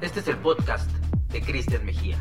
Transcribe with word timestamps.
Este 0.00 0.20
es 0.20 0.28
el 0.28 0.38
podcast 0.38 0.90
de 1.30 1.42
Cristian 1.42 1.84
Mejía. 1.84 2.18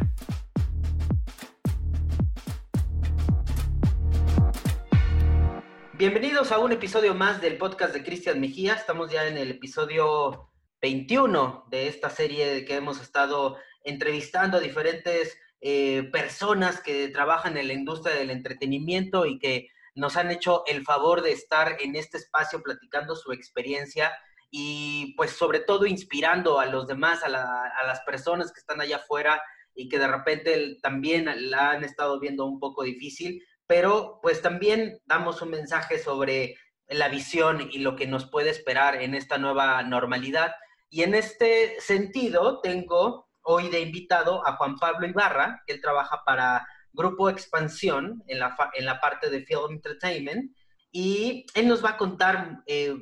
Bienvenidos 5.93 6.51
a 6.51 6.59
un 6.59 6.73
episodio 6.73 7.15
más 7.15 7.39
del 7.39 7.57
podcast 7.57 7.93
de 7.93 8.03
Cristian 8.03 8.41
Mejía. 8.41 8.73
Estamos 8.73 9.09
ya 9.09 9.25
en 9.27 9.37
el 9.37 9.51
episodio 9.51 10.49
21 10.81 11.67
de 11.69 11.87
esta 11.87 12.09
serie 12.09 12.65
que 12.65 12.75
hemos 12.75 12.99
estado 13.01 13.57
entrevistando 13.85 14.57
a 14.57 14.59
diferentes 14.59 15.37
eh, 15.61 16.03
personas 16.11 16.81
que 16.81 17.07
trabajan 17.07 17.55
en 17.55 17.67
la 17.67 17.73
industria 17.73 18.15
del 18.15 18.29
entretenimiento 18.29 19.25
y 19.25 19.39
que 19.39 19.69
nos 19.95 20.17
han 20.17 20.31
hecho 20.31 20.63
el 20.67 20.83
favor 20.83 21.21
de 21.21 21.31
estar 21.31 21.77
en 21.79 21.95
este 21.95 22.17
espacio 22.17 22.61
platicando 22.61 23.15
su 23.15 23.31
experiencia 23.31 24.11
y 24.49 25.13
pues 25.15 25.31
sobre 25.31 25.59
todo 25.59 25.85
inspirando 25.85 26.59
a 26.59 26.65
los 26.65 26.87
demás, 26.87 27.23
a, 27.23 27.29
las 27.29 28.01
personas 28.01 28.51
que 28.51 28.59
están 28.59 28.81
allá 28.81 28.97
afuera 28.97 29.41
y 29.75 29.89
que 29.89 29.99
de 29.99 30.07
repente 30.07 30.77
también 30.81 31.29
la 31.51 31.71
han 31.71 31.83
estado 31.83 32.19
viendo 32.19 32.45
un 32.45 32.59
poco 32.59 32.83
difícil, 32.83 33.43
pero 33.67 34.19
pues 34.21 34.41
también 34.41 34.99
damos 35.05 35.41
un 35.41 35.49
mensaje 35.49 35.99
sobre 35.99 36.55
la 36.87 37.09
visión 37.09 37.69
y 37.71 37.79
lo 37.79 37.95
que 37.95 38.07
nos 38.07 38.29
puede 38.29 38.49
esperar 38.49 39.01
en 39.01 39.13
esta 39.13 39.37
nueva 39.37 39.83
normalidad. 39.83 40.55
Y 40.89 41.03
en 41.03 41.15
este 41.15 41.79
sentido 41.81 42.61
tengo 42.61 43.27
hoy 43.41 43.69
de 43.69 43.81
invitado 43.81 44.45
a 44.47 44.55
Juan 44.55 44.77
Pablo 44.77 45.07
Ibarra, 45.07 45.61
que 45.65 45.73
él 45.73 45.81
trabaja 45.81 46.23
para 46.25 46.65
Grupo 46.93 47.29
Expansión 47.29 48.23
en 48.27 48.39
la, 48.39 48.55
en 48.73 48.85
la 48.85 48.99
parte 48.99 49.29
de 49.29 49.45
Film 49.45 49.73
Entertainment, 49.73 50.55
y 50.91 51.45
él 51.53 51.67
nos 51.67 51.83
va 51.83 51.91
a 51.91 51.97
contar 51.97 52.63
eh, 52.65 52.95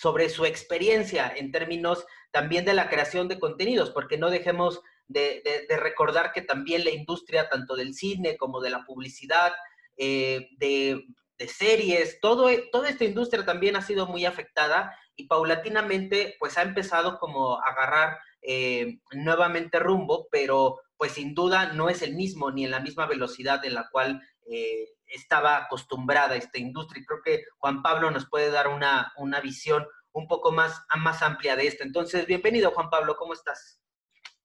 sobre 0.00 0.28
su 0.28 0.44
experiencia 0.44 1.32
en 1.34 1.52
términos 1.52 2.06
también 2.30 2.64
de 2.64 2.74
la 2.74 2.88
creación 2.88 3.28
de 3.28 3.38
contenidos, 3.38 3.90
porque 3.90 4.18
no 4.18 4.30
dejemos 4.30 4.80
de, 5.08 5.66
recordar 5.80 6.32
que 6.32 6.42
también 6.42 6.84
la 6.84 6.90
industria, 6.90 7.48
tanto 7.48 7.76
del 7.76 7.94
cine 7.94 8.36
como 8.36 8.60
de 8.60 8.70
la 8.70 8.84
publicidad, 8.84 9.52
eh, 9.96 10.48
de, 10.58 11.04
series, 11.48 12.18
todo, 12.20 12.48
toda 12.72 12.88
esta 12.88 13.04
industria 13.04 13.44
también 13.44 13.76
ha 13.76 13.82
sido 13.82 14.06
muy 14.06 14.24
afectada 14.24 14.96
y 15.16 15.26
paulatinamente 15.26 16.34
pues 16.38 16.56
ha 16.56 16.62
empezado 16.62 17.18
como 17.18 17.58
a 17.58 17.70
agarrar 17.70 18.18
eh, 18.40 19.00
nuevamente 19.12 19.78
rumbo, 19.78 20.28
pero 20.30 20.80
pues 20.96 21.12
sin 21.12 21.34
duda 21.34 21.72
no 21.72 21.90
es 21.90 22.00
el 22.02 22.14
mismo 22.14 22.50
ni 22.50 22.64
en 22.64 22.70
la 22.70 22.80
misma 22.80 23.06
velocidad 23.06 23.64
en 23.64 23.74
la 23.74 23.88
cual 23.90 24.22
eh, 24.46 24.88
estaba 25.06 25.56
acostumbrada 25.56 26.36
esta 26.36 26.58
industria. 26.58 27.02
Y 27.02 27.06
creo 27.06 27.20
que 27.24 27.44
Juan 27.58 27.82
Pablo 27.82 28.10
nos 28.10 28.28
puede 28.28 28.50
dar 28.50 28.68
una, 28.68 29.12
una 29.16 29.40
visión 29.40 29.86
un 30.12 30.26
poco 30.26 30.50
más, 30.52 30.82
más 30.96 31.22
amplia 31.22 31.56
de 31.56 31.66
esto. 31.66 31.84
Entonces, 31.84 32.26
bienvenido 32.26 32.70
Juan 32.70 32.88
Pablo, 32.88 33.16
¿cómo 33.16 33.34
estás? 33.34 33.80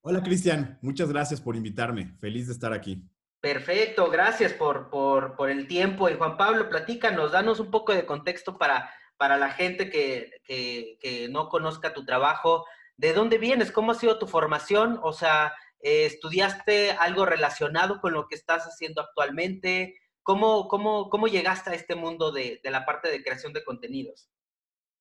Hola 0.02 0.22
Cristian, 0.22 0.80
muchas 0.82 1.10
gracias 1.10 1.40
por 1.40 1.56
invitarme. 1.56 2.16
Feliz 2.20 2.48
de 2.48 2.54
estar 2.54 2.74
aquí. 2.74 3.02
Perfecto, 3.40 4.10
gracias 4.10 4.54
por, 4.54 4.90
por, 4.90 5.36
por, 5.36 5.50
el 5.50 5.68
tiempo. 5.68 6.10
Y 6.10 6.16
Juan 6.16 6.38
Pablo, 6.38 6.70
platícanos, 6.70 7.32
danos 7.32 7.60
un 7.60 7.72
poco 7.72 7.94
de 7.94 8.06
contexto 8.06 8.58
para, 8.58 8.92
para 9.18 9.38
la 9.38 9.52
gente 9.52 9.90
que, 9.90 10.42
que, 10.44 10.98
que 11.00 11.30
no 11.30 11.50
conozca 11.50 11.94
tu 11.94 12.04
trabajo. 12.04 12.66
¿De 12.98 13.14
dónde 13.14 13.38
vienes? 13.38 13.72
¿Cómo 13.72 13.92
ha 13.94 13.96
sido 13.96 14.20
tu 14.20 14.28
formación? 14.28 15.00
O 15.02 15.14
sea, 15.14 15.54
eh, 15.84 16.06
¿Estudiaste 16.06 16.92
algo 16.92 17.26
relacionado 17.26 18.00
con 18.00 18.14
lo 18.14 18.28
que 18.28 18.36
estás 18.36 18.64
haciendo 18.64 19.02
actualmente? 19.02 19.96
¿Cómo, 20.24 20.68
cómo, 20.68 21.10
cómo 21.10 21.28
llegaste 21.28 21.72
a 21.72 21.74
este 21.74 21.96
mundo 21.96 22.32
de, 22.32 22.60
de, 22.64 22.72
la 22.72 22.86
parte 22.86 23.10
de 23.10 23.24
creación 23.24 23.54
de 23.54 23.64
contenidos? 23.64 24.30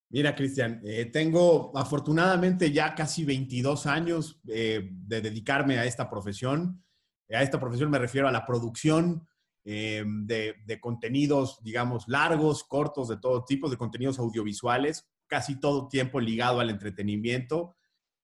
Mira, 0.09 0.35
Cristian, 0.35 0.81
eh, 0.85 1.07
tengo 1.07 1.71
afortunadamente 1.77 2.73
ya 2.73 2.95
casi 2.95 3.25
22 3.25 3.87
años 3.87 4.41
eh, 4.49 4.89
de 4.91 5.21
dedicarme 5.21 5.79
a 5.79 5.85
esta 5.85 6.09
profesión. 6.09 6.83
A 7.31 7.43
esta 7.43 7.61
profesión 7.61 7.91
me 7.91 7.99
refiero 7.99 8.27
a 8.27 8.33
la 8.33 8.45
producción 8.45 9.27
de, 9.63 10.55
de, 10.65 10.81
contenidos, 10.81 11.63
digamos, 11.63 12.09
largos, 12.09 12.65
cortos, 12.65 13.09
de 13.09 13.19
todo 13.19 13.45
tipo, 13.45 13.69
de 13.69 13.77
contenidos 13.77 14.19
audiovisuales, 14.19 15.07
casi 15.29 15.61
todo 15.61 15.87
tiempo 15.87 16.19
ligado 16.19 16.59
al 16.59 16.71
entretenimiento. 16.71 17.77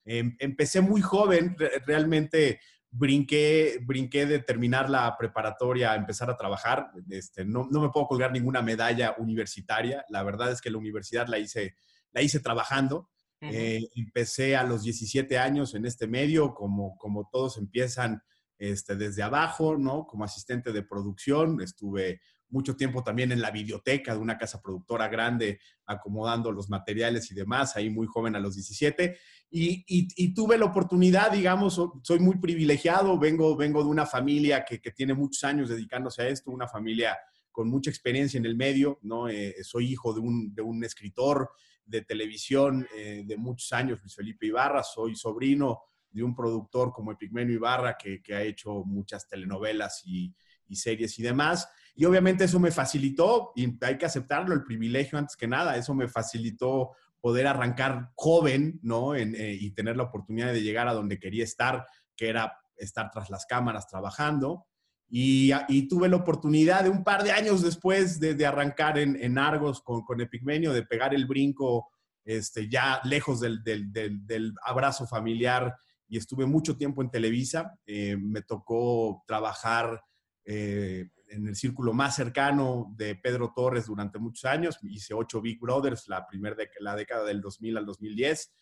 Em, 0.07 0.37
empecé 0.39 0.81
muy 0.81 1.03
joven, 1.03 1.57
realmente 1.85 2.61
brinqué, 2.91 3.79
brinqué 3.83 4.25
de 4.25 4.39
terminar 4.39 4.89
la 4.89 5.17
preparatoria 5.19 5.93
a 5.93 5.97
empezar 5.97 6.31
a 6.31 6.37
trabajar. 6.37 6.91
Este, 7.11 7.45
no, 7.45 7.67
no, 7.71 7.81
me 7.81 7.91
puedo 7.91 8.07
colgar 8.07 8.33
ninguna 8.33 8.63
medalla 8.63 9.15
universitaria. 9.19 10.05
La 10.09 10.23
verdad 10.23 10.53
es 10.53 10.61
que 10.61 10.71
la 10.71 10.79
universidad 10.79 11.27
la 11.27 11.39
hice, 11.39 11.77
la 12.13 12.23
hice 12.23 12.41
trabajando. 12.41 13.11
Eh, 13.41 13.87
empecé 13.95 14.57
a 14.57 14.65
los 14.65 14.83
17 14.83 15.39
años 15.39 15.75
en 15.75 15.85
este 15.85 16.07
medio, 16.07 16.55
como, 16.55 16.97
como 16.97 17.29
todos 17.31 17.59
empiezan 17.59 18.23
este, 18.59 18.97
desde 18.97 19.23
abajo, 19.23 19.77
¿no? 19.77 20.07
Como 20.07 20.25
asistente 20.25 20.73
de 20.73 20.83
producción. 20.83 21.61
Estuve 21.61 22.21
mucho 22.49 22.77
tiempo 22.77 23.03
también 23.03 23.33
en 23.33 23.41
la 23.41 23.51
biblioteca 23.51 24.15
de 24.15 24.21
una 24.21 24.39
casa 24.39 24.63
productora 24.63 25.09
grande, 25.09 25.61
acomodando 25.85 26.53
los 26.53 26.69
materiales 26.69 27.31
y 27.31 27.35
demás, 27.35 27.77
ahí 27.77 27.91
muy 27.91 28.07
joven 28.07 28.37
a 28.37 28.41
los 28.41 28.55
17. 28.55 29.19
Y, 29.59 30.35
tuve 30.35 30.59
la 30.59 30.67
oportunidad, 30.67 31.33
digamos, 31.33 31.81
soy 32.03 32.19
muy 32.19 32.37
privilegiado, 32.37 33.19
vengo, 33.19 33.57
vengo 33.57 33.83
de 33.83 33.89
una 33.89 34.05
familia 34.05 34.67
que, 34.67 34.79
tiene 34.91 35.15
muchos 35.15 35.45
años 35.45 35.71
dedicándose 35.71 36.23
a 36.23 36.29
esto, 36.29 36.51
una 36.51 36.69
familia 36.69 37.17
con 37.51 37.71
mucha 37.71 37.89
experiencia 37.89 38.37
en 38.37 38.45
el 38.45 38.55
medio, 38.55 38.99
¿no? 39.01 39.31
Eh, 39.31 39.55
soy 39.63 39.93
hijo 39.93 40.13
de 40.13 40.21
un, 40.21 40.85
escritor 40.85 41.51
de 41.87 42.03
televisión 42.03 42.87
eh, 42.95 43.23
de 43.25 43.37
muchos 43.39 43.73
años, 43.73 43.99
Luis 44.03 44.15
Felipe 44.15 44.47
Ibarra, 44.47 44.83
soy 44.83 45.17
sobrino 45.17 45.81
de 46.11 46.23
un 46.23 46.35
productor 46.35 46.93
como 46.93 47.13
Epigmenio 47.13 47.55
Ibarra, 47.55 47.97
que, 47.97 48.21
ha 48.35 48.43
hecho 48.43 48.85
muchas 48.85 49.27
telenovelas 49.27 50.03
y, 50.05 50.35
y 50.69 50.77
series 50.77 51.19
y 51.19 51.23
demás. 51.23 51.67
Y 51.95 52.05
obviamente 52.05 52.45
eso 52.45 52.61
me 52.61 52.71
facilitó, 52.71 53.53
y 53.57 53.75
hay 53.83 53.97
que 53.97 54.05
aceptarlo, 54.05 54.55
el 54.55 54.65
privilegio 54.65 55.17
antes 55.17 55.35
que 55.35 55.49
nada, 55.49 55.79
eso 55.79 55.95
me 55.95 56.09
facilitó 56.09 56.91
poder 57.27 57.49
arrancar 57.49 58.13
joven, 58.15 58.79
¿no? 58.85 59.17
Eh, 59.17 59.59
y 59.61 59.73
tener 59.73 59.97
la 59.97 60.05
oportunidad 60.05 60.53
de 60.53 60.63
llegar 60.63 60.87
a 60.87 60.95
donde 60.95 61.19
quería 61.19 61.43
estar, 61.43 61.85
que 62.15 62.29
era 62.29 62.57
estar 62.77 63.11
tras 63.11 63.31
las 63.31 63.47
cámaras 63.47 63.89
trabajando. 63.89 64.65
Y, 65.09 65.51
tuve 65.89 66.09
la 66.09 66.19
oportunidad 66.19 66.85
de 66.85 66.91
un 66.91 67.03
par 67.03 67.25
de 67.25 67.33
años 67.33 67.63
después 67.63 68.21
de, 68.21 68.47
arrancar 68.47 68.97
en, 68.97 69.39
Argos 69.39 69.83
con, 69.83 70.03
con 70.03 70.21
Epigmenio, 70.21 70.73
de 70.73 70.85
pegar 70.85 71.17
el 71.17 71.27
brinco 71.27 71.89
este, 72.25 72.69
ya 72.69 73.01
lejos 73.03 73.41
del, 73.41 74.55
abrazo 74.65 75.09
familiar 75.09 75.75
y 76.07 76.19
estuve 76.19 76.47
mucho 76.47 76.77
tiempo 76.77 77.03
en 77.03 77.11
Televisa. 77.11 77.77
Eh, 77.87 78.17
me 78.17 78.43
tocó 78.43 79.25
trabajar 79.27 80.01
eh, 80.45 81.09
en 81.29 81.49
el 81.49 81.57
círculo 81.57 81.93
más 81.93 82.17
cercano 82.17 82.93
de 82.97 83.15
Pedro 83.17 83.53
Torres 83.55 83.87
durante 83.87 84.19
muchos 84.19 84.45
años. 84.45 84.79
Hice 84.83 85.15
ocho 85.15 85.41
Big 85.41 85.61
Brothers, 85.61 86.09
la 86.09 86.27
primera 86.27 86.55
de, 86.55 86.69
la 86.81 86.95
década 86.95 87.25
del 87.25 87.41
2000 87.41 87.79
al 87.79 87.87
2010. 87.87 88.53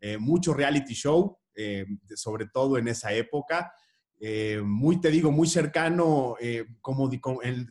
Eh, 0.00 0.18
mucho 0.18 0.54
reality 0.54 0.94
show, 0.94 1.38
eh, 1.54 1.86
sobre 2.14 2.46
todo 2.46 2.78
en 2.78 2.88
esa 2.88 3.12
época. 3.12 3.72
Eh, 4.20 4.60
muy, 4.64 5.00
te 5.00 5.10
digo, 5.10 5.30
muy 5.30 5.46
cercano 5.46 6.36
como, 6.80 7.10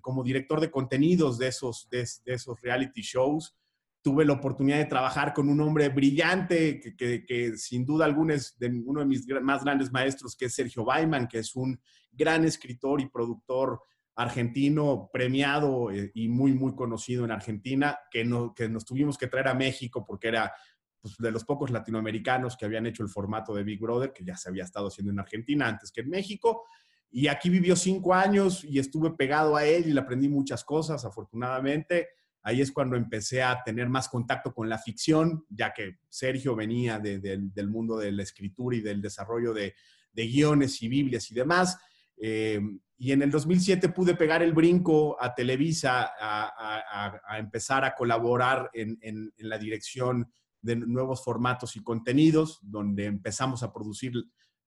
como, 0.02 0.24
director 0.24 0.60
de 0.60 0.70
contenidos 0.70 1.38
de 1.38 1.48
esos, 1.48 1.88
de, 1.90 2.06
esos 2.26 2.62
reality 2.62 3.02
shows. 3.02 3.56
Tuve 4.02 4.26
la 4.26 4.34
oportunidad 4.34 4.78
de 4.78 4.86
trabajar 4.86 5.34
con 5.34 5.48
un 5.48 5.62
hombre 5.62 5.88
brillante, 5.90 6.80
que, 6.98 7.26
que 7.26 7.58
sin 7.58 7.86
duda 7.86 8.06
alguna 8.06 8.34
es 8.34 8.58
de 8.60 8.68
uno 8.68 9.00
de 9.00 9.06
mis 9.06 9.26
más 9.42 9.64
grandes 9.64 9.92
maestros, 9.92 10.36
que 10.36 10.46
es 10.46 10.54
Sergio 10.54 10.84
Baiman, 10.84 11.28
que 11.28 11.40
es 11.40 11.56
un 11.56 11.80
gran 12.12 12.44
escritor 12.44 13.00
y 13.00 13.10
productor 13.10 13.80
argentino 14.16 15.10
premiado 15.12 15.92
eh, 15.92 16.12
y 16.14 16.28
muy, 16.28 16.54
muy 16.54 16.76
conocido 16.76 17.26
en 17.26 17.32
Argentina, 17.32 17.98
que, 18.12 18.24
no, 18.24 18.54
que 18.54 18.70
nos 18.70 18.86
tuvimos 18.86 19.18
que 19.18 19.28
traer 19.28 19.48
a 19.48 19.54
México 19.54 20.06
porque 20.06 20.28
era 20.28 20.54
pues, 21.02 21.18
de 21.18 21.32
los 21.32 21.44
pocos 21.44 21.72
latinoamericanos 21.72 22.56
que 22.56 22.66
habían 22.66 22.86
hecho 22.86 23.04
el 23.04 23.10
formato 23.10 23.54
de 23.54 23.64
Big 23.64 23.80
Brother, 23.80 24.14
que 24.14 24.24
ya 24.24 24.38
se 24.38 24.50
había 24.50 24.64
estado 24.64 24.88
haciendo 24.88 25.12
en 25.12 25.20
Argentina 25.20 25.68
antes 25.68 25.92
que 25.92 26.02
en 26.02 26.10
México. 26.10 26.64
Y 27.12 27.28
aquí 27.28 27.50
vivió 27.50 27.76
cinco 27.76 28.14
años 28.14 28.64
y 28.64 28.80
estuve 28.80 29.12
pegado 29.12 29.56
a 29.56 29.66
él 29.66 29.88
y 29.88 29.94
le 29.94 30.00
aprendí 30.00 30.28
muchas 30.28 30.64
cosas, 30.64 31.06
afortunadamente. 31.06 32.10
Ahí 32.42 32.62
es 32.62 32.72
cuando 32.72 32.96
empecé 32.96 33.42
a 33.42 33.64
tener 33.64 33.88
más 33.88 34.10
contacto 34.10 34.54
con 34.54 34.68
la 34.68 34.78
ficción, 34.78 35.46
ya 35.50 35.74
que 35.74 36.00
Sergio 36.10 36.56
venía 36.56 37.00
del 37.00 37.70
mundo 37.70 37.98
de 37.98 38.12
la 38.12 38.24
escritura 38.24 38.76
y 38.76 38.82
del 38.82 39.02
desarrollo 39.02 39.54
de, 39.54 39.76
de 40.12 40.28
guiones 40.28 40.82
y 40.82 40.88
Biblias 40.88 41.32
y 41.32 41.36
demás. 41.36 41.78
Eh, 42.18 42.60
y 43.04 43.12
en 43.12 43.22
el 43.22 43.32
2007 43.32 43.90
pude 43.90 44.16
pegar 44.16 44.42
el 44.42 44.54
brinco 44.54 45.22
a 45.22 45.36
Televisa 45.36 46.14
a, 46.18 47.38
empezar 47.38 47.84
a 47.84 47.96
colaborar 47.96 48.72
en, 48.74 49.34
la 49.40 49.58
dirección 49.58 50.32
de 50.62 50.78
nuevos 50.78 51.22
formatos 51.22 51.76
y 51.76 51.84
contenidos, 51.84 52.60
donde 52.62 53.04
empezamos 53.04 53.62
a 53.62 53.74
producir 53.74 54.14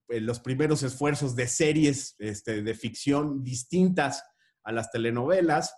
eh, 0.08 0.20
los 0.20 0.40
primeros 0.40 0.82
esfuerzos 0.82 1.34
de 1.34 1.46
series 1.46 2.14
este, 2.18 2.62
de 2.62 2.74
ficción 2.74 3.42
distintas 3.42 4.22
a 4.64 4.70
las 4.70 4.90
telenovelas. 4.90 5.74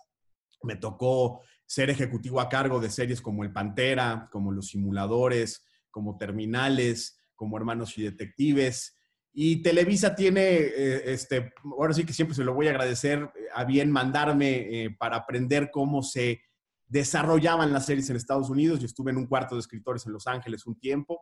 Me 0.61 0.75
tocó 0.75 1.39
ser 1.65 1.89
ejecutivo 1.89 2.41
a 2.41 2.49
cargo 2.49 2.81
de 2.81 2.89
series 2.89 3.21
como 3.21 3.45
El 3.45 3.53
Pantera, 3.53 4.27
como 4.33 4.51
Los 4.51 4.67
Simuladores, 4.67 5.63
como 5.91 6.17
Terminales, 6.17 7.21
como 7.35 7.55
Hermanos 7.55 7.97
y 7.97 8.03
Detectives. 8.03 8.98
Y 9.31 9.61
Televisa 9.61 10.15
tiene, 10.15 10.41
eh, 10.41 11.13
este, 11.13 11.53
ahora 11.63 11.93
sí 11.93 12.05
que 12.05 12.13
siempre 12.13 12.35
se 12.35 12.43
lo 12.43 12.53
voy 12.53 12.67
a 12.67 12.71
agradecer, 12.71 13.29
a 13.53 13.63
bien 13.63 13.91
mandarme 13.91 14.83
eh, 14.85 14.95
para 14.97 15.17
aprender 15.17 15.69
cómo 15.71 16.01
se 16.01 16.41
desarrollaban 16.87 17.71
las 17.71 17.85
series 17.85 18.09
en 18.09 18.15
Estados 18.15 18.49
Unidos. 18.49 18.79
Yo 18.79 18.87
estuve 18.87 19.11
en 19.11 19.17
un 19.17 19.27
cuarto 19.27 19.55
de 19.55 19.61
escritores 19.61 20.05
en 20.05 20.13
Los 20.13 20.25
Ángeles 20.27 20.65
un 20.65 20.79
tiempo. 20.79 21.21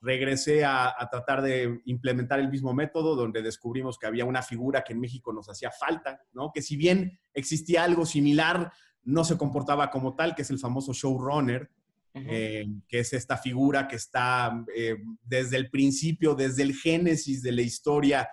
Regresé 0.00 0.64
a, 0.64 0.88
a, 0.88 1.08
tratar 1.10 1.42
de 1.42 1.80
implementar 1.84 2.40
el 2.40 2.48
mismo 2.48 2.74
método, 2.74 3.14
donde 3.14 3.42
descubrimos 3.42 3.98
que 3.98 4.06
había 4.06 4.24
una 4.24 4.42
figura 4.42 4.82
que 4.82 4.94
en 4.94 5.00
México 5.00 5.32
nos 5.32 5.48
hacía 5.48 5.70
falta, 5.70 6.20
¿no? 6.32 6.50
Que 6.52 6.62
si 6.62 6.76
bien 6.76 7.20
existía 7.34 7.84
algo 7.84 8.04
similar, 8.04 8.72
no 9.04 9.24
se 9.24 9.36
comportaba 9.36 9.90
como 9.90 10.16
tal, 10.16 10.34
que 10.34 10.42
es 10.42 10.50
el 10.50 10.58
famoso 10.58 10.92
showrunner, 10.92 11.70
eh, 12.14 12.66
que 12.88 12.98
es 12.98 13.12
esta 13.14 13.38
figura 13.38 13.88
que 13.88 13.96
está 13.96 14.64
eh, 14.76 14.96
desde 15.22 15.56
el 15.56 15.70
principio, 15.70 16.34
desde 16.34 16.62
el 16.62 16.74
génesis 16.74 17.42
de 17.42 17.52
la 17.52 17.62
historia, 17.62 18.28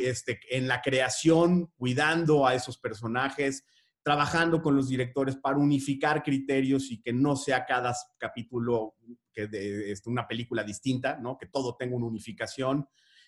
este, 0.00 0.38
en 0.50 0.68
la 0.68 0.80
creación, 0.80 1.72
cuidando 1.76 2.46
a 2.46 2.54
esos 2.54 2.78
personajes, 2.78 3.64
trabajando 4.02 4.62
con 4.62 4.76
los 4.76 4.88
directores 4.88 5.36
para 5.36 5.56
unificar 5.56 6.22
criterios 6.22 6.92
y 6.92 7.00
que 7.00 7.12
no 7.12 7.34
sea 7.34 7.64
cada 7.66 7.92
capítulo 8.18 8.94
que 9.32 9.48
de, 9.48 9.90
este, 9.90 10.08
una 10.08 10.28
película 10.28 10.62
distinta, 10.62 11.18
¿no? 11.20 11.36
que 11.36 11.46
todo 11.46 11.76
tenga 11.76 11.96
una 11.96 12.06
unificación 12.06 12.86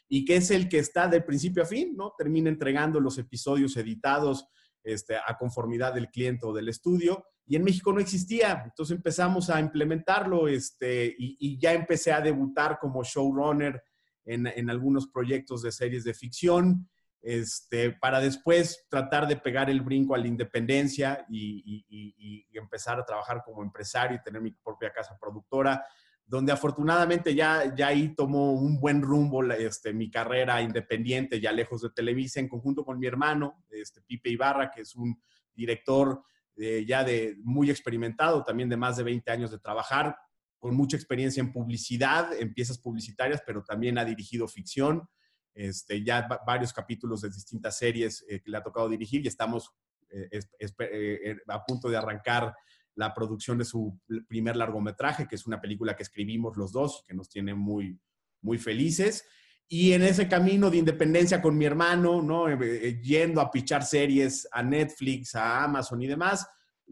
y 0.09 0.25
que 0.25 0.37
es 0.37 0.53
el 0.53 0.69
que 0.69 0.79
está 0.79 1.09
de 1.09 1.21
principio 1.21 1.65
a 1.65 1.67
fin, 1.67 1.97
¿no? 1.97 2.15
termina 2.17 2.49
entregando 2.49 3.01
los 3.01 3.19
episodios 3.19 3.77
editados 3.77 4.47
este, 4.85 5.17
a 5.17 5.37
conformidad 5.37 5.95
del 5.95 6.11
cliente 6.11 6.47
o 6.47 6.53
del 6.53 6.69
estudio. 6.69 7.27
Y 7.49 7.57
en 7.57 7.65
México 7.65 7.93
no 7.93 8.01
existía, 8.01 8.63
entonces 8.65 8.95
empezamos 8.95 9.49
a 9.49 9.59
implementarlo 9.59 10.49
este, 10.49 11.15
y, 11.19 11.59
ya 11.59 11.73
empecé 11.73 12.13
a 12.13 12.21
debutar 12.21 12.79
como 12.79 13.03
showrunner 13.03 13.83
en, 14.27 14.47
en, 14.47 14.69
algunos 14.69 15.09
proyectos 15.09 15.63
de 15.63 15.73
series 15.73 16.05
de 16.05 16.13
ficción, 16.13 16.87
este, 17.23 17.93
para 17.93 18.21
después 18.21 18.87
tratar 18.91 19.27
de 19.27 19.37
pegar 19.37 19.71
el 19.71 19.81
brinco 19.81 20.15
a 20.15 20.19
la 20.19 20.27
independencia 20.27 21.25
y, 21.31 21.85
y, 21.89 22.47
empezar 22.53 23.01
a 23.01 23.07
trabajar 23.07 23.43
como 23.45 23.63
empresario 23.63 24.19
y 24.19 24.23
tener 24.23 24.43
mi 24.43 24.51
propia 24.51 24.93
casa 24.93 25.17
productora 25.19 25.83
donde 26.29 26.53
afortunadamente 26.53 27.35
ya, 27.35 27.75
ya 27.75 27.87
ahí 27.87 28.15
tomó 28.15 28.53
un 28.53 28.79
buen 28.79 29.01
rumbo 29.01 29.43
este, 29.45 29.95
mi 29.95 30.11
carrera 30.11 30.61
independiente, 30.61 31.41
ya 31.41 31.53
lejos 31.53 31.81
de 31.81 31.89
Televisa, 31.89 32.39
en 32.39 32.49
conjunto 32.49 32.85
con 32.85 32.99
mi 32.99 33.07
hermano, 33.07 33.65
este, 33.71 34.03
Pipe 34.03 34.29
Ibarra, 34.29 34.71
que 34.71 34.83
es 34.83 34.95
un 34.95 35.19
director 35.55 36.23
eh, 36.59 36.85
ya 36.87 37.05
de 37.05 37.37
muy 37.43 37.71
experimentado, 37.71 38.45
también 38.45 38.69
de 38.69 38.77
más 38.77 38.97
de 38.97 39.05
20 39.05 39.31
años 39.31 39.51
de 39.51 39.59
trabajar, 39.59 40.17
con 40.59 40.75
mucha 40.75 40.97
experiencia 40.97 41.41
en 41.41 41.53
publicidad, 41.53 42.33
en 42.39 42.53
piezas 42.53 42.79
publicitarias, 42.79 43.43
pero 43.47 43.63
también 43.63 43.97
ha 43.97 44.05
dirigido 44.05 44.49
ficción, 44.49 45.09
este, 45.55 46.03
ya 46.05 46.27
varios 46.47 46.73
capítulos 46.73 47.21
de 47.21 47.31
distintas 47.31 47.79
series 47.79 48.25
eh, 48.29 48.41
que 48.41 48.51
le 48.51 48.57
ha 48.57 48.63
tocado 48.63 48.89
dirigir 48.89 49.25
y 49.25 49.29
estamos 49.29 49.71
eh, 50.11 51.37
a 51.47 51.65
punto 51.65 51.89
de 51.89 51.97
arrancar 51.97 52.55
la 52.95 53.15
producción 53.15 53.59
de 53.59 53.65
su 53.65 54.01
primer 54.27 54.57
largometraje, 54.57 55.29
que 55.29 55.37
es 55.37 55.47
una 55.47 55.61
película 55.61 55.95
que 55.95 56.03
escribimos 56.03 56.57
los 56.57 56.73
dos, 56.73 57.05
que 57.07 57.15
nos 57.15 57.29
tiene 57.29 57.55
muy, 57.55 58.01
muy 58.41 58.59
felices. 58.59 59.25
Y 59.71 59.93
en 59.93 60.03
ese 60.03 60.27
camino 60.27 60.71
de 60.71 60.79
independencia 60.79 61.43
con 61.43 61.57
mi 61.57 61.67
hermano, 61.67 62.23
¿no? 62.23 62.49
Eh, 62.49 62.57
eh, 62.61 63.01
yendo 63.03 63.39
a 63.43 63.51
pichar 63.51 63.85
series 63.85 64.49
a 64.51 64.63
Netflix, 64.63 65.35
a 65.35 65.63
Amazon 65.65 66.01
y 66.01 66.07
demás, 66.07 66.49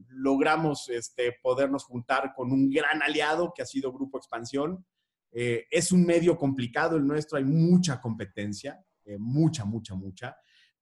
logramos 0.08 0.90
este, 0.90 1.38
podernos 1.42 1.84
juntar 1.84 2.34
con 2.36 2.52
un 2.52 2.68
gran 2.68 3.02
aliado 3.02 3.54
que 3.56 3.62
ha 3.62 3.66
sido 3.66 3.94
Grupo 3.94 4.18
Expansión. 4.18 4.84
Eh, 5.32 5.64
es 5.70 5.90
un 5.90 6.04
medio 6.04 6.36
complicado 6.36 6.98
el 6.98 7.06
nuestro, 7.06 7.38
hay 7.38 7.44
mucha 7.44 7.98
competencia, 7.98 8.78
mucha, 9.18 9.64
mucha, 9.64 9.94
mucha. 9.94 10.36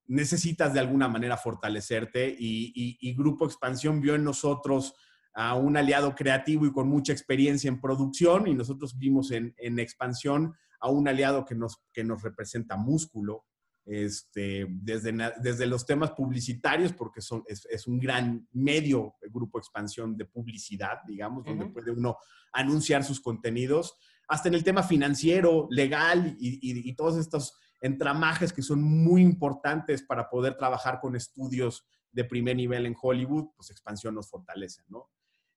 Necesitas 0.07 0.75
de 0.75 0.81
alguna 0.81 1.09
manera 1.09 1.37
fortalecerte 1.37 2.29
y, 2.29 2.99
y 3.01 3.15
Grupo 3.15 3.45
Expansión 3.45 4.01
vio 4.01 4.17
en 4.17 4.25
nosotros 4.25 4.95
a 5.35 5.55
un 5.55 5.77
aliado 5.77 6.15
creativo 6.15 6.67
y 6.67 6.73
con 6.73 6.89
mucha 6.89 7.13
experiencia 7.13 7.69
en 7.69 7.81
producción 7.81 8.47
y 8.47 8.55
nosotros 8.55 8.99
vimos 8.99 9.31
en, 9.31 9.55
en 9.59 9.79
expansión 9.79 10.55
a 10.85 10.91
un 10.91 11.09
aliado 11.09 11.47
que 11.47 11.55
nos, 11.55 11.83
que 11.95 12.05
nos 12.05 12.23
representa 12.23 12.77
músculo, 12.77 13.47
este, 13.87 14.67
desde, 14.69 15.15
desde 15.41 15.67
los 15.67 15.87
temas 15.87 16.11
publicitarios, 16.11 16.93
porque 16.93 17.23
son, 17.23 17.43
es, 17.47 17.67
es, 17.71 17.87
un 17.87 17.99
gran 17.99 18.47
medio, 18.53 19.15
el 19.23 19.31
grupo 19.31 19.59
expansión 19.59 20.15
de 20.15 20.27
publicidad, 20.27 20.99
digamos, 21.07 21.47
donde 21.47 21.71
puede 21.71 21.91
uno 21.91 22.19
anunciar 22.53 23.03
sus 23.03 23.19
contenidos, 23.19 23.97
hasta 24.29 24.49
en 24.49 24.55
el 24.55 24.65
tema 24.65 24.83
financiero, 24.83 25.69
legal 25.71 26.37
y, 26.39 26.57
y, 26.57 26.91
y, 26.91 26.95
todos 26.95 27.17
estos 27.17 27.59
entramajes 27.81 28.53
que 28.53 28.63
son 28.63 28.83
muy 28.83 29.23
importantes 29.23 30.03
para 30.03 30.29
poder 30.29 30.55
trabajar 30.59 31.01
con 31.01 31.17
estudios 31.17 31.87
de 32.13 32.25
primer 32.25 32.57
nivel 32.57 32.85
en 32.85 32.97
Hollywood, 33.01 33.55
pues 33.57 33.71
expansión 33.71 34.15
nos 34.15 34.29
fortalece, 34.29 34.83
¿no? 34.89 35.09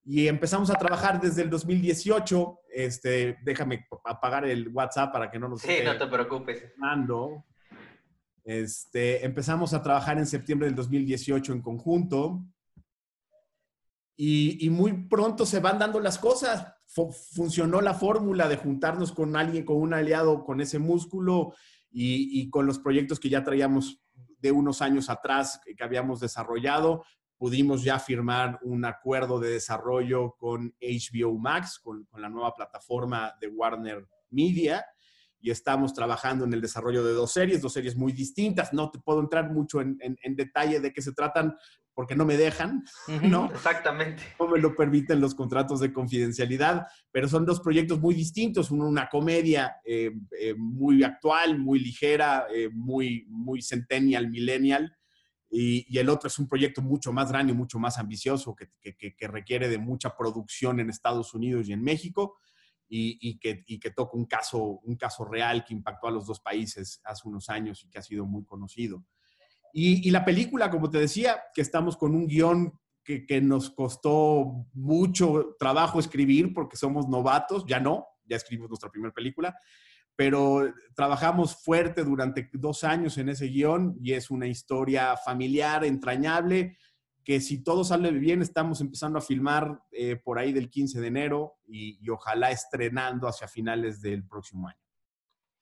Y 0.09 0.30
empezamos 0.30 0.69
a 0.69 0.75
trabajar 0.75 1.19
desde 1.19 1.42
el 1.42 1.50
2018. 1.50 2.62
Este, 2.74 3.38
déjame 3.44 3.86
apagar 4.06 4.45
el 4.45 4.69
WhatsApp 4.69 5.12
para 5.12 5.30
que 5.30 5.38
no 5.38 5.50
nos... 5.50 5.62
Sí, 5.62 5.80
no 5.83 5.98
te 5.98 6.07
preocupes. 6.07 6.63
Mando. 6.77 7.44
Este, 8.45 9.25
empezamos 9.25 9.74
a 9.74 9.83
trabajar 9.83 10.18
en 10.18 10.25
septiembre 10.25 10.68
del 10.68 10.75
2018 10.75 11.51
en 11.51 11.62
conjunto 11.62 12.42
y, 14.15 14.65
y 14.65 14.69
muy 14.69 14.94
pronto 14.94 15.45
se 15.45 15.59
van 15.59 15.77
dando 15.77 16.00
las 16.00 16.18
cosas. 16.18 16.74
funcionó 17.36 17.81
la 17.81 17.94
fórmula 17.94 18.48
de 18.48 18.56
juntarnos 18.56 19.12
con 19.12 19.36
alguien, 19.36 19.65
con 19.65 19.75
un 19.75 19.94
aliado, 19.94 20.45
con 20.45 20.62
ese 20.62 20.80
músculo 20.80 21.54
y, 21.92 22.42
y 22.42 22.50
con 22.50 22.65
los 22.65 22.80
proyectos 22.80 23.19
que 23.19 23.27
ya 23.27 23.44
traíamos 23.44 24.01
de 24.39 24.54
unos 24.54 24.81
años 24.81 25.09
atrás 25.09 25.59
que 25.65 25.83
habíamos 25.83 26.21
desarrollado, 26.21 27.04
pudimos 27.38 27.84
ya 27.84 28.00
firmar 28.00 28.60
un 28.63 28.86
acuerdo 28.86 29.39
de 29.39 29.51
desarrollo 29.51 30.36
con 30.38 30.74
HBO 30.81 31.38
Max, 31.38 31.80
con, 31.80 32.06
con, 32.06 32.22
la 32.22 32.30
nueva 32.30 32.54
plataforma 32.54 33.34
de 33.39 33.48
Warner 33.48 34.06
Media, 34.30 34.86
y 35.39 35.51
estamos 35.51 35.94
trabajando 35.94 36.45
en 36.45 36.54
el 36.54 36.62
desarrollo 36.62 37.04
de 37.04 37.13
dos 37.13 37.31
series, 37.31 37.62
dos 37.62 37.74
series 37.74 37.95
muy 37.95 38.12
distintas. 38.12 38.74
No 38.74 38.89
te 38.89 39.00
puedo 39.00 39.19
entrar 39.19 39.51
mucho 39.51 39.81
en, 39.81 39.98
en, 40.01 40.18
en 40.24 40.36
detalle 40.36 40.80
de 40.80 40.92
qué 40.92 41.01
se 41.01 41.13
tratan 41.13 41.56
porque 41.98 42.16
no 42.16 42.25
me 42.25 42.38
dejan, 42.38 42.84
¿no? 43.24 43.50
Exactamente. 43.51 44.22
No 44.40 44.48
me 44.48 44.60
lo 44.60 44.75
permiten 44.75 45.19
los 45.19 45.33
contratos 45.33 45.80
de 45.80 45.92
confidencialidad, 45.92 46.86
pero 47.12 47.28
son 47.28 47.44
dos 47.44 47.60
proyectos 47.60 48.00
muy 48.00 48.13
distintos. 48.13 48.69
Uno, 48.69 48.88
una 48.88 49.10
comedia 49.10 49.78
eh, 49.83 50.12
eh, 50.40 50.54
muy 50.56 51.04
actual, 51.04 51.57
muy 51.57 51.80
ligera, 51.80 52.45
eh, 52.54 52.69
muy, 52.71 53.26
muy 53.30 53.64
centennial, 53.64 54.30
millennial, 54.30 54.95
y, 55.49 55.97
el 55.97 56.09
otro 56.09 56.27
es 56.27 56.37
un 56.39 56.47
proyecto 56.47 56.81
mucho 56.81 57.13
más 57.13 57.31
grande 57.31 57.54
y 57.54 57.56
mucho 57.56 57.80
más 57.80 57.97
ambicioso 57.97 58.56
que, 58.56 58.69
que, 58.81 59.16
que 59.16 59.27
requiere 59.27 59.69
de 59.69 59.77
mucha 59.77 60.16
producción 60.16 60.80
en 60.80 60.89
Estados 60.89 61.33
Unidos 61.33 61.68
y 61.69 61.73
en 61.73 61.81
México 61.81 62.35
y, 62.89 63.18
y, 63.21 63.39
que, 63.39 63.63
y 63.68 63.80
que 63.80 63.92
toca 63.92 64.18
un 64.18 64.25
caso, 64.25 64.59
un 64.83 64.95
caso 64.95 65.25
real 65.25 65.66
que 65.66 65.73
impactó 65.73 66.07
a 66.07 66.11
los 66.11 66.25
dos 66.25 66.39
países 66.39 67.01
hace 67.04 67.27
unos 67.27 67.49
años 67.49 67.83
y 67.83 67.89
que 67.89 67.99
ha 67.99 68.04
sido 68.04 68.25
muy 68.25 68.45
conocido. 68.45 69.04
Y, 69.73 70.09
la 70.09 70.25
película, 70.25 70.71
como 70.71 70.89
te 70.89 70.97
decía, 70.97 71.39
que 71.54 71.61
estamos 71.61 71.97
con 71.97 72.16
un 72.16 72.25
guion 72.25 72.80
que, 73.04 73.25
que 73.25 73.42
nos 73.42 73.69
costó 73.69 74.66
mucho 74.73 75.56
trabajo 75.59 75.99
escribir 75.99 76.54
porque 76.54 76.77
somos 76.77 77.07
novatos, 77.07 77.66
ya 77.68 77.80
no, 77.80 78.07
ya 78.25 78.37
escribimos 78.37 78.69
nuestra 78.69 78.89
primera 78.89 79.13
película, 79.13 79.56
pero 80.18 80.74
trabajamos 80.95 81.64
fuerte 81.64 82.04
durante 82.04 82.50
dos 82.54 82.83
años 82.83 83.18
en 83.19 83.30
ese 83.30 83.45
guion 83.45 83.95
y 84.02 84.14
es 84.14 84.31
una 84.31 84.47
historia 84.47 85.16
familiar, 85.16 85.86
entrañable, 85.86 86.78
que 87.24 87.40
si 87.40 87.64
todo 87.64 87.83
sale 87.83 88.12
bien, 88.12 88.42
estamos 88.42 88.81
empezando 88.81 89.19
a 89.19 89.21
filmar 89.21 89.80
eh, 89.92 90.16
por 90.16 90.40
ahí 90.40 90.54
del 90.54 90.69
15 90.71 91.00
de 91.00 91.07
enero 91.07 91.59
y, 91.68 92.04
y, 92.04 92.09
ojalá 92.09 92.50
estrenando 92.50 93.28
hacia 93.28 93.47
finales 93.47 94.02
del 94.02 94.26
próximo 94.26 94.68
año. 94.69 94.80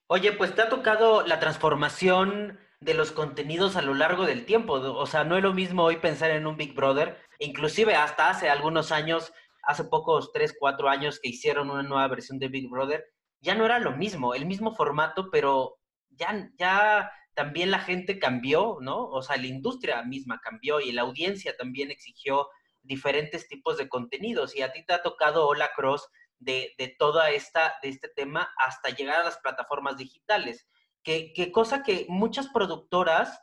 Oye, 0.08 0.32
pues 0.32 0.56
te 0.56 0.62
ha 0.62 0.70
tocado 0.70 1.26
la 1.28 1.40
transformación 1.40 2.58
de 2.80 2.94
los 2.94 3.12
contenidos 3.12 3.76
a 3.76 3.82
lo 3.82 3.94
largo 3.94 4.26
del 4.26 4.46
tiempo. 4.46 4.74
O 4.74 5.06
sea, 5.06 5.26
no 5.26 5.36
es 5.36 5.44
lo 5.44 5.54
mismo 5.54 5.84
hoy 5.84 5.98
pensar 5.98 6.32
en 6.32 6.48
un 6.48 6.56
Big 6.56 6.76
Brother, 6.76 7.18
inclusive 7.40 7.96
hasta 7.96 8.30
hace 8.30 8.50
algunos 8.50 8.94
años, 8.94 9.34
hace 9.64 9.84
pocos 9.84 10.32
tres, 10.32 10.56
cuatro 10.58 10.88
años 10.88 11.20
que 11.20 11.30
hicieron 11.30 11.70
una 11.72 11.84
nueva 11.84 12.08
versión 12.08 12.40
de 12.40 12.48
Big 12.48 12.70
Brother, 12.70 13.04
ya 13.46 13.56
no 13.56 13.66
era 13.66 13.80
lo 13.80 13.92
mismo, 13.92 14.34
el 14.34 14.46
mismo 14.48 14.74
formato, 14.74 15.30
pero 15.30 15.78
ya, 16.10 16.50
ya 16.58 17.12
también 17.36 17.70
la 17.70 17.80
gente 17.80 18.18
cambió, 18.18 18.78
¿no? 18.82 19.06
O 19.06 19.22
sea, 19.22 19.38
la 19.38 19.46
industria 19.46 20.02
misma 20.02 20.42
cambió 20.42 20.82
y 20.82 20.92
la 20.92 21.04
audiencia 21.04 21.56
también 21.56 21.92
exigió 21.92 22.48
diferentes 22.82 23.48
tipos 23.48 23.78
de 23.78 23.88
contenidos. 23.88 24.56
Y 24.56 24.64
a 24.64 24.72
ti 24.72 24.84
te 24.84 24.94
ha 24.94 25.04
tocado 25.04 25.48
Hola 25.48 25.70
Cross 25.76 26.08
de, 26.40 26.74
de 26.80 26.96
toda 26.98 27.30
esta, 27.30 27.76
de 27.84 27.90
este 27.90 28.10
tema 28.10 28.50
hasta 28.58 28.90
llegar 28.90 29.22
a 29.22 29.26
las 29.26 29.38
plataformas 29.38 29.98
digitales. 29.98 30.68
Que, 31.04 31.32
que, 31.34 31.52
cosa 31.52 31.84
que 31.84 32.08
muchas 32.10 32.48
productoras 32.48 33.40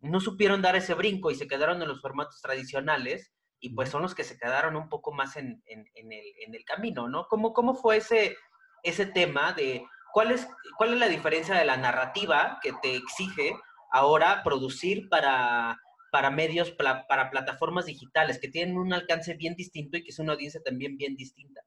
no 0.00 0.20
supieron 0.20 0.62
dar 0.62 0.76
ese 0.76 0.94
brinco 0.94 1.32
y 1.32 1.34
se 1.34 1.48
quedaron 1.48 1.82
en 1.82 1.88
los 1.88 2.00
formatos 2.00 2.40
tradicionales 2.40 3.32
y 3.58 3.74
pues 3.74 3.90
son 3.90 4.02
los 4.02 4.14
que 4.14 4.22
se 4.22 4.38
quedaron 4.38 4.76
un 4.76 4.88
poco 4.88 5.12
más 5.12 5.36
en, 5.36 5.60
en, 5.66 5.84
en, 5.94 6.12
el, 6.12 6.24
en 6.46 6.54
el, 6.54 6.64
camino, 6.64 7.08
¿no? 7.08 7.26
¿Cómo, 7.26 7.52
¿Cómo 7.52 7.74
fue 7.74 7.98
ese, 7.98 8.36
ese 8.82 9.06
tema 9.06 9.52
de 9.52 9.84
cuál 10.12 10.32
es, 10.32 10.48
cuál 10.76 10.94
es 10.94 10.98
la 10.98 11.08
diferencia 11.08 11.54
de 11.54 11.64
la 11.64 11.76
narrativa 11.76 12.58
que 12.62 12.72
te 12.82 12.96
exige 12.96 13.54
ahora 13.92 14.42
producir 14.44 15.08
para, 15.08 15.78
para 16.12 16.30
medios, 16.30 16.70
para 16.72 17.30
plataformas 17.30 17.86
digitales, 17.86 18.38
que 18.38 18.48
tienen 18.48 18.76
un 18.76 18.92
alcance 18.92 19.34
bien 19.34 19.54
distinto 19.54 19.96
y 19.96 20.02
que 20.02 20.10
es 20.10 20.18
una 20.18 20.32
audiencia 20.32 20.60
también 20.62 20.96
bien 20.96 21.16
distinta. 21.16 21.62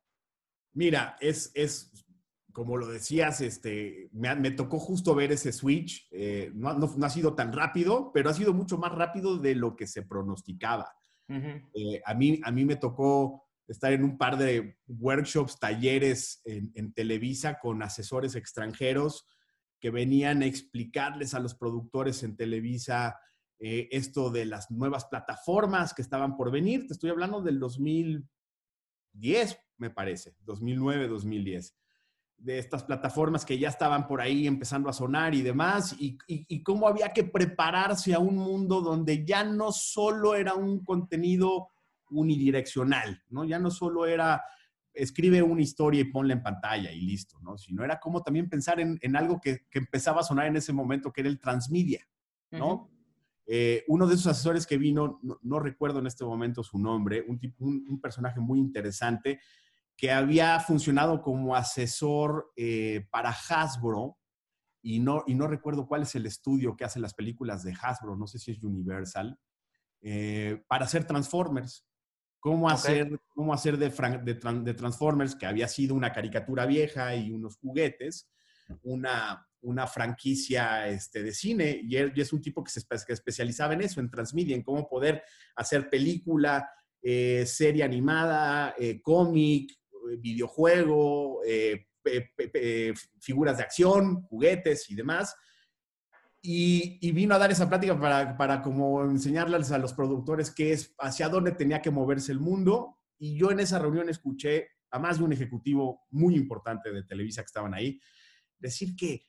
Mira, 0.73 1.17
es, 1.19 1.51
es 1.53 1.91
como 2.53 2.77
lo 2.77 2.87
decías, 2.87 3.41
este, 3.41 4.09
me, 4.13 4.51
tocó 4.51 4.79
justo 4.79 5.15
ver 5.15 5.31
ese 5.31 5.51
switch. 5.51 6.07
Eh, 6.11 6.51
no, 6.53 6.77
ha 7.01 7.09
sido 7.09 7.35
tan 7.35 7.51
rápido, 7.51 8.11
pero 8.13 8.29
ha 8.29 8.33
sido 8.33 8.53
mucho 8.53 8.77
más 8.77 8.91
rápido 8.91 9.37
de 9.37 9.55
lo 9.55 9.75
que 9.75 9.87
se 9.87 10.03
pronosticaba. 10.03 10.93
Eh, 11.27 12.01
a, 12.05 12.13
mí, 12.13 12.39
a 12.43 12.51
mí 12.51 12.63
me 12.63 12.75
tocó 12.75 13.47
estar 13.67 13.93
en 13.93 14.03
un 14.03 14.17
par 14.17 14.37
de 14.37 14.77
workshops, 14.87 15.59
talleres 15.59 16.41
en, 16.45 16.93
Televisa 16.93 17.59
con 17.59 17.81
asesores 17.81 18.35
extranjeros 18.35 19.27
que 19.79 19.89
venían 19.89 20.41
a 20.41 20.45
explicarles 20.45 21.33
a 21.33 21.39
los 21.39 21.55
productores 21.55 22.23
en 22.23 22.35
Televisa 22.35 23.19
eh, 23.59 23.87
esto 23.91 24.29
de 24.29 24.45
las 24.45 24.71
nuevas 24.71 25.05
plataformas 25.05 25.93
que 25.93 26.01
estaban 26.01 26.35
por 26.37 26.51
venir. 26.51 26.87
Te 26.87 26.93
estoy 26.93 27.09
hablando 27.09 27.41
del 27.41 27.59
2010, 27.59 29.57
me 29.77 29.89
parece, 29.89 30.35
2009, 30.41 31.07
2010 31.07 31.75
de 32.43 32.59
estas 32.59 32.83
plataformas 32.83 33.45
que 33.45 33.57
ya 33.57 33.69
estaban 33.69 34.05
por 34.05 34.19
ahí 34.19 34.47
empezando 34.47 34.89
a 34.89 34.93
sonar 34.93 35.33
y 35.33 35.41
demás, 35.41 35.95
y, 35.97 36.17
cómo 36.63 36.87
había 36.87 37.13
que 37.13 37.23
prepararse 37.23 38.13
a 38.13 38.19
un 38.19 38.35
mundo 38.35 38.81
donde 38.81 39.25
ya 39.25 39.43
no 39.43 39.71
solo 39.71 40.35
era 40.35 40.53
un 40.53 40.83
contenido 40.83 41.69
unidireccional, 42.09 43.23
¿no? 43.29 43.43
Ya 43.45 43.59
no 43.59 43.71
solo 43.71 44.05
era 44.05 44.43
escribe 44.93 45.41
una 45.41 45.61
historia 45.61 46.01
y 46.01 46.05
ponla 46.05 46.33
en 46.33 46.43
pantalla 46.43 46.91
y 46.91 47.01
listo, 47.01 47.39
¿no? 47.41 47.57
Sino 47.57 47.83
era 47.83 47.99
como 47.99 48.21
también 48.21 48.47
pensar 48.47 48.79
en, 48.79 49.15
algo 49.15 49.41
que, 49.41 49.65
empezaba 49.71 50.21
a 50.21 50.23
sonar 50.23 50.45
en 50.45 50.55
ese 50.55 50.71
momento, 50.71 51.11
que 51.11 51.21
era 51.21 51.29
el 51.29 51.39
transmedia, 51.39 52.07
¿no? 52.51 52.91
Eh, 53.45 53.83
uno 53.87 54.07
de 54.07 54.13
esos 54.13 54.27
asesores 54.27 54.67
que 54.67 54.77
vino, 54.77 55.19
no, 55.41 55.59
recuerdo 55.59 55.99
en 55.99 56.07
este 56.07 56.23
momento 56.23 56.63
su 56.63 56.77
nombre, 56.77 57.25
un, 57.27 57.39
un 57.59 57.99
personaje 57.99 58.39
muy 58.39 58.59
interesante, 58.59 59.39
que 59.97 60.11
había 60.11 60.59
funcionado 60.59 61.21
como 61.21 61.55
asesor 61.55 62.51
eh, 62.55 63.07
para 63.11 63.31
Hasbro, 63.31 64.17
y 64.81 64.99
no, 64.99 65.23
y 65.25 65.33
no 65.33 65.47
recuerdo 65.47 65.87
cuál 65.87 66.01
es 66.01 66.13
el 66.15 66.25
estudio 66.25 66.75
que 66.75 66.83
hace 66.83 66.99
las 66.99 67.13
películas 67.13 67.63
de 67.63 67.73
Hasbro, 67.81 68.17
no 68.17 68.27
sé 68.27 68.37
si 68.37 68.51
es 68.51 68.61
Universal, 68.63 69.39
eh, 70.01 70.61
para 70.67 70.85
hacer 70.85 71.05
Transformers. 71.05 71.87
Cómo 72.43 72.69
hacer, 72.69 73.17
cómo 73.33 73.53
hacer 73.53 73.77
de, 73.77 73.89
de, 73.89 74.73
Transformers, 74.73 75.33
que 75.33 75.45
había 75.45 75.65
sido 75.69 75.95
una 75.95 76.11
caricatura 76.11 76.65
vieja 76.65 77.15
y 77.15 77.31
unos 77.31 77.55
juguetes, 77.55 78.29
una, 78.81 79.47
una 79.61 79.87
franquicia 79.87 80.89
este, 80.89 81.23
de 81.23 81.31
cine. 81.31 81.79
Y 81.81 81.95
él 81.95 82.11
es 82.13 82.33
un 82.33 82.41
tipo 82.41 82.61
que 82.61 82.69
se 82.69 82.81
especializaba 83.07 83.75
en 83.75 83.83
eso, 83.83 84.01
en 84.01 84.11
transmedia, 84.11 84.57
en 84.57 84.61
cómo 84.61 84.89
poder 84.89 85.23
hacer 85.55 85.89
película, 85.89 86.69
eh, 87.01 87.45
serie 87.45 87.81
animada, 87.81 88.75
cómic, 89.01 89.71
videojuego, 90.19 91.39
eh, 91.47 91.85
figuras 93.21 93.55
de 93.55 93.63
acción, 93.63 94.23
juguetes 94.23 94.89
y 94.89 94.95
demás. 94.95 95.33
Y, 96.45 97.11
vino 97.13 97.35
a 97.35 97.37
dar 97.37 97.51
esa 97.51 97.69
plática 97.69 97.97
para, 97.97 98.35
para 98.35 98.61
como 98.61 99.01
enseñarles 99.05 99.71
a 99.71 99.77
los 99.77 99.93
productores 99.93 100.51
qué 100.51 100.73
es, 100.73 100.93
hacia 100.99 101.29
dónde 101.29 101.53
tenía 101.53 101.81
que 101.81 101.89
moverse 101.89 102.33
el 102.33 102.39
mundo. 102.41 102.99
Y 103.17 103.37
yo 103.37 103.49
en 103.49 103.61
esa 103.61 103.79
reunión 103.79 104.09
escuché 104.09 104.67
a 104.91 104.99
más 104.99 105.19
de 105.19 105.23
un 105.23 105.31
ejecutivo 105.31 106.01
muy 106.11 106.35
importante 106.35 106.91
de 106.91 107.03
Televisa 107.03 107.41
que 107.41 107.47
estaban 107.47 107.73
ahí 107.73 107.99
decir 108.59 108.95
que 108.95 109.27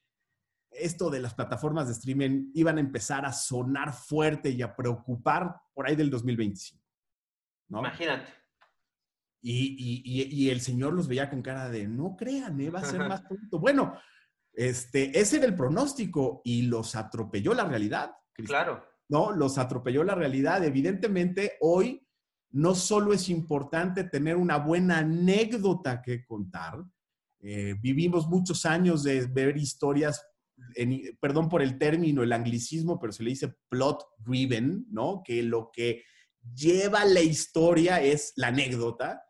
esto 0.71 1.11
de 1.11 1.21
las 1.21 1.35
plataformas 1.35 1.87
de 1.87 1.92
streaming 1.92 2.50
iban 2.54 2.78
a 2.78 2.80
empezar 2.80 3.25
a 3.25 3.33
sonar 3.33 3.92
fuerte 3.92 4.50
y 4.50 4.62
a 4.62 4.75
preocupar 4.75 5.54
por 5.73 5.87
ahí 5.87 5.97
del 5.97 6.11
2025. 6.11 6.83
¿no? 7.68 7.80
Imagínate. 7.80 8.33
Y, 9.47 10.49
el 10.49 10.61
Señor 10.62 10.94
los 10.94 11.06
veía 11.06 11.28
con 11.28 11.42
cara 11.42 11.68
de, 11.68 11.87
no 11.87 12.16
crean, 12.16 12.59
¿eh? 12.61 12.71
va 12.71 12.80
a 12.80 12.85
ser 12.85 12.99
más 13.09 13.23
pronto. 13.23 13.59
Bueno, 13.59 13.94
este, 14.56 15.18
ese 15.18 15.38
era 15.38 15.46
el 15.46 15.54
pronóstico 15.54 16.40
y 16.44 16.62
los 16.62 16.94
atropelló 16.96 17.54
la 17.54 17.64
realidad. 17.64 18.12
Claro. 18.34 18.84
No, 19.08 19.32
los 19.32 19.58
atropelló 19.58 20.04
la 20.04 20.14
realidad. 20.14 20.64
Evidentemente, 20.64 21.54
hoy 21.61 22.06
no 22.50 22.75
solo 22.75 23.12
es 23.12 23.28
importante 23.28 24.04
tener 24.04 24.37
una 24.37 24.58
buena 24.58 24.99
anécdota 24.99 26.00
que 26.00 26.25
contar, 26.25 26.84
eh, 27.40 27.75
vivimos 27.80 28.28
muchos 28.28 28.64
años 28.64 29.02
de 29.02 29.26
ver 29.26 29.56
historias, 29.56 30.25
perdón 31.20 31.49
por 31.49 31.62
el 31.62 31.76
término, 31.78 32.23
el 32.23 32.32
anglicismo, 32.32 32.99
pero 32.99 33.12
se 33.12 33.23
le 33.23 33.30
dice 33.30 33.54
plot 33.68 34.02
driven, 34.18 34.87
¿no? 34.90 35.23
Que 35.23 35.42
lo 35.42 35.70
que 35.73 36.04
lleva 36.54 37.04
la 37.04 37.20
historia 37.20 38.00
es 38.00 38.32
la 38.37 38.49
anécdota 38.49 39.23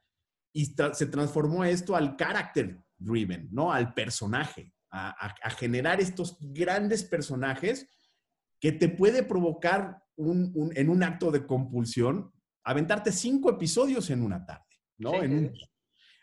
y 0.53 0.67
se 0.67 1.07
transformó 1.07 1.65
esto 1.65 1.97
al 1.97 2.17
character 2.17 2.79
driven, 2.99 3.49
¿no? 3.51 3.73
Al 3.73 3.95
personaje, 3.95 4.74
a, 4.95 5.51
generar 5.51 6.01
estos 6.01 6.37
grandes 6.41 7.03
personajes 7.05 7.89
que 8.61 8.73
te 8.73 8.89
puede 8.89 9.23
provocar 9.23 10.03
en 10.17 10.89
un 10.89 11.03
acto 11.03 11.31
de 11.33 11.47
compulsión 11.47 12.33
aventarte 12.63 13.13
cinco 13.13 13.51
episodios 13.51 14.09
en 14.11 14.23
una 14.23 14.47
tarde, 14.47 14.65
¿no? 14.99 15.23
en 15.23 15.53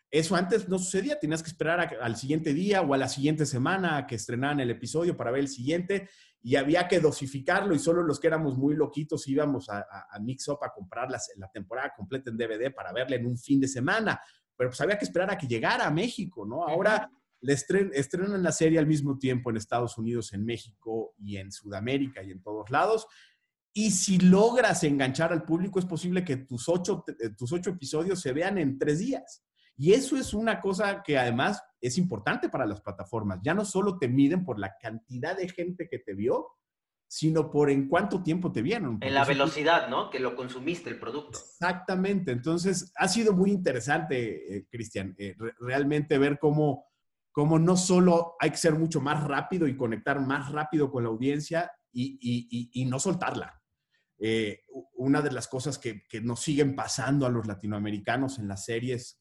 Eso 0.10 0.36
antes 0.36 0.68
no 0.70 0.80
sucedía, 0.80 1.20
tenías 1.20 1.44
que 1.44 1.50
esperar 1.50 1.98
al 2.02 2.16
siguiente 2.16 2.54
día 2.54 2.82
o 2.82 2.94
a 2.94 2.98
la 2.98 3.10
siguiente 3.10 3.46
semana 3.46 3.98
a 3.98 4.08
que 4.08 4.16
estrenaran 4.16 4.60
el 4.62 4.72
episodio 4.72 5.16
para 5.16 5.32
ver 5.32 5.42
el 5.42 5.48
siguiente 5.50 6.10
y 6.42 6.56
había 6.56 6.88
que 6.88 7.00
dosificarlo 7.00 7.76
y 7.76 7.80
solo 7.80 8.02
los 8.02 8.20
que 8.20 8.28
éramos 8.28 8.58
muy 8.58 8.76
loquitos 8.76 9.28
íbamos 9.28 9.70
a, 9.70 9.86
a, 10.10 10.20
Mix 10.20 10.48
Up 10.48 10.60
a 10.64 10.74
comprar 10.74 11.10
la 11.12 11.52
temporada 11.52 11.94
completa 11.96 12.32
en 12.32 12.38
DVD 12.38 12.74
para 12.74 12.92
verla 12.92 13.18
en 13.18 13.28
un 13.28 13.38
fin 13.38 13.60
de 13.60 13.68
semana, 13.68 14.20
pero 14.58 14.70
pues 14.72 14.82
había 14.82 14.98
que 14.98 15.06
esperar 15.06 15.30
a 15.30 15.38
que 15.38 15.48
llegara 15.48 15.86
a 15.86 15.92
México, 15.92 16.46
¿no? 16.46 16.64
Ahora 16.64 17.08
le 17.42 17.54
estrenan 17.54 18.44
la 18.44 18.52
serie 18.52 18.80
al 18.80 18.88
mismo 18.88 19.18
tiempo 19.18 19.50
en 19.50 19.58
Estados 19.58 19.98
Unidos, 19.98 20.34
en 20.34 20.46
México 20.46 21.16
y 21.18 21.38
en 21.38 21.52
Sudamérica 21.52 22.24
y 22.24 22.32
en 22.32 22.42
todos 22.42 22.70
lados. 22.70 23.08
Y 23.74 23.92
si 23.92 24.20
logras 24.20 24.84
enganchar 24.84 25.32
al 25.32 25.44
público, 25.44 25.80
es 25.80 25.86
posible 25.86 26.24
que 26.24 26.38
tus 26.38 26.68
ocho, 26.70 27.04
eh, 27.08 27.30
tus 27.30 27.52
ocho 27.52 27.72
episodios 27.72 28.20
se 28.22 28.34
vean 28.34 28.58
en 28.58 28.78
tres 28.78 29.00
días. 29.00 29.44
Y 29.78 29.94
eso 29.94 30.18
es 30.18 30.34
una 30.34 30.62
cosa 30.62 31.02
que 31.02 31.18
además 31.18 31.64
es 31.80 31.98
importante 31.98 32.50
para 32.50 32.66
las 32.66 32.82
plataformas. 32.82 33.40
Ya 33.42 33.54
no 33.54 33.66
solo 33.66 33.98
te 33.98 34.08
miden 34.08 34.46
por 34.46 34.60
la 34.60 34.76
cantidad 34.80 35.36
de 35.36 35.50
gente 35.50 35.88
que 35.90 36.00
te 36.00 36.14
vio, 36.14 36.50
sino 37.08 37.50
por 37.52 37.70
en 37.70 37.90
cuánto 37.90 38.24
tiempo 38.24 38.52
te 38.52 38.62
vieron. 38.62 38.98
En 39.02 39.14
la 39.14 39.26
velocidad, 39.26 39.90
¿no? 39.90 40.10
Que 40.10 40.20
lo 40.20 40.36
consumiste 40.36 40.90
el 40.90 41.00
producto. 41.00 41.40
Exactamente. 41.40 42.32
Entonces, 42.32 42.94
ha 42.96 43.08
sido 43.08 43.34
muy 43.34 43.52
interesante, 43.52 44.56
eh, 44.56 44.68
Cristian, 44.70 45.16
eh, 45.18 45.36
realmente 45.60 46.18
ver 46.18 46.40
cómo, 46.40 46.86
cómo 47.32 47.60
no 47.60 47.78
solo 47.78 48.36
hay 48.40 48.52
que 48.52 48.58
ser 48.58 48.74
mucho 48.76 49.02
más 49.02 49.24
rápido 49.24 49.68
y 49.68 49.78
conectar 49.78 50.20
más 50.20 50.52
rápido 50.52 50.92
con 50.92 51.04
la 51.04 51.10
audiencia 51.10 51.72
y, 51.92 52.86
no 52.90 53.00
soltarla. 53.00 53.62
Eh, 54.24 54.66
una 54.94 55.22
de 55.22 55.32
las 55.32 55.48
cosas 55.48 55.80
que, 55.80 56.04
que, 56.08 56.22
nos 56.22 56.42
siguen 56.42 56.76
pasando 56.76 57.26
a 57.26 57.30
los 57.30 57.48
latinoamericanos 57.48 58.38
en 58.38 58.48
las 58.48 58.66
series 58.66 59.18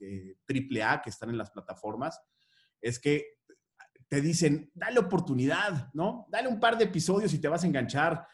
AAA 0.46 1.00
que 1.02 1.10
están 1.10 1.30
en 1.30 1.38
las 1.38 1.50
plataformas 1.50 2.20
es 2.82 2.98
que 2.98 3.40
te 4.10 4.20
dicen, 4.20 4.70
dale 4.74 4.98
oportunidad, 4.98 5.88
¿no? 5.94 6.26
Dale 6.30 6.48
un 6.48 6.58
par 6.58 6.76
de 6.76 6.84
episodios 6.84 7.32
y 7.32 7.38
te 7.38 7.46
vas 7.46 7.62
a 7.62 7.68
enganchar. 7.68 8.26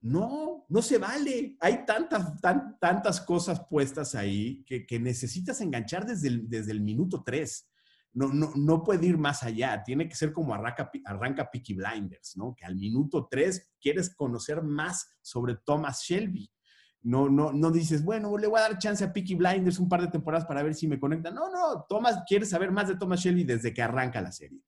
No, 0.00 0.66
no 0.68 0.82
se 0.82 0.98
vale. 0.98 1.56
Hay 1.60 1.86
tantas, 1.86 2.40
tantas 2.80 3.20
cosas 3.20 3.64
puestas 3.70 4.16
ahí 4.16 4.64
que, 4.64 4.98
necesitas 4.98 5.60
enganchar 5.60 6.04
desde 6.04 6.28
el, 6.28 6.80
minuto 6.80 7.22
3. 7.24 7.70
No, 8.14 8.28
no, 8.28 8.52
no, 8.54 8.84
puede 8.84 9.06
ir 9.06 9.18
más 9.18 9.42
allá. 9.42 9.82
Tiene 9.84 10.08
que 10.08 10.14
ser 10.14 10.32
como 10.32 10.54
arranca, 10.54 10.90
arranca 11.04 11.50
Peaky 11.50 11.74
Blinders, 11.74 12.36
¿no? 12.36 12.54
Que 12.56 12.64
al 12.64 12.76
minuto 12.76 13.26
3 13.28 13.72
quieres 13.80 14.14
conocer 14.14 14.62
más 14.62 15.16
sobre 15.20 15.56
Thomas 15.56 16.02
Shelby. 16.02 16.48
No, 17.02 17.28
no, 17.28 17.52
no 17.52 17.70
dices, 17.70 18.02
bueno, 18.02 18.38
le 18.38 18.46
voy 18.46 18.60
a 18.60 18.62
dar 18.62 18.78
chance 18.78 19.04
a 19.04 19.12
Peaky 19.12 19.34
Blinders 19.34 19.78
un 19.78 19.88
par 19.88 20.00
de 20.00 20.08
temporadas 20.08 20.46
para 20.46 20.62
ver 20.62 20.74
si 20.74 20.86
me 20.86 20.98
conecta. 20.98 21.30
No, 21.30 21.50
no, 21.50 21.84
Thomas, 21.88 22.22
quieres 22.26 22.48
saber 22.48 22.70
más 22.70 22.88
de 22.88 22.96
Thomas 22.96 23.20
Shelby 23.20 23.44
desde 23.44 23.74
que 23.74 23.82
arranca 23.82 24.22
la 24.22 24.32
serie. 24.32 24.62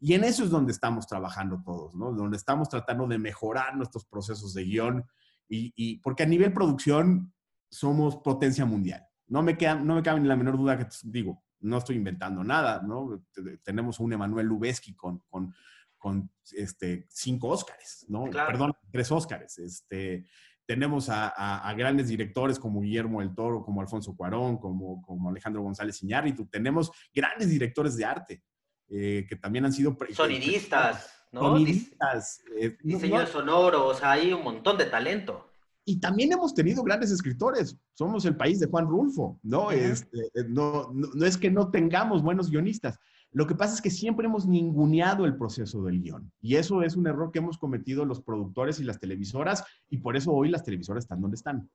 Y 0.00 0.14
en 0.14 0.24
eso 0.24 0.44
es 0.44 0.50
donde 0.50 0.72
estamos 0.72 1.06
trabajando 1.06 1.62
todos, 1.64 1.94
¿no? 1.94 2.12
Donde 2.12 2.36
estamos 2.36 2.68
tratando 2.68 3.06
de 3.06 3.18
mejorar 3.18 3.76
nuestros 3.76 4.04
procesos 4.04 4.52
de 4.52 4.64
guion 4.64 5.04
y, 5.48 5.98
porque 5.98 6.24
a 6.24 6.26
nivel 6.26 6.52
producción 6.52 7.32
somos 7.70 8.16
potencia 8.16 8.64
mundial. 8.64 9.06
No 9.28 9.42
me, 9.42 9.56
queda, 9.56 9.76
no 9.76 9.94
me 9.94 10.02
cabe 10.02 10.20
ni 10.20 10.28
la 10.28 10.36
menor 10.36 10.56
duda 10.56 10.76
que, 10.78 10.86
digo, 11.04 11.42
no 11.66 11.78
estoy 11.78 11.96
inventando 11.96 12.42
nada, 12.44 12.82
¿no? 12.82 13.22
Tenemos 13.62 14.00
un 14.00 14.12
Emanuel 14.12 14.46
Lubezki 14.46 14.94
con, 14.94 15.18
con, 15.28 15.54
con 15.98 16.30
este, 16.52 17.06
cinco 17.10 17.48
Óscares, 17.48 18.06
¿no? 18.08 18.24
Perdón, 18.30 18.72
tres 18.90 19.10
Óscares. 19.10 19.58
Este, 19.58 20.26
tenemos 20.64 21.08
a, 21.10 21.74
grandes 21.76 22.08
directores 22.08 22.58
como 22.58 22.80
Guillermo 22.80 23.20
del 23.20 23.34
Toro, 23.34 23.64
como 23.64 23.80
Alfonso 23.80 24.16
Cuarón, 24.16 24.58
como, 24.58 25.02
como 25.02 25.30
Alejandro 25.30 25.62
González 25.62 26.02
Iñárritu. 26.02 26.46
Tenemos 26.46 26.90
grandes 27.12 27.48
directores 27.50 27.96
de 27.96 28.04
arte. 28.04 28.42
eh, 28.88 29.26
que 29.28 29.36
también 29.36 29.64
han 29.64 29.72
sido... 29.72 29.96
Sonidistas, 30.12 31.26
¿no? 31.32 31.40
Sonidistas. 31.40 32.42
Eh, 32.58 32.76
diseño 32.82 33.26
sonoro, 33.26 33.88
o 33.88 33.94
sea, 33.94 34.12
hay 34.12 34.32
un 34.32 34.44
montón 34.44 34.78
de 34.78 34.86
talento. 34.86 35.52
Y 35.88 36.00
también 36.00 36.32
hemos 36.32 36.52
tenido 36.52 36.82
grandes 36.82 37.12
escritores. 37.12 37.78
Somos 37.94 38.24
el 38.24 38.36
país 38.36 38.58
de 38.58 38.66
Juan 38.66 38.88
Rulfo, 38.88 39.38
¿no? 39.44 39.70
Este, 39.70 40.18
eh, 40.34 40.44
no, 40.48 40.90
no, 40.92 41.24
es 41.24 41.38
que 41.38 41.48
no 41.48 41.70
tengamos 41.70 42.24
buenos 42.24 42.50
guionistas. 42.50 42.98
Lo 43.30 43.46
que 43.46 43.54
pasa 43.54 43.74
es 43.74 43.80
que 43.80 43.90
siempre 43.90 44.26
hemos 44.26 44.48
ninguneado 44.48 45.26
el 45.26 45.36
proceso 45.36 45.84
del 45.84 46.02
guion. 46.02 46.32
Y 46.40 46.56
eso 46.56 46.82
es 46.82 46.96
un 46.96 47.06
error 47.06 47.30
que 47.30 47.38
hemos 47.38 47.56
cometido 47.56 48.04
los 48.04 48.20
productores 48.20 48.80
y 48.80 48.84
las 48.84 48.98
televisoras. 48.98 49.62
Y 49.88 49.98
por 49.98 50.16
eso 50.16 50.32
hoy 50.32 50.48
las 50.48 50.64
televisoras 50.64 51.04
están 51.04 51.20
donde 51.20 51.36
están. 51.36 51.70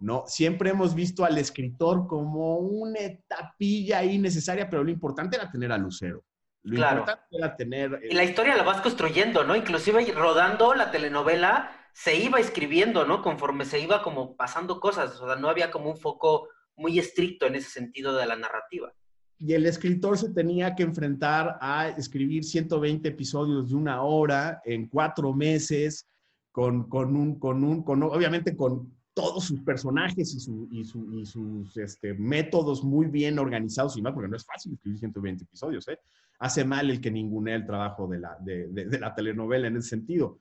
¿no? 0.00 0.24
Siempre 0.26 0.70
hemos 0.70 0.92
visto 0.92 1.24
al 1.24 1.38
escritor 1.38 2.08
como 2.08 2.56
una 2.56 2.98
etapilla 2.98 3.98
ahí 3.98 4.18
necesaria, 4.18 4.68
pero 4.68 4.82
lo 4.82 4.90
importante 4.90 5.36
era 5.36 5.48
tener 5.48 5.70
a 5.70 5.78
Lucero. 5.78 6.24
Lo 6.64 6.74
importante 6.76 7.22
era 7.30 7.54
tener... 7.54 8.00
Y 8.10 8.14
la 8.14 8.24
historia 8.24 8.56
la 8.56 8.64
vas 8.64 8.80
construyendo, 8.80 9.44
¿no? 9.44 9.54
Inclusive 9.54 10.12
rodando 10.12 10.74
la 10.74 10.90
telenovela 10.90 11.70
se 11.94 12.16
iba 12.16 12.40
escribiendo, 12.40 13.06
¿no? 13.06 13.22
Conforme 13.22 13.64
se 13.64 13.78
iba 13.78 14.02
como 14.02 14.36
pasando 14.36 14.80
cosas, 14.80 15.18
o 15.20 15.26
sea, 15.26 15.36
no 15.36 15.48
había 15.48 15.70
como 15.70 15.90
un 15.90 15.96
foco 15.96 16.48
muy 16.76 16.98
estricto 16.98 17.46
en 17.46 17.54
ese 17.54 17.70
sentido 17.70 18.14
de 18.16 18.26
la 18.26 18.34
narrativa. 18.34 18.92
Y 19.38 19.52
el 19.52 19.64
escritor 19.64 20.18
se 20.18 20.30
tenía 20.30 20.74
que 20.74 20.82
enfrentar 20.82 21.56
a 21.60 21.90
escribir 21.90 22.42
120 22.42 23.08
episodios 23.08 23.68
de 23.68 23.76
una 23.76 24.02
hora 24.02 24.60
en 24.64 24.88
cuatro 24.88 25.32
meses, 25.32 26.08
con, 26.50 26.88
con 26.88 27.16
un, 27.16 27.38
con 27.38 27.62
un, 27.62 27.84
con, 27.84 28.02
obviamente 28.02 28.56
con 28.56 28.92
todos 29.12 29.44
sus 29.44 29.60
personajes 29.62 30.34
y, 30.34 30.84
sus 30.84 31.76
este, 31.76 32.14
métodos 32.14 32.82
muy 32.82 33.06
bien 33.06 33.38
organizados 33.38 33.96
y 33.96 34.02
más, 34.02 34.12
porque 34.12 34.28
no 34.28 34.36
es 34.36 34.44
fácil 34.44 34.72
escribir 34.72 34.98
120 34.98 35.44
episodios, 35.44 35.86
¿eh? 35.86 35.98
Hace 36.40 36.64
mal 36.64 36.90
el 36.90 37.00
que 37.00 37.12
ningune 37.12 37.54
el 37.54 37.64
trabajo 37.64 38.08
de 38.08 38.18
la, 38.18 38.36
de 38.40 38.98
la 38.98 39.14
telenovela 39.14 39.68
en 39.68 39.76
ese 39.76 39.90
sentido 39.90 40.40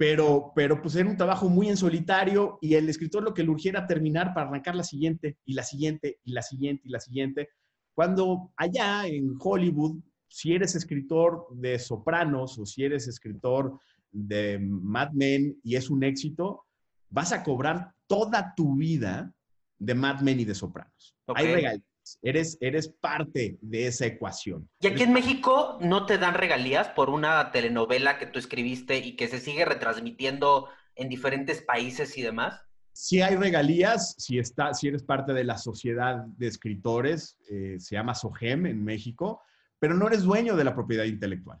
pero, 0.00 0.52
pero 0.54 0.80
pues 0.80 0.96
era 0.96 1.10
un 1.10 1.16
trabajo 1.18 1.50
muy 1.50 1.68
en 1.68 1.76
solitario 1.76 2.58
y 2.62 2.72
el 2.72 2.88
escritor 2.88 3.22
lo 3.22 3.34
que 3.34 3.42
le 3.42 3.50
urgiera 3.50 3.86
terminar 3.86 4.32
para 4.32 4.48
arrancar 4.48 4.74
la 4.74 4.82
siguiente 4.82 5.36
y 5.44 5.52
la 5.52 5.62
siguiente 5.62 6.20
y 6.24 6.32
la 6.32 6.40
siguiente 6.40 6.88
y 6.88 6.90
la 6.90 7.00
siguiente. 7.00 7.50
Cuando 7.92 8.50
allá 8.56 9.06
en 9.06 9.34
Hollywood, 9.38 10.00
si 10.26 10.54
eres 10.54 10.74
escritor 10.74 11.48
de 11.52 11.78
Sopranos 11.78 12.58
o 12.58 12.64
si 12.64 12.82
eres 12.82 13.08
escritor 13.08 13.78
de 14.10 14.58
Mad 14.58 15.10
Men 15.12 15.60
y 15.62 15.76
es 15.76 15.90
un 15.90 16.02
éxito, 16.02 16.64
vas 17.10 17.32
a 17.32 17.42
cobrar 17.42 17.92
toda 18.06 18.54
tu 18.56 18.76
vida 18.76 19.34
de 19.78 19.94
Mad 19.94 20.22
Men 20.22 20.40
y 20.40 20.46
de 20.46 20.54
Sopranos. 20.54 21.14
Hay 21.26 21.52
regalías 21.52 21.89
Eres, 22.22 22.58
eres 22.60 22.88
parte 22.88 23.58
de 23.60 23.86
esa 23.86 24.06
ecuación. 24.06 24.68
¿Y 24.80 24.88
aquí 24.88 25.02
en 25.02 25.12
México 25.12 25.78
no 25.80 26.06
te 26.06 26.18
dan 26.18 26.34
regalías 26.34 26.88
por 26.88 27.10
una 27.10 27.50
telenovela 27.52 28.18
que 28.18 28.26
tú 28.26 28.38
escribiste 28.38 28.98
y 28.98 29.16
que 29.16 29.28
se 29.28 29.38
sigue 29.38 29.64
retransmitiendo 29.64 30.68
en 30.96 31.08
diferentes 31.08 31.62
países 31.62 32.16
y 32.18 32.22
demás? 32.22 32.62
Sí 32.92 33.22
hay 33.22 33.36
regalías, 33.36 34.14
si, 34.18 34.38
está, 34.38 34.74
si 34.74 34.88
eres 34.88 35.02
parte 35.02 35.32
de 35.32 35.44
la 35.44 35.58
sociedad 35.58 36.24
de 36.36 36.48
escritores, 36.48 37.38
eh, 37.48 37.76
se 37.78 37.94
llama 37.94 38.14
SOGEM 38.14 38.66
en 38.66 38.84
México, 38.84 39.40
pero 39.78 39.94
no 39.94 40.08
eres 40.08 40.24
dueño 40.24 40.56
de 40.56 40.64
la 40.64 40.74
propiedad 40.74 41.04
intelectual. 41.04 41.60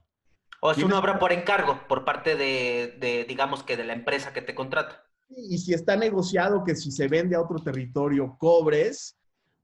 O 0.60 0.72
es 0.72 0.78
una 0.78 0.98
obra 0.98 1.18
por 1.18 1.32
encargo, 1.32 1.80
por 1.88 2.04
parte 2.04 2.36
de, 2.36 2.96
de, 3.00 3.24
digamos 3.24 3.62
que 3.62 3.78
de 3.78 3.84
la 3.84 3.94
empresa 3.94 4.32
que 4.32 4.42
te 4.42 4.54
contrata. 4.54 5.06
Y 5.28 5.56
si 5.58 5.72
está 5.72 5.96
negociado 5.96 6.64
que 6.64 6.74
si 6.74 6.90
se 6.90 7.08
vende 7.08 7.36
a 7.36 7.40
otro 7.40 7.58
territorio 7.60 8.36
cobres, 8.38 9.16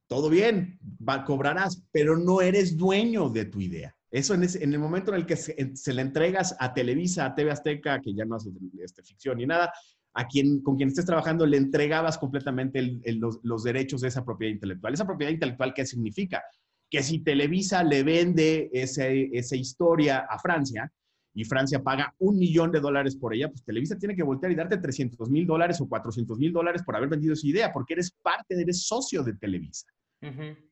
todo 0.08 0.30
bien, 0.30 0.78
va, 1.06 1.24
cobrarás, 1.24 1.82
pero 1.92 2.16
no 2.16 2.40
eres 2.40 2.76
dueño 2.76 3.28
de 3.28 3.44
tu 3.46 3.60
idea. 3.60 3.96
Eso 4.10 4.34
en, 4.34 4.44
el 4.44 4.78
momento 4.78 5.12
en 5.12 5.16
el 5.18 5.26
que 5.26 5.36
se, 5.36 5.92
le 5.92 6.02
entregas 6.02 6.56
a 6.58 6.72
Televisa, 6.72 7.26
a 7.26 7.34
TV 7.34 7.50
Azteca, 7.50 8.00
que 8.00 8.14
ya 8.14 8.24
no 8.24 8.36
hace 8.36 8.50
este, 8.80 9.02
ficción 9.02 9.38
ni 9.38 9.46
nada, 9.46 9.72
a 10.14 10.26
quien, 10.26 10.62
con 10.62 10.76
quien 10.76 10.88
estés 10.88 11.04
trabajando 11.04 11.44
le 11.44 11.58
entregabas 11.58 12.16
completamente 12.16 13.00
los, 13.42 13.62
derechos 13.64 14.00
de 14.00 14.08
esa 14.08 14.24
propiedad 14.24 14.54
intelectual. 14.54 14.94
¿Esa 14.94 15.06
propiedad 15.06 15.32
intelectual 15.32 15.74
qué 15.74 15.84
significa? 15.84 16.42
Que 16.88 17.02
si 17.02 17.18
Televisa 17.18 17.82
le 17.82 18.02
vende 18.02 18.70
esa 18.72 19.56
historia 19.56 20.20
a 20.20 20.38
Francia 20.38 20.90
y 21.34 21.44
Francia 21.44 21.82
paga 21.82 22.14
un 22.18 22.38
millón 22.38 22.72
de 22.72 22.80
dólares 22.80 23.16
por 23.16 23.34
ella, 23.34 23.50
pues 23.50 23.62
Televisa 23.62 23.98
tiene 23.98 24.16
que 24.16 24.22
voltear 24.22 24.50
y 24.50 24.54
darte 24.54 24.78
300 24.78 25.28
mil 25.28 25.46
dólares 25.46 25.78
o 25.82 25.86
400 25.86 26.38
mil 26.38 26.50
dólares 26.50 26.82
por 26.82 26.96
haber 26.96 27.10
vendido 27.10 27.34
esa 27.34 27.46
idea, 27.46 27.72
porque 27.74 27.92
eres 27.92 28.10
parte, 28.22 28.58
eres 28.58 28.86
socio 28.86 29.22
de 29.22 29.34
Televisa. 29.34 29.86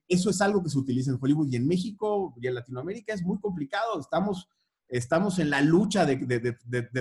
Eso 0.08 0.30
es 0.30 0.40
algo 0.40 0.62
que 0.62 0.70
se 0.70 0.78
utiliza 0.78 1.10
en 1.10 1.18
Hollywood 1.20 1.50
y 1.50 1.56
en 1.56 1.66
México 1.66 2.34
y 2.40 2.46
en 2.46 2.54
Latinoamérica 2.54 3.14
es 3.14 3.22
muy 3.22 3.38
complicado. 3.40 3.98
Estamos, 3.98 4.48
estamos 4.88 5.38
en 5.38 5.50
la 5.50 5.60
lucha 5.60 6.04
de, 6.04 6.16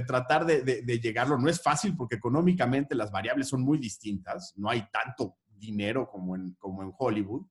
tratar 0.08 0.46
de, 0.46 1.00
llegarlo. 1.02 1.38
No 1.38 1.50
es 1.50 1.62
fácil 1.62 1.96
porque 1.96 2.16
económicamente 2.16 2.96
las 2.96 3.12
variables 3.12 3.48
son 3.48 3.62
muy 3.62 3.78
distintas. 3.78 4.54
No 4.56 4.70
hay 4.70 4.88
tanto 4.92 5.38
dinero 5.58 6.10
como 6.10 6.36
en, 6.36 6.56
como 6.60 6.84
en 6.84 6.94
Hollywood. 6.98 7.46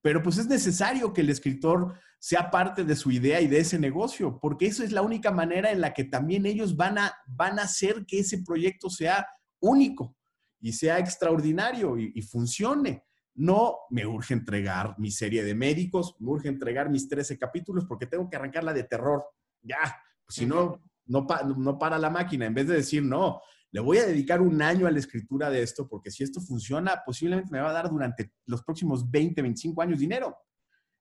Pero 0.00 0.22
pues 0.22 0.36
es 0.38 0.46
necesario 0.46 1.12
que 1.12 1.22
el 1.22 1.30
escritor 1.30 1.98
sea 2.18 2.50
parte 2.50 2.84
de 2.84 2.94
su 2.94 3.10
idea 3.10 3.40
y 3.40 3.46
de 3.46 3.58
ese 3.58 3.78
negocio, 3.78 4.38
porque 4.40 4.66
eso 4.66 4.82
es 4.84 4.92
la 4.92 5.02
única 5.02 5.30
manera 5.30 5.70
en 5.70 5.80
la 5.80 5.94
que 5.94 6.04
también 6.04 6.46
ellos 6.46 6.76
van 6.76 6.98
a, 6.98 7.14
van 7.26 7.58
a 7.58 7.62
hacer 7.62 8.04
que 8.06 8.18
ese 8.18 8.42
proyecto 8.42 8.90
sea 8.90 9.26
único 9.60 10.14
y 10.60 10.72
sea 10.72 10.98
extraordinario 10.98 11.96
y 11.98 12.20
funcione. 12.22 13.02
No 13.34 13.78
me 13.90 14.06
urge 14.06 14.34
entregar 14.34 14.94
mi 14.98 15.10
serie 15.10 15.42
de 15.42 15.54
médicos, 15.54 16.16
me 16.20 16.30
urge 16.30 16.48
entregar 16.48 16.88
mis 16.88 17.08
13 17.08 17.38
capítulos 17.38 17.84
porque 17.86 18.06
tengo 18.06 18.28
que 18.28 18.36
arrancarla 18.36 18.72
de 18.72 18.84
terror. 18.84 19.24
Ya, 19.62 19.78
pues, 20.24 20.36
si 20.36 20.46
no, 20.46 20.82
no, 21.06 21.26
no 21.56 21.78
para 21.78 21.98
la 21.98 22.10
máquina. 22.10 22.46
En 22.46 22.54
vez 22.54 22.68
de 22.68 22.76
decir, 22.76 23.02
no, 23.02 23.40
le 23.74 23.80
voy 23.80 23.98
a 23.98 24.06
dedicar 24.06 24.40
un 24.40 24.62
año 24.62 24.86
a 24.86 24.90
la 24.92 25.00
escritura 25.00 25.50
de 25.50 25.60
esto 25.60 25.88
porque 25.88 26.12
si 26.12 26.22
esto 26.22 26.40
funciona, 26.40 27.02
posiblemente 27.04 27.50
me 27.50 27.60
va 27.60 27.70
a 27.70 27.72
dar 27.74 27.90
durante 27.90 28.32
los 28.46 28.62
próximos 28.62 29.10
20, 29.10 29.42
25 29.42 29.82
años 29.82 29.98
dinero. 29.98 30.36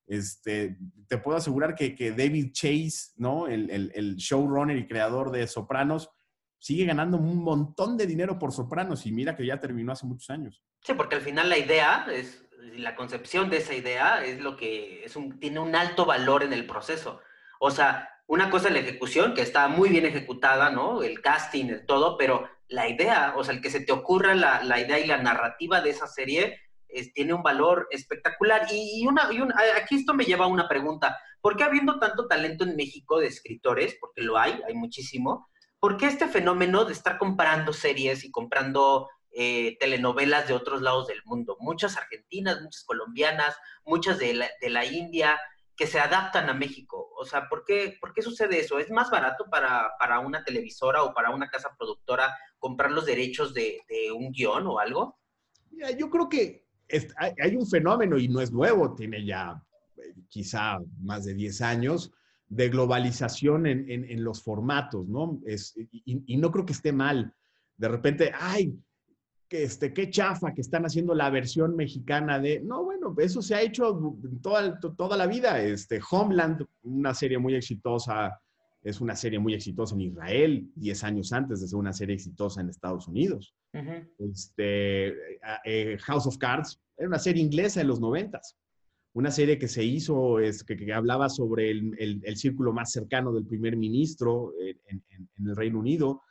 Este, 0.08 0.78
te 1.08 1.20
puedo 1.20 1.38
asegurar 1.38 1.76
que, 1.76 2.12
David 2.18 2.52
Chase, 2.52 3.14
¿no? 3.18 3.48
El, 3.48 3.70
el, 3.70 4.16
showrunner 4.16 4.76
y 4.78 4.88
creador 4.88 5.32
de 5.32 5.46
Sopranos, 5.46 6.10
sigue 6.64 6.86
ganando 6.86 7.18
un 7.18 7.44
montón 7.44 7.98
de 7.98 8.08
dinero 8.08 8.40
por 8.40 8.54
Sopranos 8.54 9.06
y 9.06 9.12
mira 9.12 9.36
que 9.36 9.46
ya 9.46 9.60
terminó 9.60 9.92
hace 9.92 10.06
muchos 10.06 10.30
años. 10.30 10.64
Sí, 10.82 10.94
porque 10.94 11.18
al 11.18 11.22
final 11.22 11.50
la 11.50 11.58
idea 11.58 12.06
es 12.10 12.46
la 12.78 12.96
concepción 12.96 13.50
de 13.50 13.58
esa 13.58 13.74
idea 13.74 14.24
es 14.24 14.40
lo 14.40 14.56
que 14.56 15.04
es 15.04 15.18
un, 15.18 15.42
tiene 15.42 15.60
un 15.60 15.76
alto 15.76 16.06
valor 16.06 16.42
en 16.42 16.54
el 16.54 16.66
proceso. 16.66 17.20
O 17.60 17.70
sea, 17.70 18.08
una 18.28 18.50
cosa 18.50 18.70
es 18.70 18.76
la 18.76 18.80
ejecución, 18.80 19.34
que 19.34 19.42
está 19.42 19.68
muy 19.68 19.90
bien 19.90 20.06
ejecutada, 20.06 20.70
¿no? 20.70 21.04
El 21.04 21.20
casting, 21.20 21.66
el 21.66 21.86
todo, 21.86 22.18
pero 22.18 22.48
la 22.70 22.88
idea, 22.88 23.34
o 23.36 23.44
sea, 23.44 23.54
el 23.54 23.62
que 23.62 23.70
se 23.70 23.82
te 23.82 23.92
ocurra 23.92 24.34
la, 24.34 24.64
la 24.64 24.80
idea 24.80 25.00
y 25.00 25.06
la 25.06 25.22
narrativa 25.22 25.82
de 25.82 25.90
esa 25.90 26.08
serie 26.08 26.62
es, 26.88 27.12
tiene 27.12 27.34
un 27.34 27.44
valor 27.44 27.90
espectacular. 27.92 28.68
Y, 28.72 29.06
una, 29.06 29.28
y 29.34 29.42
una, 29.42 29.54
aquí 29.76 29.96
esto 29.96 30.14
me 30.14 30.24
lleva 30.24 30.46
a 30.46 30.48
una 30.48 30.70
pregunta. 30.70 31.20
¿Por 31.42 31.58
qué 31.58 31.66
habiendo 31.66 32.00
tanto 32.00 32.26
talento 32.26 32.64
en 32.64 32.78
México 32.78 33.20
de 33.20 33.28
escritores, 33.28 33.98
porque 34.00 34.22
lo 34.22 34.38
hay, 34.38 34.62
hay 34.66 34.76
muchísimo, 34.76 35.50
¿por 35.84 35.98
qué 35.98 36.06
este 36.06 36.30
fenómeno 36.30 36.86
de 36.86 36.94
estar 36.94 37.18
comprando 37.18 37.74
series 37.74 38.24
y 38.24 38.32
comprando 38.32 39.10
eh, 39.34 39.76
telenovelas 39.82 40.48
de 40.48 40.54
otros 40.54 40.82
lados 40.82 41.08
del 41.08 41.22
mundo? 41.26 41.58
Muchas 41.60 41.98
argentinas, 41.98 42.62
muchas 42.62 42.86
colombianas, 42.86 43.54
muchas 43.86 44.18
de 44.18 44.34
la, 44.34 44.86
India 44.86 45.38
que 45.76 45.86
se 45.86 46.00
adaptan 46.00 46.50
a 46.50 46.54
México. 46.54 47.12
O 47.20 47.26
sea, 47.26 47.50
¿por 47.50 47.66
qué, 47.66 47.98
¿por 48.00 48.14
qué 48.14 48.22
sucede 48.22 48.62
eso? 48.62 48.80
¿Es 48.80 48.90
más 48.92 49.12
barato 49.12 49.50
para, 49.52 49.92
para, 50.00 50.20
una 50.20 50.46
televisora 50.46 51.04
o 51.04 51.14
para 51.14 51.32
una 51.32 51.50
casa 51.50 51.76
productora 51.78 52.34
comprar 52.60 52.90
los 52.90 53.06
derechos 53.06 53.54
de, 53.54 53.82
un 54.16 54.32
guion 54.32 54.66
o 54.68 54.80
algo? 54.80 55.20
Yo 56.00 56.10
creo 56.10 56.30
que 56.30 56.66
hay 57.20 57.58
un 57.58 57.68
fenómeno 57.68 58.18
y 58.18 58.30
no 58.30 58.40
es 58.40 58.54
nuevo, 58.54 58.96
tiene 58.96 59.26
ya 59.26 59.62
eh, 59.98 60.14
quizá 60.30 60.78
más 61.02 61.26
de 61.26 61.34
10 61.34 61.62
años, 61.62 62.10
de 62.48 62.70
globalización 62.70 63.66
en, 63.66 63.90
en, 63.90 64.24
los 64.24 64.44
formatos, 64.44 65.08
¿no? 65.08 65.42
Es, 65.46 65.74
y, 65.92 66.38
no 66.38 66.52
creo 66.52 66.66
que 66.66 66.74
esté 66.74 66.92
mal. 66.92 67.34
De 67.78 67.88
repente, 67.88 68.32
ay, 68.40 68.78
que 69.48 69.64
este, 69.64 69.94
qué 69.94 70.10
chafa 70.10 70.54
que 70.54 70.62
están 70.62 70.86
haciendo 70.86 71.16
la 71.16 71.30
versión 71.30 71.76
mexicana 71.76 72.40
de... 72.40 72.60
No, 72.62 72.84
bueno, 72.84 73.16
eso 73.18 73.42
se 73.42 73.56
ha 73.56 73.62
hecho 73.62 74.00
toda, 74.42 74.80
toda 74.80 75.18
la 75.18 75.26
vida. 75.26 75.62
Este, 75.62 76.00
Homeland, 76.12 76.64
una 76.84 77.14
serie 77.14 77.40
muy 77.40 77.56
exitosa, 77.56 78.40
es 78.84 79.02
una 79.02 79.16
serie 79.16 79.40
muy 79.40 79.54
exitosa 79.54 79.96
en 79.96 80.02
Israel, 80.02 80.70
10 80.76 81.04
años 81.06 81.34
antes 81.34 81.62
de 81.62 81.68
ser 81.68 81.80
una 81.80 81.94
serie 81.94 82.16
exitosa 82.16 82.62
en 82.62 82.70
Estados 82.70 83.08
Unidos. 83.08 83.56
este, 84.20 85.38
eh, 85.66 85.98
House 86.02 86.28
of 86.28 86.38
Cards, 86.38 86.80
era 86.98 87.08
una 87.08 87.20
serie 87.20 87.42
inglesa 87.42 87.82
en 87.82 87.88
los 87.88 88.00
noventas 88.00 88.58
una 89.14 89.32
serie 89.32 89.60
que 89.60 89.68
se 89.68 89.84
hizo, 89.84 90.40
es, 90.40 90.64
que, 90.64 90.92
hablaba 90.94 91.30
sobre 91.30 91.70
el, 91.70 92.22
el, 92.24 92.38
círculo 92.38 92.74
más 92.74 92.92
cercano 92.92 93.32
del 93.32 93.46
primer 93.46 93.78
ministro 93.78 94.54
en, 94.88 95.04
el 95.46 95.56
Reino 95.56 95.80
Unido, 95.80 96.22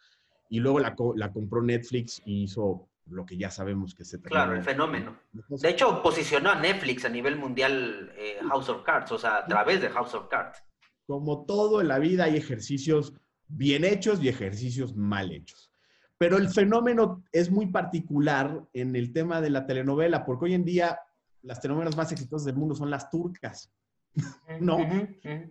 y 0.50 0.58
luego 0.60 0.80
la, 0.80 0.94
la, 1.16 1.32
compró 1.32 1.62
Netflix 1.62 2.20
y 2.24 2.42
hizo 2.42 2.88
lo 3.06 3.24
que 3.24 3.36
ya 3.36 3.50
sabemos 3.50 3.94
que 3.94 4.04
se 4.04 4.18
trata. 4.18 4.30
Claro, 4.30 4.54
el 4.54 4.62
fenómeno. 4.62 5.16
De 5.32 5.68
hecho, 5.70 6.02
posicionó 6.02 6.50
a 6.50 6.60
Netflix 6.60 7.04
a 7.04 7.08
nivel 7.08 7.36
mundial 7.36 8.12
eh, 8.16 8.38
House 8.48 8.68
of 8.68 8.82
Cards, 8.82 9.12
o 9.12 9.18
sea, 9.18 9.38
a 9.38 9.46
través 9.46 9.80
de 9.80 9.88
House 9.88 10.14
of 10.14 10.28
Cards. 10.28 10.62
como 11.06 11.44
todo 11.46 11.80
en 11.80 11.88
la 11.88 11.98
vida 11.98 12.24
hay 12.24 12.36
ejercicios 12.36 13.14
bien 13.48 13.84
hechos 13.84 14.22
y 14.22 14.28
ejercicios 14.28 14.96
mal 14.96 15.32
hechos. 15.32 15.70
Pero 16.18 16.36
el 16.36 16.48
fenómeno 16.48 17.24
es 17.32 17.50
muy 17.50 17.66
particular 17.66 18.64
en 18.72 18.94
el 18.94 19.12
tema 19.12 19.40
de 19.40 19.50
la 19.50 19.66
telenovela, 19.66 20.24
porque 20.24 20.46
hoy 20.46 20.54
en 20.54 20.64
día 20.64 20.98
las 21.42 21.60
telenovelas 21.60 21.96
más 21.96 22.12
exitosas 22.12 22.46
del 22.46 22.56
mundo 22.56 22.74
son 22.74 22.90
las 22.90 23.10
turcas. 23.10 23.70
no, 24.60 24.78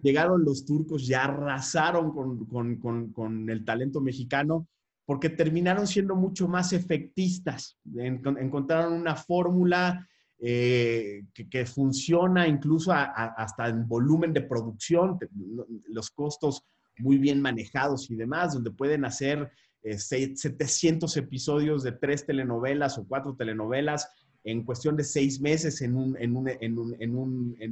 llegaron 0.03 0.43
los 0.45 0.65
turcos, 0.65 1.07
ya 1.07 1.23
arrasaron 1.23 2.13
con, 2.13 3.49
el 3.49 3.65
talento 3.65 4.01
mexicano 4.01 4.67
porque 5.05 5.29
terminaron 5.29 5.87
siendo 5.87 6.15
mucho 6.15 6.47
más 6.47 6.73
efectistas. 6.73 7.77
encontraron 7.95 8.93
una 8.93 9.15
fórmula 9.15 10.07
eh, 10.39 11.23
que, 11.33 11.65
funciona 11.65 12.47
incluso 12.47 12.91
hasta 12.93 13.67
en 13.67 13.87
volumen 13.87 14.31
de 14.31 14.41
producción, 14.41 15.17
los 15.87 16.11
costos 16.11 16.63
muy 16.97 17.17
bien 17.17 17.41
manejados 17.41 18.09
y 18.09 18.15
demás, 18.15 18.53
donde 18.53 18.71
pueden 18.71 19.05
hacer 19.05 19.51
700 19.83 21.15
eh, 21.15 21.19
episodios 21.19 21.83
de 21.83 21.91
tres 21.91 22.25
telenovelas 22.25 22.97
o 22.97 23.07
cuatro 23.07 23.35
telenovelas 23.35 24.07
en 24.43 24.63
cuestión 24.63 24.95
de 24.95 25.03
seis 25.03 25.39
meses 25.39 25.81
en, 25.81 25.95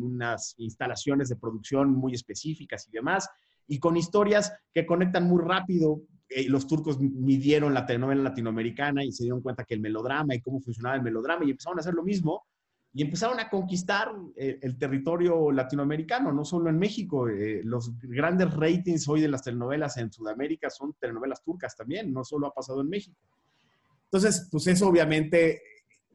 unas 0.04 0.56
instalaciones 0.58 1.30
de 1.30 1.36
producción 1.36 1.92
muy 1.94 2.14
específicas 2.14 2.88
y 2.88 2.92
demás, 2.92 3.30
y 3.68 3.80
con 3.80 3.98
historias 3.98 4.54
que 4.74 4.86
conectan 4.86 5.26
muy 5.26 5.44
rápido. 5.44 6.02
Eh, 6.30 6.48
los 6.48 6.68
turcos 6.68 7.00
midieron 7.00 7.74
la 7.74 7.88
telenovela 7.88 8.22
latinoamericana 8.22 9.04
y 9.04 9.12
se 9.12 9.24
dieron 9.24 9.42
cuenta 9.42 9.64
que 9.64 9.74
el 9.74 9.82
melodrama 9.82 10.36
y 10.36 10.42
cómo 10.42 10.62
funcionaba 10.62 10.96
el 10.96 11.02
melodrama 11.02 11.44
y 11.44 11.52
empezaron 11.52 11.80
a 11.80 11.82
hacer 11.82 11.96
lo 11.96 12.04
mismo 12.04 12.44
y 12.94 13.04
empezaron 13.04 13.40
a 13.40 13.50
conquistar 13.50 14.12
eh, 14.36 14.60
el 14.62 14.78
territorio 14.78 15.52
latinoamericano, 15.52 16.32
no 16.32 16.44
solo 16.44 16.70
en 16.70 16.80
México. 16.80 17.28
Eh, 17.28 17.62
los 17.64 18.00
grandes 18.00 18.52
ratings 18.54 19.08
hoy 19.08 19.22
de 19.22 19.28
las 19.28 19.44
telenovelas 19.44 19.98
en 19.98 20.12
Sudamérica 20.12 20.70
son 20.70 20.94
telenovelas 21.00 21.44
turcas 21.44 21.76
también, 21.76 22.12
no 22.12 22.24
solo 22.24 22.48
ha 22.48 22.54
pasado 22.54 22.82
en 22.82 22.90
México. 22.90 23.18
Entonces, 24.06 24.48
pues 24.52 24.66
eso 24.66 24.88
obviamente 24.88 25.62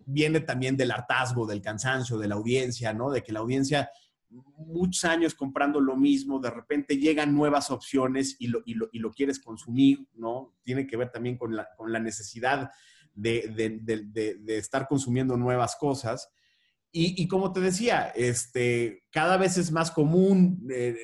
viene 0.07 0.41
también 0.41 0.77
del 0.77 0.91
hartazgo, 0.91 1.47
del 1.47 1.63
cansancio, 1.63 2.19
de 2.19 2.29
la 2.29 2.35
audiencia, 2.35 2.93
¿no? 2.93 3.11
De 3.11 3.23
que 3.23 3.33
la 3.33 3.41
audiencia, 3.41 3.91
muchos 4.29 5.05
años 5.05 5.35
comprando 5.35 5.81
lo 5.81 5.97
mismo, 5.97 6.41
de 6.41 6.51
repente 6.51 6.97
llegan 6.97 7.35
nuevas 7.35 7.71
opciones 7.71 8.37
y 8.39 8.49
lo, 8.49 8.63
y 8.65 8.75
lo, 8.75 8.89
y 8.93 8.99
lo 8.99 9.13
quieres 9.13 9.39
consumir, 9.39 10.07
¿no? 10.15 10.55
Tiene 10.63 10.87
que 10.87 10.97
ver 10.97 11.11
también 11.11 11.37
con 11.37 11.55
la, 11.55 11.69
con 11.77 11.93
la 11.93 12.01
necesidad 12.01 12.71
de, 13.15 13.81
de, 13.83 14.37
de, 14.43 14.59
estar 14.59 14.89
consumiendo 14.89 15.37
nuevas 15.37 15.77
cosas. 15.77 16.29
Y, 16.91 17.21
y, 17.23 17.29
como 17.29 17.53
te 17.53 17.61
decía, 17.61 18.13
este, 18.15 19.05
cada 19.11 19.37
vez 19.37 19.57
es 19.59 19.73
más 19.73 19.91
común 19.91 20.67
eh, 20.71 20.97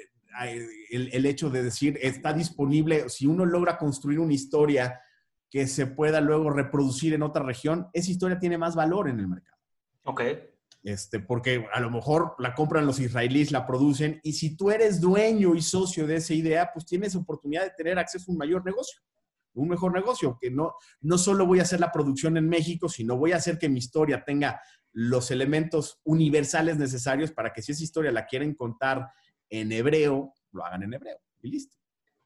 el, 0.90 1.10
el 1.12 1.26
hecho 1.26 1.50
de 1.50 1.62
decir, 1.62 1.98
está 2.00 2.32
disponible, 2.32 3.08
si 3.08 3.26
uno 3.26 3.44
logra 3.44 3.76
construir 3.76 4.20
una 4.20 4.32
historia, 4.32 5.00
que 5.50 5.66
se 5.66 5.86
pueda 5.86 6.20
luego 6.20 6.50
reproducir 6.50 7.12
en 7.12 7.22
otra 7.22 7.42
región, 7.42 7.88
esa 7.92 8.10
historia 8.10 8.38
tiene 8.38 8.56
más 8.56 8.76
valor 8.76 9.08
en 9.08 9.18
el 9.18 9.28
mercado. 9.28 9.58
Ok. 10.04 10.22
Este, 10.82 11.20
porque 11.20 11.66
a 11.74 11.80
lo 11.80 11.90
mejor 11.90 12.34
la 12.38 12.54
compran 12.54 12.86
los 12.86 13.00
israelíes, 13.00 13.52
la 13.52 13.66
producen, 13.66 14.20
y 14.22 14.32
si 14.32 14.56
tú 14.56 14.70
eres 14.70 15.00
dueño 15.00 15.54
y 15.54 15.60
socio 15.60 16.06
de 16.06 16.16
esa 16.16 16.32
idea, 16.32 16.70
pues 16.72 16.86
tienes 16.86 17.14
oportunidad 17.16 17.64
de 17.64 17.72
tener 17.76 17.98
acceso 17.98 18.30
a 18.30 18.32
un 18.32 18.38
mayor 18.38 18.64
negocio, 18.64 19.02
un 19.54 19.68
mejor 19.68 19.92
negocio, 19.92 20.38
que 20.40 20.50
no, 20.50 20.74
no 21.00 21.18
solo 21.18 21.44
voy 21.44 21.58
a 21.58 21.62
hacer 21.62 21.80
la 21.80 21.92
producción 21.92 22.36
en 22.36 22.48
México, 22.48 22.88
sino 22.88 23.16
voy 23.16 23.32
a 23.32 23.36
hacer 23.36 23.58
que 23.58 23.68
mi 23.68 23.78
historia 23.78 24.24
tenga 24.24 24.60
los 24.92 25.30
elementos 25.30 26.00
universales 26.04 26.78
necesarios 26.78 27.32
para 27.32 27.52
que 27.52 27.60
si 27.60 27.72
esa 27.72 27.82
historia 27.82 28.10
la 28.10 28.26
quieren 28.26 28.54
contar 28.54 29.08
en 29.48 29.72
hebreo, 29.72 30.32
lo 30.52 30.64
hagan 30.64 30.84
en 30.84 30.94
hebreo 30.94 31.18
y 31.42 31.50
listo. 31.50 31.79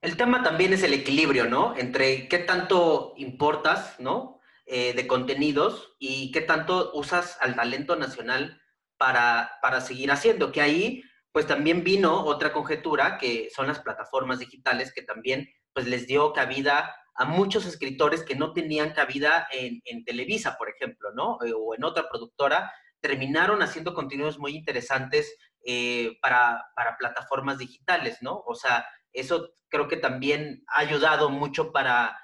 El 0.04 0.18
tema 0.18 0.42
también 0.42 0.74
es 0.74 0.82
el 0.82 0.92
equilibrio, 0.92 1.46
¿no? 1.46 1.74
Entre 1.78 2.28
qué 2.28 2.36
tanto 2.36 3.14
importas, 3.16 3.98
¿no? 3.98 4.38
Eh, 4.66 4.92
de 4.92 5.06
contenidos 5.06 5.96
y 5.98 6.30
qué 6.30 6.42
tanto 6.42 6.90
usas 6.92 7.38
al 7.40 7.56
talento 7.56 7.96
nacional 7.96 8.60
para, 8.98 9.52
para 9.62 9.80
seguir 9.80 10.12
haciendo. 10.12 10.52
Que 10.52 10.60
ahí, 10.60 11.02
pues 11.32 11.46
también 11.46 11.84
vino 11.84 12.22
otra 12.22 12.52
conjetura, 12.52 13.16
que 13.16 13.48
son 13.56 13.66
las 13.66 13.80
plataformas 13.80 14.40
digitales, 14.40 14.92
que 14.92 15.00
también, 15.00 15.48
pues 15.72 15.86
les 15.86 16.06
dio 16.06 16.34
cabida 16.34 16.94
a 17.14 17.24
muchos 17.24 17.64
escritores 17.64 18.24
que 18.24 18.36
no 18.36 18.52
tenían 18.52 18.92
cabida 18.92 19.48
en, 19.52 20.04
Televisa, 20.04 20.58
por 20.58 20.68
ejemplo, 20.68 21.12
¿no? 21.14 21.38
Eh, 21.42 21.54
o 21.56 21.74
en 21.74 21.82
otra 21.82 22.10
productora, 22.10 22.70
terminaron 23.00 23.62
haciendo 23.62 23.94
contenidos 23.94 24.38
muy 24.38 24.54
interesantes 24.54 25.34
eh, 25.64 26.18
para, 26.20 26.62
para 26.76 26.98
plataformas 26.98 27.56
digitales, 27.56 28.18
¿no? 28.20 28.42
O 28.44 28.54
sea, 28.54 28.84
eso 29.14 29.54
creo 29.68 29.88
que 29.88 29.96
también 29.96 30.64
ha 30.66 30.80
ayudado 30.80 31.30
mucho 31.30 31.72
para, 31.72 32.18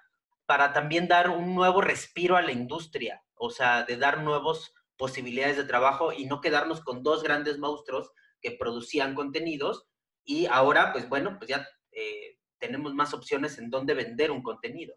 para 0.46 0.72
también 0.72 1.08
dar 1.08 1.30
un 1.30 1.54
nuevo 1.54 1.80
respiro 1.80 2.36
a 2.36 2.42
la 2.42 2.52
industria, 2.52 3.22
o 3.34 3.50
sea, 3.50 3.84
de 3.84 3.96
dar 3.96 4.22
nuevas 4.22 4.72
posibilidades 4.96 5.56
de 5.56 5.64
trabajo 5.64 6.12
y 6.12 6.26
no 6.26 6.40
quedarnos 6.42 6.82
con 6.82 7.02
dos 7.02 7.22
grandes 7.22 7.58
monstruos 7.58 8.10
que 8.42 8.52
producían 8.52 9.14
contenidos 9.14 9.86
y 10.24 10.46
ahora, 10.46 10.92
pues 10.92 11.08
bueno, 11.08 11.36
pues 11.38 11.48
ya 11.48 11.66
eh, 11.92 12.38
tenemos 12.58 12.94
más 12.94 13.14
opciones 13.14 13.58
en 13.58 13.70
dónde 13.70 13.94
vender 13.94 14.30
un 14.30 14.42
contenido. 14.42 14.94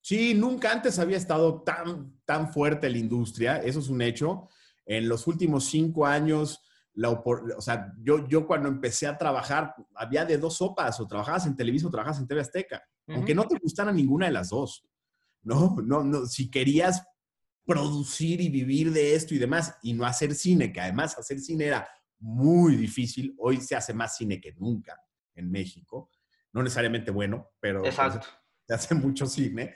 Sí, 0.00 0.32
nunca 0.34 0.72
antes 0.72 0.98
había 0.98 1.18
estado 1.18 1.62
tan, 1.62 2.18
tan 2.24 2.52
fuerte 2.52 2.88
la 2.88 2.98
industria, 2.98 3.58
eso 3.58 3.80
es 3.80 3.88
un 3.88 4.00
hecho. 4.00 4.48
En 4.86 5.08
los 5.08 5.26
últimos 5.26 5.66
cinco 5.66 6.06
años, 6.06 6.62
o 7.02 7.60
sea, 7.60 7.92
yo, 8.02 8.28
yo 8.28 8.46
cuando 8.46 8.68
empecé 8.68 9.06
a 9.06 9.16
trabajar, 9.16 9.74
había 9.94 10.24
de 10.24 10.38
dos 10.38 10.56
sopas, 10.56 11.00
o 11.00 11.06
trabajabas 11.06 11.46
en 11.46 11.56
Televisa 11.56 11.86
o 11.86 11.90
trabajabas 11.90 12.20
en 12.20 12.26
TV 12.26 12.40
Azteca, 12.40 12.82
aunque 13.08 13.34
no 13.34 13.46
te 13.46 13.58
gustara 13.58 13.92
ninguna 13.92 14.26
de 14.26 14.32
las 14.32 14.50
dos, 14.50 14.86
¿no? 15.42 15.76
No, 15.82 16.04
no, 16.04 16.26
si 16.26 16.50
querías 16.50 17.02
producir 17.64 18.40
y 18.40 18.48
vivir 18.48 18.92
de 18.92 19.14
esto 19.14 19.34
y 19.34 19.38
demás, 19.38 19.76
y 19.82 19.92
no 19.92 20.04
hacer 20.04 20.34
cine, 20.34 20.72
que 20.72 20.80
además 20.80 21.16
hacer 21.18 21.40
cine 21.40 21.66
era 21.66 21.88
muy 22.18 22.76
difícil, 22.76 23.34
hoy 23.38 23.60
se 23.60 23.74
hace 23.74 23.94
más 23.94 24.16
cine 24.16 24.40
que 24.40 24.52
nunca 24.52 25.00
en 25.34 25.50
México, 25.50 26.10
no 26.52 26.62
necesariamente 26.62 27.10
bueno, 27.10 27.50
pero 27.60 27.82
se 28.66 28.74
hace 28.74 28.94
mucho 28.94 29.26
cine. 29.26 29.74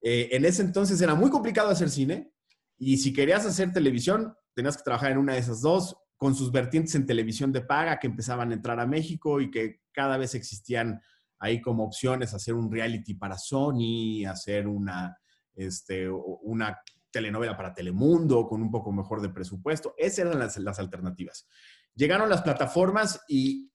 Eh, 0.00 0.28
en 0.32 0.44
ese 0.44 0.62
entonces 0.62 1.00
era 1.00 1.14
muy 1.14 1.30
complicado 1.30 1.70
hacer 1.70 1.90
cine, 1.90 2.32
y 2.78 2.98
si 2.98 3.12
querías 3.12 3.46
hacer 3.46 3.72
televisión, 3.72 4.34
tenías 4.54 4.76
que 4.76 4.82
trabajar 4.82 5.12
en 5.12 5.18
una 5.18 5.34
de 5.34 5.38
esas 5.38 5.60
dos, 5.60 5.96
con 6.16 6.34
sus 6.34 6.50
vertientes 6.50 6.94
en 6.94 7.06
televisión 7.06 7.52
de 7.52 7.60
paga 7.60 7.98
que 7.98 8.06
empezaban 8.06 8.50
a 8.50 8.54
entrar 8.54 8.80
a 8.80 8.86
México 8.86 9.40
y 9.40 9.50
que 9.50 9.80
cada 9.92 10.16
vez 10.16 10.34
existían 10.34 11.00
ahí 11.38 11.60
como 11.60 11.84
opciones, 11.84 12.32
hacer 12.32 12.54
un 12.54 12.70
reality 12.70 13.14
para 13.14 13.36
Sony, 13.36 14.24
hacer 14.26 14.66
una, 14.66 15.18
este, 15.54 16.08
una 16.08 16.78
telenovela 17.10 17.56
para 17.56 17.74
Telemundo 17.74 18.46
con 18.46 18.62
un 18.62 18.70
poco 18.70 18.92
mejor 18.92 19.20
de 19.20 19.28
presupuesto. 19.28 19.94
Esas 19.98 20.18
eran 20.20 20.38
las, 20.38 20.78
alternativas. 20.78 21.46
Llegaron 21.94 22.28
las 22.28 22.42
plataformas 22.42 23.20
y, 23.28 23.70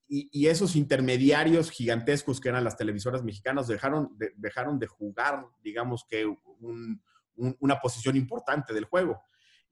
esos 0.46 0.76
intermediarios 0.76 1.70
gigantescos 1.70 2.38
que 2.38 2.50
eran 2.50 2.64
las 2.64 2.76
televisoras 2.76 3.24
mexicanas 3.24 3.66
dejaron 3.66 4.10
de, 4.18 4.32
dejaron 4.36 4.78
de 4.78 4.86
jugar, 4.86 5.46
digamos 5.62 6.04
que, 6.06 6.26
una 7.34 7.80
posición 7.80 8.16
importante 8.16 8.74
del 8.74 8.84
juego 8.84 9.22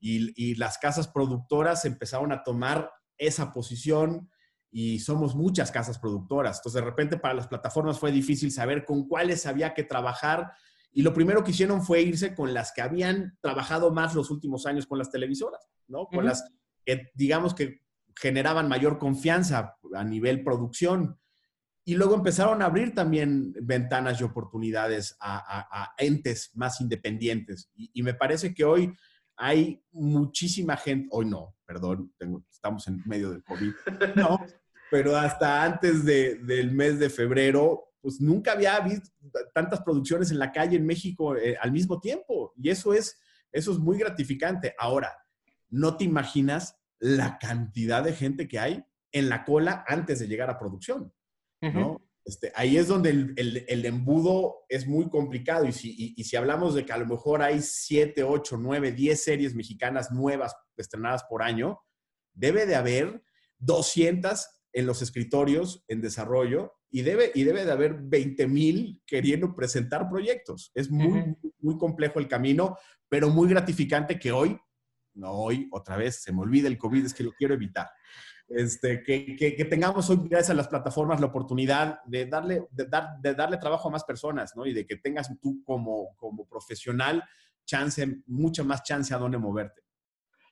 y, 0.00 0.54
las 0.54 0.78
casas 0.78 1.08
productoras 1.08 1.84
empezaron 1.84 2.32
a 2.32 2.42
tomar 2.42 2.90
esa 3.18 3.52
posición 3.52 4.30
y 4.70 5.00
somos 5.00 5.34
muchas 5.34 5.70
casas 5.70 5.98
productoras. 5.98 6.58
Entonces, 6.58 6.80
de 6.80 6.88
repente 6.88 7.18
para 7.18 7.34
las 7.34 7.48
plataformas 7.48 7.98
fue 7.98 8.10
difícil 8.10 8.50
saber 8.50 8.84
con 8.84 9.06
cuáles 9.06 9.46
había 9.46 9.74
que 9.74 9.84
trabajar 9.84 10.52
y 10.92 11.02
lo 11.02 11.12
primero 11.12 11.44
que 11.44 11.50
hicieron 11.50 11.82
fue 11.82 12.02
irse 12.02 12.34
con 12.34 12.54
las 12.54 12.72
que 12.72 12.82
habían 12.82 13.38
trabajado 13.40 13.92
más 13.92 14.14
los 14.14 14.30
últimos 14.30 14.66
años 14.66 14.86
con 14.86 14.98
las 14.98 15.10
televisoras, 15.10 15.68
¿no? 15.86 16.06
Con 16.06 16.24
las 16.24 16.50
que, 16.84 17.10
digamos 17.14 17.54
que 17.54 17.82
generaban 18.16 18.68
mayor 18.68 18.98
confianza 18.98 19.76
a 19.94 20.04
nivel 20.04 20.42
producción. 20.42 21.18
Y 21.84 21.94
luego 21.94 22.14
empezaron 22.14 22.62
a 22.62 22.66
abrir 22.66 22.94
también 22.94 23.52
ventanas 23.62 24.20
y 24.20 24.24
oportunidades 24.24 25.16
a, 25.20 25.94
entes 25.98 26.50
más 26.54 26.80
independientes. 26.80 27.70
y, 27.74 28.02
me 28.02 28.14
parece 28.14 28.54
que 28.54 28.64
hoy 28.64 28.94
hay 29.42 29.82
muchísima 29.90 30.76
gente, 30.76 31.08
hoy 31.10 31.24
no, 31.24 31.56
perdón, 31.64 32.12
estamos 32.50 32.86
en 32.88 33.02
medio 33.06 33.30
del 33.30 33.42
COVID, 33.42 33.72
no, 34.14 34.38
pero 34.90 35.16
hasta 35.16 35.64
antes 35.64 36.04
del 36.04 36.72
mes 36.72 36.98
de 36.98 37.08
febrero, 37.08 37.90
pues 38.02 38.20
nunca 38.20 38.52
había 38.52 38.78
visto 38.80 39.08
tantas 39.54 39.80
producciones 39.80 40.30
en 40.30 40.38
la 40.38 40.52
calle 40.52 40.76
en 40.76 40.84
México 40.84 41.36
eh, 41.36 41.56
al 41.60 41.72
mismo 41.72 42.00
tiempo. 42.00 42.52
Y 42.56 42.70
eso 42.70 42.92
es, 42.92 43.18
eso 43.52 43.72
es 43.72 43.78
muy 43.78 43.98
gratificante. 43.98 44.74
Ahora, 44.78 45.12
no 45.68 45.96
te 45.96 46.04
imaginas 46.04 46.76
la 46.98 47.38
cantidad 47.38 48.02
de 48.02 48.12
gente 48.12 48.46
que 48.46 48.58
hay 48.58 48.84
en 49.12 49.28
la 49.28 49.44
cola 49.44 49.84
antes 49.86 50.18
de 50.18 50.28
llegar 50.28 50.50
a 50.50 50.58
producción, 50.58 51.12
¿no? 51.60 52.00
Este, 52.24 52.52
ahí 52.54 52.76
es 52.76 52.86
donde 52.86 53.10
el, 53.10 53.86
embudo 53.86 54.64
es 54.68 54.86
muy 54.86 55.08
complicado 55.08 55.64
y 55.64 55.72
si, 55.72 56.14
si, 56.14 56.36
hablamos 56.36 56.74
de 56.74 56.84
que 56.84 56.92
a 56.92 56.98
lo 56.98 57.06
mejor 57.06 57.42
hay 57.42 57.60
7, 57.62 58.22
8, 58.22 58.58
9, 58.58 58.92
10 58.92 59.22
series 59.22 59.54
mexicanas 59.54 60.12
nuevas 60.12 60.54
estrenadas 60.76 61.24
por 61.24 61.42
año, 61.42 61.80
debe 62.34 62.66
de 62.66 62.76
haber 62.76 63.22
200 63.58 64.46
en 64.72 64.86
los 64.86 65.02
escritorios 65.02 65.84
en 65.88 66.00
desarrollo 66.00 66.74
y 66.90 67.02
debe, 67.02 67.30
y 67.34 67.44
debe 67.44 67.64
de 67.64 67.72
haber 67.72 67.94
20 68.00 68.46
mil 68.48 69.02
queriendo 69.06 69.54
presentar 69.54 70.08
proyectos. 70.08 70.70
Es 70.74 70.90
muy, 70.90 71.36
muy 71.60 71.78
complejo 71.78 72.18
el 72.18 72.28
camino, 72.28 72.76
pero 73.08 73.30
muy 73.30 73.48
gratificante 73.48 74.18
que 74.18 74.32
hoy, 74.32 74.58
no 75.14 75.32
hoy, 75.32 75.68
otra 75.72 75.96
vez, 75.96 76.22
se 76.22 76.32
me 76.32 76.40
olvida 76.40 76.68
el 76.68 76.78
COVID, 76.78 77.06
es 77.06 77.14
que 77.14 77.24
lo 77.24 77.32
quiero 77.32 77.54
evitar. 77.54 77.88
Este, 78.50 79.04
que, 79.04 79.66
tengamos 79.70 80.10
hoy, 80.10 80.18
gracias 80.24 80.50
a 80.50 80.54
las 80.54 80.66
plataformas, 80.66 81.20
la 81.20 81.26
oportunidad 81.26 82.02
de 82.04 82.26
darle, 82.26 82.66
de, 82.72 82.84
dar, 82.86 83.16
de 83.20 83.34
darle 83.34 83.58
trabajo 83.58 83.88
a 83.88 83.92
más 83.92 84.02
personas, 84.02 84.56
¿no? 84.56 84.66
Y 84.66 84.72
de 84.72 84.84
que 84.84 84.96
tengas 84.96 85.30
tú 85.40 85.62
como, 85.64 86.16
como 86.16 86.48
profesional 86.48 87.22
chance, 87.64 88.04
mucha 88.26 88.64
más 88.64 88.82
chance 88.82 89.14
a 89.14 89.18
dónde 89.18 89.38
moverte. 89.38 89.82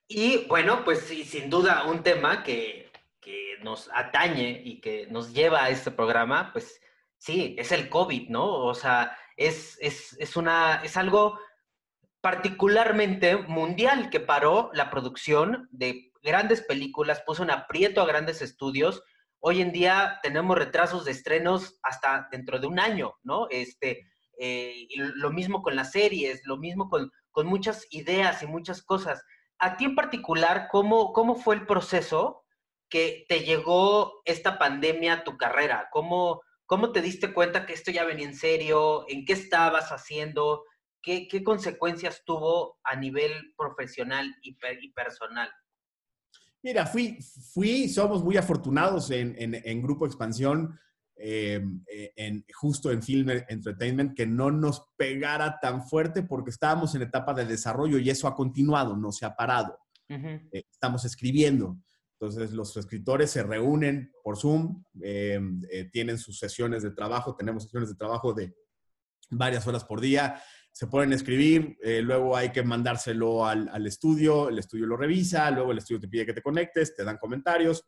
Y 0.07 0.47
bueno, 0.47 0.85
pues 0.85 1.01
sin 1.01 1.51
duda 1.51 1.87
un 1.87 2.05
tema 2.05 2.45
que, 2.45 2.93
que 3.21 3.57
nos 3.65 3.91
atañe 3.93 4.63
y 4.65 4.81
que 4.81 5.09
nos 5.09 5.33
lleva 5.35 5.65
a 5.65 5.71
este 5.71 5.91
programa, 5.91 6.53
pues 6.53 6.81
sí, 7.17 7.57
es 7.59 7.73
el 7.73 7.89
COVID, 7.89 8.29
¿no? 8.29 8.47
O 8.47 8.75
sea, 8.75 9.19
es, 9.37 9.77
es, 9.81 10.17
es, 10.21 10.37
una, 10.37 10.83
es 10.85 10.97
algo 10.97 11.41
particularmente 12.21 13.37
mundial 13.37 14.09
que 14.09 14.21
paró 14.21 14.71
la 14.73 14.89
producción 14.89 15.69
de 15.73 16.08
grandes 16.23 16.63
películas, 16.63 17.23
puso 17.27 17.43
en 17.43 17.51
aprieto 17.51 18.01
a 18.01 18.07
grandes 18.07 18.43
estudios. 18.43 19.03
Hoy 19.41 19.61
en 19.61 19.73
día 19.73 20.19
tenemos 20.23 20.59
retrasos 20.59 21.05
de 21.05 21.13
estrenos 21.13 21.79
hasta 21.83 22.29
dentro 22.31 22.59
de 22.59 22.67
un 22.67 22.81
año, 22.81 23.15
¿no? 23.23 23.49
Este, 23.51 24.09
eh, 24.39 24.87
lo 24.97 25.31
mismo 25.31 25.63
con 25.63 25.77
las 25.77 25.93
series, 25.93 26.43
lo 26.45 26.57
mismo 26.57 26.89
con, 26.89 27.11
con, 27.31 27.47
muchas 27.47 27.87
ideas 27.91 28.43
y 28.43 28.47
muchas 28.47 28.83
cosas. 28.83 29.25
A 29.59 29.77
ti 29.77 29.85
en 29.85 29.97
particular, 29.97 30.69
¿cómo, 30.71 31.13
¿cómo 31.13 31.35
fue 31.35 31.57
el 31.57 31.67
proceso 31.67 32.45
que 32.89 33.27
te 33.29 33.41
llegó 33.41 34.23
esta 34.25 34.59
pandemia 34.59 35.15
a 35.15 35.25
tu 35.25 35.37
carrera? 35.37 35.89
¿Cómo, 35.93 36.43
¿Cómo 36.67 36.93
te 36.93 37.03
diste 37.03 37.33
cuenta 37.33 37.67
que 37.67 37.73
esto 37.73 37.91
ya 37.91 38.05
venía 38.05 38.27
en 38.27 38.37
serio? 38.37 39.05
¿En 39.09 39.25
qué 39.25 39.33
estabas 39.33 39.91
haciendo? 39.91 40.65
¿Qué, 41.03 41.27
qué 41.29 41.43
consecuencias 41.43 42.23
tuvo 42.25 42.79
a 42.85 42.95
nivel 42.95 43.55
profesional 43.57 44.35
y, 44.43 44.57
y 44.81 44.93
personal? 44.93 45.51
Mira, 46.63 46.87
fui, 46.87 47.19
fui, 47.53 47.89
somos 47.89 48.25
muy 48.25 48.37
afortunados 48.37 49.11
en, 49.11 49.35
en, 49.39 49.83
Grupo 49.83 50.07
Expansión, 50.07 50.79
eh, 51.17 51.65
eh, 51.87 52.13
en, 52.17 52.45
justo 52.53 52.91
en 52.91 53.03
Film 53.03 53.31
Entertainment, 53.49 54.17
que 54.17 54.27
no 54.27 54.51
nos 54.51 54.85
pegara 54.97 55.59
tan 55.61 55.87
fuerte 55.87 56.23
porque 56.23 56.51
estábamos 56.51 56.95
en 56.95 57.03
etapa 57.03 57.33
de 57.33 57.47
desarrollo 57.47 57.99
y 57.99 58.11
eso 58.11 58.27
ha 58.27 58.35
continuado, 58.35 58.97
no 58.97 59.13
se 59.13 59.25
ha 59.25 59.37
parado. 59.37 59.79
Eh, 60.09 60.65
estamos 60.71 61.05
escribiendo. 61.05 61.79
Entonces, 62.21 62.53
los 62.53 62.77
escritores 62.77 63.31
se 63.31 63.45
reúnen 63.45 64.11
por 64.25 64.37
Zoom, 64.37 64.83
tienen 65.93 66.19
sus 66.19 66.41
sesiones 66.41 66.83
de 66.83 66.91
trabajo, 66.91 67.37
tenemos 67.37 67.63
sesiones 67.63 67.91
de 67.91 67.95
trabajo 67.95 68.33
de 68.33 68.57
varias 69.31 69.65
horas 69.69 69.85
por 69.85 70.01
día 70.01 70.43
se 70.79 70.87
pueden 70.87 71.13
escribir, 71.13 71.77
eh, 71.83 72.01
luego 72.03 72.37
hay 72.37 72.53
que 72.53 72.63
mandárselo 72.63 73.45
al, 73.45 73.69
al, 73.69 73.85
estudio, 73.89 74.49
el 74.49 74.61
estudio 74.61 74.87
lo 74.87 74.97
revisa, 74.97 75.51
luego 75.51 75.73
el 75.73 75.79
estudio 75.79 75.99
te 75.99 76.07
pide 76.07 76.25
que 76.25 76.35
te 76.35 76.41
conectes, 76.41 76.95
te 76.95 77.03
dan 77.03 77.19
comentarios. 77.19 77.85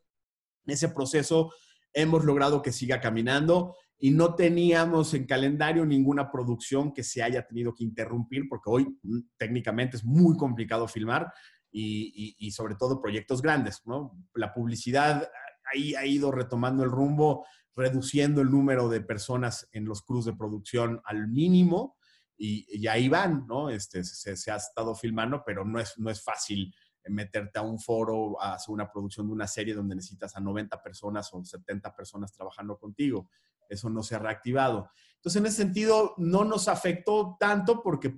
En 0.65 0.73
ese 0.73 0.89
proceso 0.89 1.53
hemos 1.93 2.25
logrado 2.25 2.61
que 2.61 2.73
siga 2.73 2.99
caminando 2.99 3.77
y 3.97 4.11
no 4.11 4.35
teníamos 4.35 5.13
en 5.13 5.25
calendario 5.25 5.85
ninguna 5.85 6.29
producción 6.29 6.93
que 6.93 7.05
se 7.05 7.23
haya 7.23 7.47
tenido 7.47 7.73
que 7.73 7.85
interrumpir, 7.85 8.49
porque 8.49 8.69
hoy 8.69 8.99
mm, 9.03 9.19
técnicamente 9.37 9.95
es 9.95 10.03
muy 10.03 10.35
complicado 10.35 10.85
filmar 10.85 11.31
y, 11.71 12.35
y, 12.37 12.51
sobre 12.51 12.75
todo 12.75 13.01
proyectos 13.01 13.41
grandes, 13.41 13.83
¿no? 13.85 14.17
La 14.33 14.53
publicidad 14.53 15.29
ahí 15.73 15.95
ha 15.95 16.05
ido 16.05 16.29
retomando 16.29 16.83
el 16.83 16.91
rumbo, 16.91 17.45
reduciendo 17.73 18.41
el 18.41 18.51
número 18.51 18.89
de 18.89 18.99
personas 18.99 19.69
en 19.71 19.85
los 19.85 20.01
crews 20.01 20.25
de 20.25 20.33
producción 20.33 20.99
al 21.05 21.29
mínimo 21.29 21.95
y, 22.43 22.87
ahí 22.87 23.07
van, 23.07 23.45
¿no? 23.47 23.69
Este, 23.69 24.03
se, 24.03 24.51
ha 24.51 24.55
estado 24.55 24.95
filmando, 24.95 25.43
pero 25.45 25.63
no 25.63 25.79
es, 25.79 25.93
no 25.97 26.09
es 26.09 26.23
fácil 26.23 26.73
meterte 27.07 27.59
a 27.59 27.61
un 27.61 27.79
foro, 27.79 28.41
a 28.41 28.55
hacer 28.55 28.73
una 28.73 28.91
producción 28.91 29.27
de 29.27 29.33
una 29.33 29.47
serie 29.47 29.75
donde 29.75 29.95
necesitas 29.95 30.35
a 30.35 30.39
90 30.39 30.81
personas 30.81 31.31
o 31.33 31.43
70 31.43 31.95
personas 31.95 32.33
trabajando 32.33 32.77
contigo. 32.77 33.29
Eso 33.69 33.89
no 33.91 34.01
se 34.01 34.15
ha 34.15 34.19
reactivado. 34.19 34.89
Entonces, 35.17 35.39
en 35.39 35.45
ese 35.45 35.57
sentido, 35.57 36.15
no 36.17 36.43
nos 36.43 36.67
afectó 36.67 37.37
tanto 37.39 37.83
porque, 37.83 38.15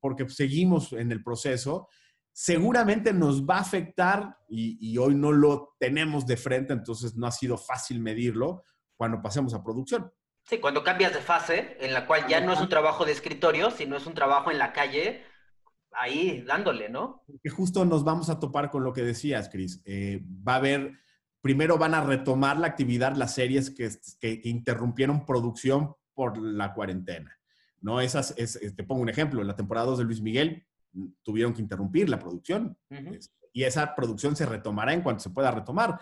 porque 0.00 0.28
seguimos 0.28 0.92
en 0.92 1.10
el 1.10 1.22
proceso. 1.22 1.88
Seguramente 2.32 3.14
nos 3.14 3.46
va 3.46 3.56
a 3.56 3.60
afectar 3.60 4.36
y, 4.50 4.76
y 4.92 4.98
hoy 4.98 5.14
no 5.14 5.32
lo 5.32 5.74
tenemos 5.78 6.26
de 6.26 6.36
frente, 6.36 6.74
entonces 6.74 7.16
no 7.16 7.26
ha 7.26 7.32
sido 7.32 7.56
fácil 7.56 8.00
medirlo 8.00 8.64
cuando 8.96 9.22
pasemos 9.22 9.54
a 9.54 9.64
producción. 9.64 10.12
Sí, 10.48 10.58
cuando 10.58 10.84
cambias 10.84 11.12
de 11.12 11.20
fase, 11.20 11.76
en 11.80 11.92
la 11.92 12.06
cual 12.06 12.26
ya 12.28 12.40
no 12.40 12.52
es 12.52 12.60
un 12.60 12.68
trabajo 12.68 13.04
de 13.04 13.10
escritorio, 13.10 13.72
sino 13.72 13.96
es 13.96 14.06
un 14.06 14.14
trabajo 14.14 14.52
en 14.52 14.58
la 14.58 14.72
calle, 14.72 15.24
ahí 15.90 16.42
dándole, 16.46 16.88
¿no? 16.88 17.24
Que 17.42 17.50
justo 17.50 17.84
nos 17.84 18.04
vamos 18.04 18.30
a 18.30 18.38
topar 18.38 18.70
con 18.70 18.84
lo 18.84 18.92
que 18.92 19.02
decías, 19.02 19.48
Cris. 19.48 19.82
Eh, 19.84 20.22
va 20.46 20.54
a 20.54 20.56
haber, 20.56 20.92
primero 21.40 21.78
van 21.78 21.94
a 21.94 22.04
retomar 22.04 22.58
la 22.58 22.68
actividad 22.68 23.16
las 23.16 23.34
series 23.34 23.70
que, 23.70 23.90
que, 24.20 24.40
interrumpieron 24.44 25.26
producción 25.26 25.94
por 26.14 26.38
la 26.38 26.74
cuarentena, 26.74 27.36
¿no? 27.80 28.00
Esas, 28.00 28.32
es, 28.36 28.60
te 28.76 28.84
pongo 28.84 29.02
un 29.02 29.08
ejemplo, 29.08 29.40
en 29.40 29.48
la 29.48 29.56
temporada 29.56 29.86
2 29.86 29.98
de 29.98 30.04
Luis 30.04 30.20
Miguel 30.20 30.64
mm, 30.92 31.06
tuvieron 31.24 31.54
que 31.54 31.62
interrumpir 31.62 32.08
la 32.08 32.20
producción 32.20 32.78
y 33.52 33.64
esa 33.64 33.96
producción 33.96 34.36
se 34.36 34.46
retomará 34.46 34.92
en 34.92 35.00
cuanto 35.00 35.24
se 35.24 35.30
pueda 35.30 35.50
retomar. 35.50 35.98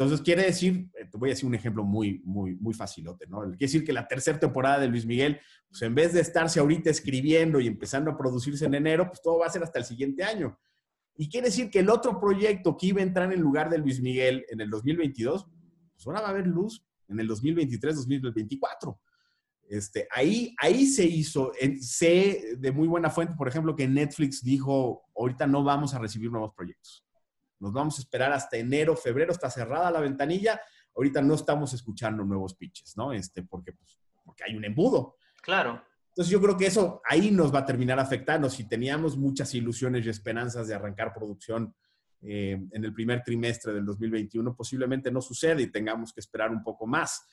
Entonces, 0.00 0.24
quiere 0.24 0.44
decir, 0.44 0.88
eh, 0.98 1.04
te 1.04 1.18
voy 1.18 1.28
a 1.28 1.32
decir 1.32 1.46
un 1.46 1.54
ejemplo 1.54 1.84
muy, 1.84 2.22
muy, 2.24 2.56
muy 2.56 2.72
facilote, 2.72 3.26
¿no? 3.26 3.40
Quiere 3.40 3.56
decir 3.58 3.84
que 3.84 3.92
la 3.92 4.08
tercera 4.08 4.40
temporada 4.40 4.78
de 4.78 4.88
Luis 4.88 5.04
Miguel, 5.04 5.38
pues 5.68 5.82
en 5.82 5.94
vez 5.94 6.14
de 6.14 6.22
estarse 6.22 6.58
ahorita 6.58 6.88
escribiendo 6.88 7.60
y 7.60 7.66
empezando 7.66 8.10
a 8.10 8.16
producirse 8.16 8.64
en 8.64 8.72
enero, 8.72 9.06
pues 9.08 9.20
todo 9.20 9.40
va 9.40 9.46
a 9.46 9.50
ser 9.50 9.62
hasta 9.62 9.78
el 9.78 9.84
siguiente 9.84 10.24
año. 10.24 10.58
Y 11.18 11.28
quiere 11.28 11.48
decir 11.48 11.68
que 11.68 11.80
el 11.80 11.90
otro 11.90 12.18
proyecto 12.18 12.78
que 12.78 12.86
iba 12.86 13.00
a 13.00 13.02
entrar 13.02 13.30
en 13.30 13.42
lugar 13.42 13.68
de 13.68 13.76
Luis 13.76 14.00
Miguel 14.00 14.46
en 14.48 14.62
el 14.62 14.70
2022, 14.70 15.46
pues 15.92 16.06
ahora 16.06 16.22
va 16.22 16.28
a 16.28 16.30
haber 16.30 16.46
luz 16.46 16.82
en 17.06 17.20
el 17.20 17.28
2023-2024. 17.28 18.98
Este, 19.68 20.08
ahí, 20.10 20.54
ahí 20.62 20.86
se 20.86 21.04
hizo, 21.04 21.52
sé 21.78 22.56
de 22.56 22.72
muy 22.72 22.88
buena 22.88 23.10
fuente, 23.10 23.34
por 23.36 23.48
ejemplo, 23.48 23.76
que 23.76 23.86
Netflix 23.86 24.42
dijo, 24.42 25.02
ahorita 25.14 25.46
no 25.46 25.62
vamos 25.62 25.92
a 25.92 25.98
recibir 25.98 26.30
nuevos 26.30 26.54
proyectos. 26.56 27.04
Nos 27.60 27.72
vamos 27.72 27.98
a 27.98 28.02
esperar 28.02 28.32
hasta 28.32 28.56
enero, 28.56 28.96
febrero, 28.96 29.32
está 29.32 29.50
cerrada 29.50 29.90
la 29.90 30.00
ventanilla. 30.00 30.60
Ahorita 30.96 31.22
no 31.22 31.34
estamos 31.34 31.72
escuchando 31.72 32.24
nuevos 32.24 32.54
pitches, 32.54 32.96
¿no? 32.96 33.12
Este, 33.12 33.42
porque, 33.42 33.72
pues, 33.72 33.98
porque 34.24 34.44
hay 34.44 34.56
un 34.56 34.64
embudo. 34.64 35.16
Claro. 35.42 35.82
Entonces 36.08 36.32
yo 36.32 36.40
creo 36.40 36.56
que 36.56 36.66
eso 36.66 37.00
ahí 37.08 37.30
nos 37.30 37.54
va 37.54 37.60
a 37.60 37.66
terminar 37.66 38.00
afectando. 38.00 38.50
Si 38.50 38.64
teníamos 38.66 39.16
muchas 39.16 39.54
ilusiones 39.54 40.04
y 40.04 40.08
esperanzas 40.08 40.66
de 40.66 40.74
arrancar 40.74 41.12
producción 41.14 41.74
eh, 42.22 42.58
en 42.72 42.84
el 42.84 42.92
primer 42.92 43.22
trimestre 43.22 43.72
del 43.72 43.86
2021, 43.86 44.56
posiblemente 44.56 45.10
no 45.10 45.20
sucede 45.20 45.62
y 45.62 45.70
tengamos 45.70 46.12
que 46.12 46.20
esperar 46.20 46.50
un 46.50 46.62
poco 46.62 46.86
más. 46.86 47.24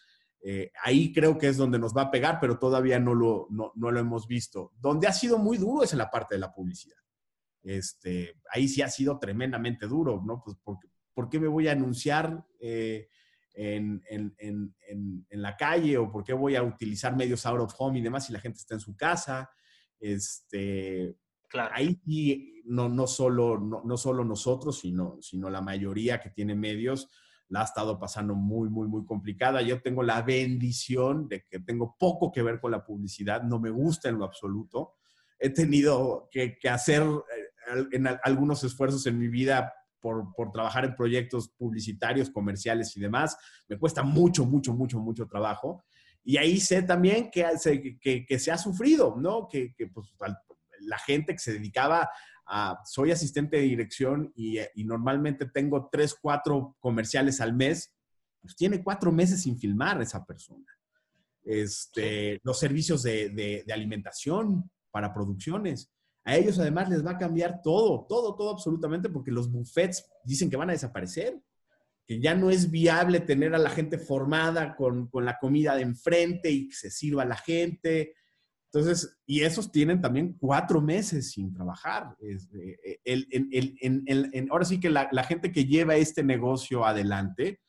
Eh, 0.41 0.71
ahí 0.83 1.11
creo 1.11 1.37
que 1.37 1.47
es 1.47 1.57
donde 1.57 1.79
nos 1.79 1.95
va 1.95 2.03
a 2.03 2.11
pegar, 2.11 2.37
pero 2.39 2.59
todavía 2.59 2.99
no 2.99 3.15
lo, 3.15 3.47
no, 3.49 3.71
no 3.75 3.91
lo 3.91 3.99
hemos 3.99 4.27
visto. 4.27 4.73
Donde 4.79 5.07
ha 5.07 5.13
sido 5.13 5.37
muy 5.39 5.57
duro 5.57 5.83
es 5.83 5.91
en 5.93 5.97
la 5.97 6.11
parte 6.11 6.35
de 6.35 6.39
la 6.39 6.53
publicidad. 6.53 6.97
Este, 7.67 8.34
ahí 8.53 8.65
sí 8.69 8.82
ha 8.82 8.88
sido 8.88 9.19
tremendamente 9.19 9.88
duro, 9.88 10.23
¿no? 10.25 10.41
Pues 10.41 10.56
porque, 10.63 10.88
¿por 11.13 11.30
qué 11.30 11.38
me 11.38 11.49
voy 11.49 11.67
a 11.67 11.73
anunciar 11.73 12.45
eh, 12.62 13.10
en, 13.56 14.01
la 15.32 15.58
calle 15.58 15.97
o 15.97 16.10
por 16.10 16.23
qué 16.23 16.32
voy 16.32 16.56
a 16.56 16.63
utilizar 16.63 17.17
medios 17.17 17.45
out 17.45 17.60
of 17.60 17.75
home 17.77 17.99
y 17.99 18.01
demás 18.01 18.25
si 18.25 18.32
la 18.32 18.39
gente 18.39 18.60
está 18.60 18.75
en 18.75 18.80
su 18.80 18.95
casa? 18.95 19.49
Este, 19.99 21.17
claro. 21.49 21.75
Ahí 21.75 21.99
sí, 22.06 22.62
no, 22.63 22.88
no, 22.88 23.06
solo, 23.06 23.60
no, 23.60 23.97
solo 23.97 24.23
nosotros, 24.23 24.80
sino, 24.80 25.17
sino 25.21 25.49
la 25.49 25.60
mayoría 25.60 26.21
que 26.21 26.30
tiene 26.30 26.56
medios, 26.56 27.10
la 27.49 27.62
ha 27.62 27.65
estado 27.65 27.99
pasando 27.99 28.34
muy, 28.34 28.69
muy, 28.69 28.88
muy 28.88 29.06
complicada. 29.06 29.62
Yo 29.62 29.82
tengo 29.82 30.03
la 30.03 30.21
bendición 30.21 31.27
de 31.27 31.43
que 31.43 31.60
tengo 31.60 31.97
poco 31.99 32.32
que 32.32 32.43
ver 32.43 32.62
con 32.62 32.71
la 32.71 32.86
publicidad, 32.86 33.43
no 33.43 33.60
me 33.60 33.71
gusta 33.71 34.08
en 34.08 34.19
lo 34.19 34.23
absoluto. 34.23 34.93
He 35.38 35.49
tenido 35.49 36.30
que, 36.32 36.58
que 36.58 36.69
hacer 36.69 37.03
eh, 37.03 37.46
en 37.91 38.08
algunos 38.23 38.63
esfuerzos 38.63 39.06
en 39.08 39.19
mi 39.19 39.27
vida 39.27 39.73
por, 39.99 40.34
por, 40.34 40.51
trabajar 40.51 40.86
en 40.86 40.95
proyectos 40.95 41.49
publicitarios, 41.49 42.30
comerciales 42.30 42.95
y 42.95 42.99
demás. 42.99 43.38
Me 43.67 43.77
cuesta 43.77 44.03
mucho, 44.03 44.45
mucho, 44.45 44.73
mucho, 44.73 44.99
mucho 44.99 45.27
trabajo. 45.27 45.84
Y 46.23 46.38
ahí 46.38 46.60
sé 46.60 46.84
también 46.84 47.30
que 47.32 47.45
que, 48.01 48.25
que 48.25 48.39
se 48.39 48.51
ha 48.51 48.58
sufrido, 48.58 49.15
¿no? 49.17 49.47
Que, 49.47 49.73
que 49.73 49.88
pues, 49.88 50.13
la 50.82 50.97
gente 50.99 51.34
que 51.34 51.39
se 51.39 51.53
dedicaba 51.53 52.10
a, 52.45 52.80
soy 52.86 53.12
asistente 53.12 53.58
de 53.58 53.63
dirección 53.63 54.32
y, 54.36 54.60
y, 54.75 54.84
normalmente 54.84 55.45
tengo 55.45 55.89
tres, 55.91 56.15
cuatro 56.19 56.75
comerciales 56.80 57.41
al 57.41 57.53
mes, 57.53 57.93
pues 58.41 58.56
tiene 58.56 58.84
cuatro 58.84 59.12
meses 59.12 59.41
sin 59.43 59.58
filmar 59.58 60.01
esa 60.01 60.25
persona. 60.25 60.65
Este, 61.43 62.39
los 62.43 62.60
servicios 62.60 63.03
de, 63.03 63.30
de, 63.30 63.63
de 63.65 63.73
alimentación 63.73 64.69
para 64.91 65.13
producciones 65.13 65.91
a 66.27 66.35
ellos 66.35 66.59
además 66.59 66.89
les 66.89 67.05
va 67.05 67.11
a 67.11 67.17
cambiar 67.17 67.61
todo, 67.61 68.05
todo, 68.05 68.35
todo 68.35 68.49
absolutamente, 68.49 69.07
porque 69.09 69.31
los 69.31 69.49
buffets 69.49 70.05
dicen 70.25 70.49
que 70.49 70.57
van 70.57 70.69
a 70.69 70.73
desaparecer. 70.73 71.41
que 72.05 72.19
ya 72.19 72.35
no 72.35 72.49
es 72.49 72.69
viable 72.69 73.21
tener 73.21 73.55
a 73.55 73.57
la 73.57 73.69
gente 73.69 73.97
formada 73.97 74.75
con, 74.75 75.09
la 75.13 75.37
comida 75.39 75.73
de 75.75 75.83
enfrente 75.83 76.51
y 76.51 76.67
que 76.67 76.75
se 76.75 76.91
sirva 76.91 77.23
a 77.23 77.27
la 77.27 77.37
gente. 77.37 78.13
Entonces, 78.65 79.17
y 79.25 79.43
esos 79.43 79.71
tienen 79.71 80.01
también 80.01 80.35
cuatro 80.37 80.81
meses 80.81 81.31
sin 81.31 81.53
trabajar. 81.53 82.17
Eh, 82.21 82.99
el, 83.05 84.47
ahora 84.51 84.65
sí 84.65 84.81
que 84.81 84.89
la, 84.89 85.07
la, 85.13 85.23
gente 85.23 85.53
que 85.53 85.65
lleva 85.65 85.95
este 85.95 86.23
negocio 86.23 86.85
adelante, 86.85 87.61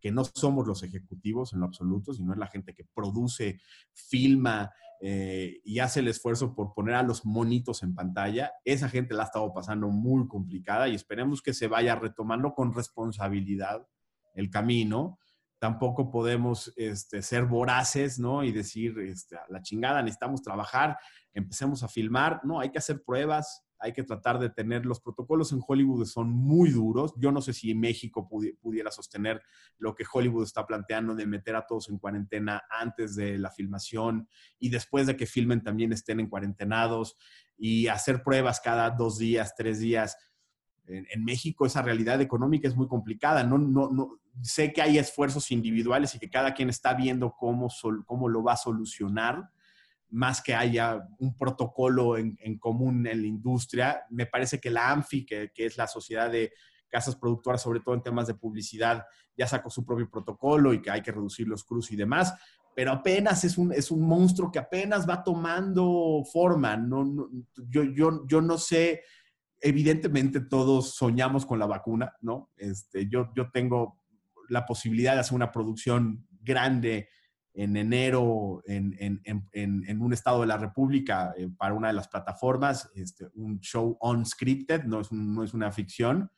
que 0.00 0.12
no 0.12 0.24
somos 0.24 0.68
los 0.68 0.84
ejecutivos 0.84 1.52
en 1.52 1.60
lo 1.60 1.66
absoluto, 1.66 2.14
sino 2.14 2.32
es 2.32 2.38
la 2.38 2.46
gente 2.46 2.74
que 2.74 2.84
produce, 2.94 3.60
filma, 3.92 4.70
eh, 5.00 5.60
y 5.64 5.78
hace 5.78 6.00
el 6.00 6.08
esfuerzo 6.08 6.54
por 6.54 6.72
poner 6.72 6.94
a 6.94 7.02
los 7.02 7.24
monitos 7.24 7.82
en 7.82 7.94
pantalla, 7.94 8.52
esa 8.64 8.88
gente 8.88 9.14
la 9.14 9.22
ha 9.22 9.26
estado 9.26 9.52
pasando 9.52 9.88
muy 9.88 10.28
complicada 10.28 10.88
y 10.88 10.94
esperemos 10.94 11.42
que 11.42 11.54
se 11.54 11.68
vaya 11.68 11.94
retomando 11.94 12.54
con 12.54 12.72
responsabilidad 12.72 13.86
el 14.34 14.50
camino. 14.50 15.18
Tampoco 15.58 16.10
podemos 16.10 16.72
este, 16.76 17.22
ser 17.22 17.46
voraces, 17.46 18.18
¿no? 18.18 18.44
Y 18.44 18.52
decir, 18.52 18.98
este, 19.00 19.36
la 19.48 19.62
chingada, 19.62 20.02
necesitamos 20.02 20.42
trabajar, 20.42 20.98
empecemos 21.32 21.82
a 21.82 21.88
filmar. 21.88 22.40
No, 22.44 22.60
hay 22.60 22.70
que 22.70 22.78
hacer 22.78 23.02
pruebas, 23.02 23.63
hay 23.84 23.92
que 23.92 24.02
tratar 24.02 24.38
de 24.38 24.48
tener, 24.48 24.86
los 24.86 24.98
protocolos 24.98 25.52
en 25.52 25.60
Hollywood 25.64 26.06
son 26.06 26.30
muy 26.30 26.70
duros. 26.70 27.12
Yo 27.18 27.30
no 27.30 27.42
sé 27.42 27.52
si 27.52 27.74
México 27.74 28.26
pudiera 28.26 28.90
sostener 28.90 29.42
lo 29.76 29.94
que 29.94 30.06
Hollywood 30.10 30.44
está 30.44 30.66
planteando 30.66 31.14
de 31.14 31.26
meter 31.26 31.54
a 31.54 31.66
todos 31.66 31.90
en 31.90 31.98
cuarentena 31.98 32.62
antes 32.70 33.14
de 33.14 33.36
la 33.36 33.50
filmación 33.50 34.26
y 34.58 34.70
después 34.70 35.06
de 35.06 35.18
que 35.18 35.26
filmen 35.26 35.62
también 35.62 35.92
estén 35.92 36.18
en 36.18 36.30
cuarentenados 36.30 37.18
y 37.58 37.88
hacer 37.88 38.22
pruebas 38.22 38.58
cada 38.58 38.88
dos 38.88 39.18
días, 39.18 39.54
tres 39.54 39.80
días. 39.80 40.16
En, 40.86 41.22
México 41.22 41.66
esa 41.66 41.82
realidad 41.82 42.22
económica 42.22 42.66
es 42.66 42.76
muy 42.76 42.88
complicada. 42.88 43.44
No, 43.44 44.18
sé 44.40 44.72
que 44.72 44.80
hay 44.80 44.96
esfuerzos 44.96 45.50
individuales 45.50 46.14
y 46.14 46.18
que 46.18 46.30
cada 46.30 46.54
quien 46.54 46.70
está 46.70 46.94
viendo 46.94 47.34
cómo, 47.38 47.68
cómo 48.06 48.30
lo 48.30 48.42
va 48.42 48.54
a 48.54 48.56
solucionar 48.56 49.50
más 50.14 50.40
que 50.40 50.54
haya 50.54 51.08
un 51.18 51.36
protocolo 51.36 52.16
en, 52.16 52.36
común 52.58 53.04
en 53.08 53.20
la 53.20 53.26
industria. 53.26 54.04
Me 54.10 54.26
parece 54.26 54.60
que 54.60 54.70
la 54.70 54.92
ANFI, 54.92 55.26
que, 55.26 55.50
es 55.56 55.76
la 55.76 55.88
sociedad 55.88 56.30
de 56.30 56.52
casas 56.88 57.16
productoras, 57.16 57.60
sobre 57.60 57.80
todo 57.80 57.96
en 57.96 58.02
temas 58.02 58.28
de 58.28 58.34
publicidad, 58.34 59.04
ya 59.36 59.48
sacó 59.48 59.70
su 59.70 59.84
propio 59.84 60.08
protocolo 60.08 60.72
y 60.72 60.80
que 60.80 60.90
hay 60.92 61.02
que 61.02 61.10
reducir 61.10 61.48
los 61.48 61.64
cruz 61.64 61.90
y 61.90 61.96
demás, 61.96 62.32
pero 62.76 62.92
apenas 62.92 63.42
es 63.42 63.58
un, 63.58 63.72
es 63.72 63.90
un 63.90 64.06
monstruo 64.06 64.52
que 64.52 64.60
apenas 64.60 65.08
va 65.08 65.24
tomando 65.24 66.22
forma. 66.32 66.76
No, 66.76 67.28
yo, 67.68 67.82
yo, 67.82 68.24
yo 68.28 68.40
no 68.40 68.56
sé, 68.56 69.02
evidentemente 69.60 70.42
todos 70.42 70.94
soñamos 70.94 71.44
con 71.44 71.58
la 71.58 71.66
vacuna, 71.66 72.14
¿no? 72.20 72.52
Este, 72.56 73.08
yo, 73.08 73.32
yo 73.34 73.50
tengo 73.50 74.00
la 74.48 74.64
posibilidad 74.64 75.14
de 75.14 75.20
hacer 75.20 75.34
una 75.34 75.50
producción 75.50 76.24
grande 76.40 77.08
en 77.54 77.76
enero 77.76 78.62
en, 78.66 78.96
en, 78.98 79.20
en, 79.52 79.84
en, 79.86 80.02
un 80.02 80.12
estado 80.12 80.40
de 80.40 80.48
la 80.48 80.56
República 80.56 81.32
eh, 81.36 81.48
para 81.56 81.74
una 81.74 81.88
de 81.88 81.94
las 81.94 82.08
plataformas, 82.08 82.90
este, 82.94 83.28
un 83.34 83.60
show 83.60 83.96
unscripted, 84.00 84.82
no 84.84 85.00
es, 85.00 85.12
no 85.12 85.42
es 85.44 85.54
una 85.54 85.70
ficción, 85.70 86.30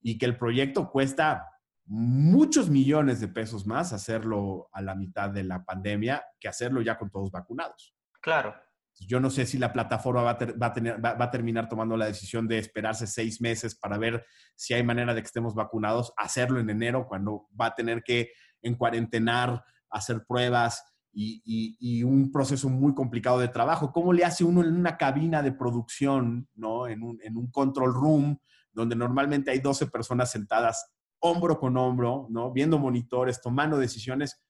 y 0.00 0.18
que 0.18 0.26
el 0.26 0.36
proyecto 0.36 0.90
cuesta 0.90 1.48
muchos 1.84 2.68
millones 2.68 3.20
de 3.20 3.28
pesos 3.28 3.64
más 3.64 3.92
hacerlo 3.92 4.68
a 4.72 4.82
la 4.82 4.96
mitad 4.96 5.30
de 5.30 5.44
la 5.44 5.64
pandemia 5.64 6.24
que 6.40 6.48
hacerlo 6.48 6.82
ya 6.82 6.98
con 6.98 7.10
todos 7.10 7.30
vacunados. 7.30 7.94
Claro. 8.20 8.54
Yo 8.98 9.20
no 9.20 9.30
sé 9.30 9.46
si 9.46 9.58
la 9.58 9.72
plataforma 9.72 10.22
va 10.22 10.30
a, 10.32 10.38
va, 10.60 10.66
a 10.66 10.72
tener, 10.72 11.04
va, 11.04 11.14
va 11.14 11.26
a, 11.26 11.30
terminar 11.30 11.68
tomando 11.68 11.96
la 11.96 12.06
decisión 12.06 12.48
de 12.48 12.58
esperarse 12.58 13.06
seis 13.06 13.40
meses 13.40 13.76
para 13.76 13.98
ver 13.98 14.24
si 14.56 14.74
hay 14.74 14.82
manera 14.82 15.14
de 15.14 15.20
que 15.20 15.26
estemos 15.26 15.54
vacunados, 15.54 16.12
hacerlo 16.16 16.58
en 16.58 16.70
enero 16.70 17.06
cuando 17.06 17.46
va 17.58 17.66
a 17.66 17.74
tener 17.74 18.02
que 18.02 18.32
en 18.62 18.74
cuarentenar 18.74 19.62
hacer 19.90 20.24
pruebas 20.26 20.84
y, 21.12 22.02
un 22.02 22.30
proceso 22.30 22.68
muy 22.68 22.94
complicado 22.94 23.38
de 23.38 23.48
trabajo. 23.48 23.92
¿Cómo 23.92 24.12
le 24.12 24.24
hace 24.24 24.44
uno 24.44 24.62
en 24.62 24.76
una 24.76 24.96
cabina 24.96 25.42
de 25.42 25.52
producción, 25.52 26.48
¿no? 26.54 26.86
en, 26.86 27.02
un, 27.02 27.50
control 27.50 27.94
room, 27.94 28.38
donde 28.72 28.96
normalmente 28.96 29.50
hay 29.50 29.60
12 29.60 29.86
personas 29.86 30.30
sentadas 30.30 30.92
hombro 31.20 31.58
con 31.58 31.76
hombro, 31.78 32.26
¿no? 32.28 32.52
viendo 32.52 32.78
monitores, 32.78 33.40
tomando 33.40 33.78
decisiones? 33.78 34.42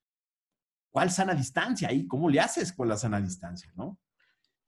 ¿Cuál 0.90 1.10
sana 1.10 1.34
distancia 1.34 1.88
ahí? 1.88 2.06
¿Cómo 2.06 2.28
le 2.28 2.40
haces 2.40 2.72
con 2.72 2.88
la 2.88 2.96
sana 2.96 3.20
distancia? 3.20 3.72
¿no? 3.76 4.00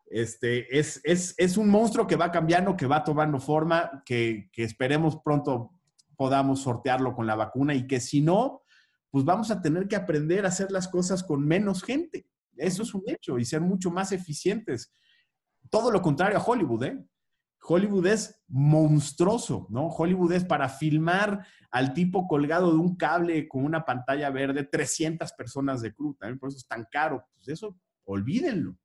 Este, 0.07 0.79
es, 0.79 1.01
es, 1.05 1.57
un 1.57 1.69
monstruo 1.69 2.07
que 2.07 2.17
va 2.17 2.31
cambiando, 2.31 2.77
que 2.77 2.87
va 2.87 3.03
tomando 3.03 3.41
forma, 3.41 4.03
que 4.07 4.49
esperemos 4.55 5.19
pronto 5.25 5.73
podamos 6.19 6.61
sortearlo 6.61 7.15
con 7.15 7.27
la 7.27 7.37
vacuna 7.37 7.75
y 7.75 7.87
que 7.87 8.01
si 8.01 8.21
no, 8.21 8.63
pues 9.11 9.25
vamos 9.25 9.51
a 9.51 9.61
tener 9.61 9.88
que 9.88 9.97
aprender 9.97 10.44
a 10.44 10.49
hacer 10.49 10.71
las 10.71 10.88
cosas 10.88 11.23
con 11.23 11.47
menos 11.47 11.83
gente. 11.83 12.27
Eso 12.57 12.83
es 12.83 12.94
un 12.94 13.03
hecho 13.07 13.38
y 13.38 13.44
ser 13.44 13.61
mucho 13.61 13.90
más 13.90 14.12
eficientes. 14.12 14.92
Todo 15.71 15.90
lo 15.90 16.03
contrario 16.03 16.38
a 16.38 16.42
Hollywood, 16.42 16.85
¿eh? 16.85 17.05
Hollywood 17.61 18.07
es 18.07 18.42
monstruoso, 18.49 19.66
¿no? 19.71 19.88
Hollywood 19.88 20.33
es 20.33 20.44
para 20.44 20.68
filmar 20.68 21.47
al 21.71 21.92
tipo 21.92 22.27
colgado 22.27 22.71
de 22.73 22.79
un 22.79 22.97
cable 22.97 23.47
con 23.47 23.64
una 23.64 23.85
pantalla 23.85 24.31
verde, 24.31 24.64
300 24.64 25.33
personas 25.33 25.83
de 25.83 25.94
crew, 25.94 26.14
también 26.14 26.38
por 26.38 26.49
eso 26.49 26.59
es 26.59 26.66
tan 26.66 26.87
caro. 26.90 27.25
Pues 27.35 27.49
eso, 27.49 27.77
olvídenlo. 28.05 28.77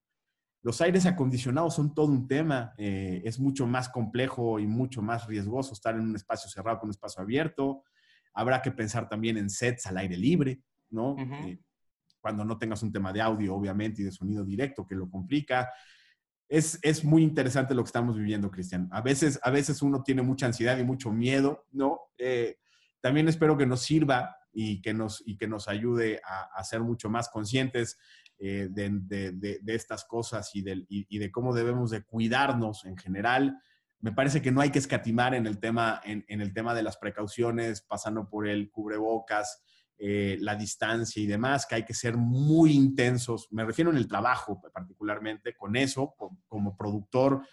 Los 0.62 0.82
aires 0.82 1.06
acondicionados 1.06 1.76
son 1.76 1.94
todo 1.94 2.08
un 2.08 2.28
tema, 2.28 2.74
eh, 2.78 3.22
es 3.26 3.40
mucho 3.40 3.68
más 3.68 3.90
complejo 3.90 4.60
y 4.60 4.68
mucho 4.68 5.02
más 5.02 5.28
riesgoso 5.28 5.74
estar 5.74 5.96
en 5.96 6.02
un 6.02 6.16
espacio 6.16 6.50
cerrado 6.50 6.80
con 6.80 6.88
un 6.88 6.92
espacio 6.92 7.22
abierto. 7.22 7.84
Habrá 8.34 8.62
que 8.62 8.72
pensar 8.72 9.08
también 9.08 9.38
en 9.38 9.50
sets 9.50 9.86
al 9.86 9.98
aire 9.98 10.18
libre, 10.18 10.62
¿no? 10.90 11.16
Eh, 11.18 11.60
cuando 12.20 12.46
no 12.46 12.58
tengas 12.58 12.82
un 12.84 12.92
tema 12.92 13.12
de 13.12 13.22
audio, 13.22 13.54
obviamente, 13.54 14.02
y 14.02 14.06
de 14.06 14.12
sonido 14.12 14.46
directo, 14.46 14.88
que 14.88 14.96
lo 14.96 15.10
complica. 15.10 15.70
Es, 16.48 16.80
es 16.82 17.04
muy 17.04 17.24
interesante 17.24 17.76
lo 17.76 17.84
que 17.84 17.90
estamos 17.90 18.18
viviendo, 18.18 18.50
Cristian. 18.50 18.88
A 18.92 19.02
veces, 19.02 19.40
a 19.44 19.50
veces 19.50 19.82
uno 19.82 20.04
tiene 20.04 20.22
mucha 20.22 20.46
ansiedad 20.46 20.78
y 20.78 20.84
mucho 20.84 21.12
miedo, 21.12 21.66
¿no? 21.72 22.00
Eh, 22.18 22.58
también 23.02 23.28
espero 23.28 23.58
que 23.58 23.66
nos 23.66 23.82
sirva 23.82 24.38
y 24.54 24.82
que 24.82 24.94
nos, 24.94 25.22
y 25.26 25.36
que 25.36 25.48
nos 25.48 25.68
ayude 25.68 26.22
a, 26.24 26.64
ser 26.64 26.82
mucho 26.82 27.10
más 27.10 27.28
conscientes 27.28 27.98
eh, 28.38 28.68
de, 28.70 28.90
de, 29.02 29.60
de, 29.62 29.76
estas 29.76 30.06
cosas 30.06 30.56
y, 30.56 30.62
de, 30.62 30.86
y, 30.88 31.18
de 31.18 31.32
cómo 31.32 31.54
debemos 31.54 31.90
de 31.90 32.04
cuidarnos 32.04 32.86
en 32.86 32.96
general 32.96 33.60
me 34.04 34.12
parece 34.12 34.42
que 34.42 34.52
no 34.52 34.60
hay 34.60 34.70
que 34.70 34.80
escatimar 34.80 35.34
en 35.34 35.48
el 35.48 35.60
tema, 35.60 36.02
en, 36.04 36.26
el 36.28 36.54
tema 36.54 36.76
de 36.76 36.84
las 36.84 36.98
precauciones, 36.98 37.82
pasando 37.82 38.28
por 38.28 38.46
el 38.50 38.70
cubrebocas, 38.70 39.64
eh, 39.98 40.36
la 40.42 40.56
distancia 40.56 41.24
y 41.24 41.26
demás, 41.26 41.66
que 41.66 41.76
hay 41.76 41.86
que 41.86 41.94
ser 41.94 42.18
muy 42.18 42.74
intensos. 42.74 43.48
Me 43.52 43.64
refiero 43.64 43.92
en 43.92 43.96
el 43.96 44.10
trabajo 44.10 44.62
particularmente, 44.74 45.56
con 45.56 45.78
eso, 45.78 46.16
como, 46.50 46.76
productor, 46.76 47.48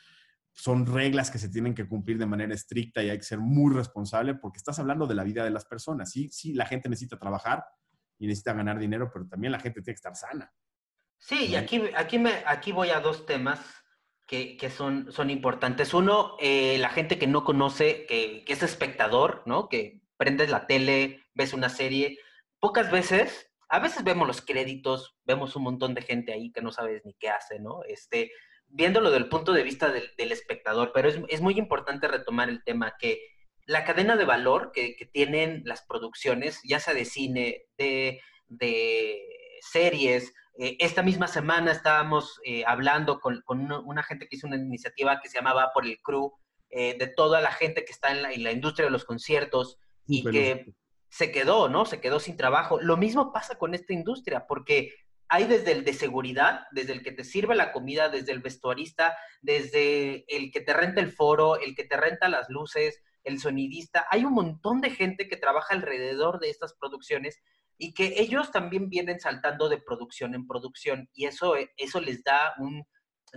son 0.50 0.86
reglas 0.86 1.30
que 1.30 1.38
se 1.38 1.50
tienen 1.50 1.72
que 1.72 1.86
cumplir 1.86 2.18
de 2.18 2.26
manera 2.26 2.52
estricta 2.52 3.00
y 3.00 3.10
hay 3.10 3.18
que 3.18 3.24
ser 3.24 3.38
muy 3.38 3.72
responsable 3.72 4.34
porque 4.34 4.58
estás 4.58 4.80
hablando 4.80 5.06
de 5.06 5.14
la 5.14 5.22
vida 5.22 5.44
de 5.44 5.50
las 5.50 5.66
personas. 5.66 6.10
Sí, 6.10 6.30
sí, 6.32 6.52
la 6.54 6.66
gente 6.66 6.88
necesita 6.88 7.16
trabajar 7.16 7.64
y 8.18 8.26
necesita 8.26 8.54
ganar 8.54 8.80
dinero, 8.80 9.08
pero 9.12 9.24
también 9.28 9.52
la 9.52 9.60
gente 9.60 9.82
tiene 9.82 9.94
que 9.94 9.98
estar 9.98 10.16
sana. 10.16 10.52
Sí, 11.16 11.46
y 11.50 11.54
aquí, 11.54 11.80
aquí, 11.96 12.18
me, 12.18 12.42
aquí 12.44 12.72
voy 12.72 12.90
a 12.90 12.98
dos 12.98 13.24
temas 13.24 13.60
que, 14.30 14.70
son, 14.70 15.10
son 15.10 15.28
importantes. 15.28 15.92
Uno, 15.92 16.36
eh, 16.38 16.78
la 16.78 16.90
gente 16.90 17.18
que 17.18 17.26
no 17.26 17.42
conoce, 17.42 18.06
que, 18.06 18.44
es 18.46 18.62
espectador, 18.62 19.42
¿no? 19.44 19.68
Que 19.68 20.02
prendes 20.16 20.50
la 20.50 20.68
tele, 20.68 21.24
ves 21.34 21.52
una 21.52 21.68
serie. 21.68 22.16
Pocas 22.60 22.92
veces, 22.92 23.50
a 23.68 23.80
veces 23.80 24.04
vemos 24.04 24.28
los 24.28 24.40
créditos, 24.40 25.16
vemos 25.24 25.56
un 25.56 25.64
montón 25.64 25.94
de 25.94 26.02
gente 26.02 26.32
ahí 26.32 26.52
que 26.52 26.62
no 26.62 26.70
sabes 26.70 27.04
ni 27.04 27.14
qué 27.14 27.28
hace, 27.28 27.58
¿no? 27.58 27.82
Este, 27.88 28.30
viéndolo 28.68 29.10
del 29.10 29.28
punto 29.28 29.52
de 29.52 29.64
vista 29.64 29.90
del, 29.90 30.32
espectador, 30.32 30.92
pero 30.94 31.08
es, 31.08 31.40
muy 31.40 31.58
importante 31.58 32.06
retomar 32.06 32.48
el 32.50 32.62
tema 32.62 32.94
que 33.00 33.20
la 33.66 33.84
cadena 33.84 34.16
de 34.16 34.26
valor 34.26 34.70
que, 34.72 34.94
tienen 35.12 35.62
las 35.64 35.82
producciones, 35.82 36.60
ya 36.62 36.78
sea 36.78 36.94
de 36.94 37.04
cine, 37.04 37.64
de, 37.76 38.20
de 38.46 39.22
series, 39.60 40.32
eh, 40.62 40.76
esta 40.78 41.02
misma 41.02 41.26
semana 41.26 41.72
estábamos 41.72 42.38
eh, 42.44 42.64
hablando 42.66 43.18
con, 43.18 43.42
una, 43.48 44.02
gente 44.02 44.28
que 44.28 44.36
hizo 44.36 44.46
una 44.46 44.56
iniciativa 44.56 45.18
que 45.18 45.30
se 45.30 45.38
llamaba 45.38 45.70
Por 45.72 45.86
el 45.86 45.98
Crew, 46.02 46.34
eh, 46.68 46.98
de 46.98 47.06
toda 47.06 47.40
la 47.40 47.50
gente 47.50 47.82
que 47.82 47.92
está 47.92 48.10
en 48.10 48.42
la, 48.42 48.52
industria 48.52 48.84
de 48.84 48.90
los 48.90 49.06
conciertos 49.06 49.78
y 50.06 50.22
que 50.22 50.74
se 51.08 51.32
quedó, 51.32 51.70
¿no? 51.70 51.86
Se 51.86 51.98
quedó 52.02 52.20
sin 52.20 52.36
trabajo. 52.36 52.78
Lo 52.78 52.98
mismo 52.98 53.32
pasa 53.32 53.56
con 53.56 53.74
esta 53.74 53.94
industria, 53.94 54.46
porque 54.46 54.92
hay 55.28 55.44
desde 55.44 55.72
el 55.72 55.82
de 55.82 55.94
seguridad, 55.94 56.66
desde 56.72 56.92
el 56.92 57.02
que 57.02 57.12
te 57.12 57.24
sirve 57.24 57.54
la 57.54 57.72
comida, 57.72 58.10
desde 58.10 58.32
el 58.32 58.40
vestuarista, 58.40 59.16
desde 59.40 60.26
el 60.28 60.52
que 60.52 60.60
te 60.60 60.74
renta 60.74 61.00
el 61.00 61.10
foro, 61.10 61.58
el 61.58 61.74
que 61.74 61.84
te 61.84 61.96
renta 61.96 62.28
las 62.28 62.50
luces, 62.50 63.02
el 63.24 63.40
sonidista. 63.40 64.06
Hay 64.10 64.26
un 64.26 64.34
montón 64.34 64.82
de 64.82 64.90
gente 64.90 65.26
que 65.26 65.38
trabaja 65.38 65.72
alrededor 65.72 66.38
de 66.38 66.50
estas 66.50 66.74
producciones 66.74 67.40
y 67.80 67.94
que 67.94 68.20
ellos 68.20 68.52
también 68.52 68.90
vienen 68.90 69.18
saltando 69.20 69.70
de 69.70 69.78
producción 69.78 70.34
en 70.34 70.46
producción 70.46 71.08
y 71.14 71.24
eso, 71.24 71.56
eh, 71.56 71.72
eso 71.78 71.98
les 71.98 72.22
da 72.22 72.52
un, 72.58 72.84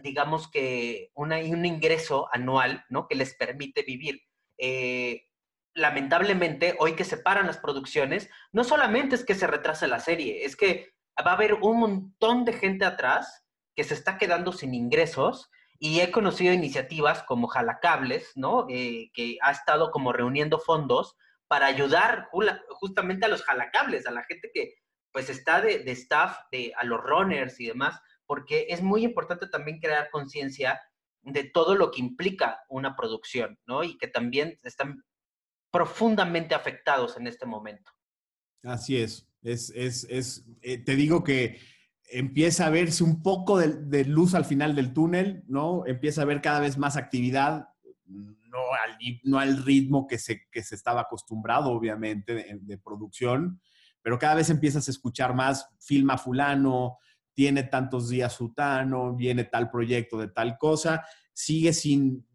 digamos 0.04 0.52
que, 0.52 1.12
una, 1.16 1.38
un 1.38 1.66
ingreso 1.66 2.28
anual, 2.34 2.84
¿no? 2.90 3.08
Que 3.08 3.16
les 3.16 3.36
permite 3.36 3.84
vivir. 3.84 4.20
Eh, 4.58 5.24
lamentablemente, 5.74 6.76
hoy 6.80 6.94
que 6.94 7.06
se 7.06 7.16
paran 7.16 7.48
las 7.48 7.58
producciones, 7.58 8.30
no 8.52 8.66
solamente 8.66 9.16
es 9.16 9.24
que 9.24 9.34
se 9.34 9.48
retrase 9.48 9.88
la 9.88 10.02
serie, 10.02 10.44
es 10.44 10.58
que 10.58 10.90
va 11.26 11.32
a 11.32 11.36
haber 11.36 11.54
un 11.54 11.80
montón 11.80 12.44
de 12.44 12.52
gente 12.52 12.84
atrás 12.84 13.46
que 13.78 13.86
se 13.86 13.94
está 13.94 14.18
quedando 14.18 14.52
sin 14.52 14.74
ingresos 14.74 15.50
y 15.80 16.02
he 16.02 16.12
conocido 16.12 16.54
iniciativas 16.54 17.24
como 17.24 17.48
Jalacables, 17.48 18.34
¿no? 18.36 18.66
Eh, 18.70 19.10
que 19.14 19.38
ha 19.42 19.52
estado 19.52 19.90
como 19.90 20.12
reuniendo 20.12 20.60
fondos 20.60 21.16
para 21.54 21.68
ayudar 21.68 22.30
justamente 22.80 23.28
a 23.28 23.30
los 23.30 23.44
jalacables, 23.44 24.08
a 24.08 24.12
la 24.12 24.24
gente 24.24 24.50
que 24.52 24.74
pues 25.12 25.30
está 25.30 25.62
de, 25.62 25.84
de 25.84 25.92
staff, 25.92 26.36
de, 26.52 26.74
a 26.76 26.84
los 26.84 27.00
runners 27.00 27.60
y 27.60 27.68
demás, 27.68 28.02
porque 28.26 28.66
es 28.70 28.82
muy 28.82 29.04
importante 29.04 29.46
también 29.46 29.80
crear 29.80 30.10
conciencia 30.10 30.82
de 31.22 31.44
todo 31.44 31.76
lo 31.76 31.92
que 31.92 32.02
implica 32.02 32.64
una 32.70 32.96
producción, 32.96 33.60
¿no? 33.68 33.84
Y 33.84 34.00
que 34.00 34.08
también 34.08 34.60
están 34.64 35.04
profundamente 35.70 36.56
afectados 36.56 37.18
en 37.18 37.28
este 37.28 37.46
momento. 37.46 37.92
Así 38.64 38.98
es. 38.98 39.30
Es, 39.44 39.70
es, 39.76 40.48
eh, 40.64 40.80
te 40.80 40.96
digo 40.96 41.24
que 41.24 41.60
empieza 42.10 42.66
a 42.66 42.72
verse 42.72 43.04
un 43.04 43.22
poco 43.22 43.60
de, 43.60 44.06
luz 44.06 44.34
al 44.34 44.46
final 44.46 44.74
del 44.74 44.92
túnel, 44.92 45.44
¿no? 45.46 45.86
Empieza 45.86 46.24
a 46.24 46.26
ver 46.26 46.42
cada 46.42 46.62
vez 46.62 46.80
más 46.80 46.98
actividad, 46.98 47.70
no 48.54 48.60
al, 48.74 48.98
no 49.24 49.40
al 49.40 49.64
ritmo 49.66 50.08
que 50.08 50.20
se, 50.20 50.44
que 50.52 50.62
se 50.64 50.76
estaba 50.76 51.02
acostumbrado, 51.02 51.72
obviamente, 51.72 52.60
de, 52.62 52.78
producción, 52.78 53.60
pero 54.02 54.20
cada 54.20 54.36
vez 54.36 54.50
empiezas 54.50 54.88
a 54.88 54.92
escuchar 54.92 55.34
más, 55.34 55.68
filma 55.80 56.18
fulano, 56.18 57.00
tiene 57.34 57.64
tantos 57.64 58.10
días 58.10 58.34
sutano, 58.34 59.16
viene 59.16 59.46
tal 59.46 59.72
proyecto 59.72 60.18
de 60.20 60.28
tal 60.28 60.58
cosa, 60.60 61.04
sigue 61.34 61.74
sin, 61.74 62.26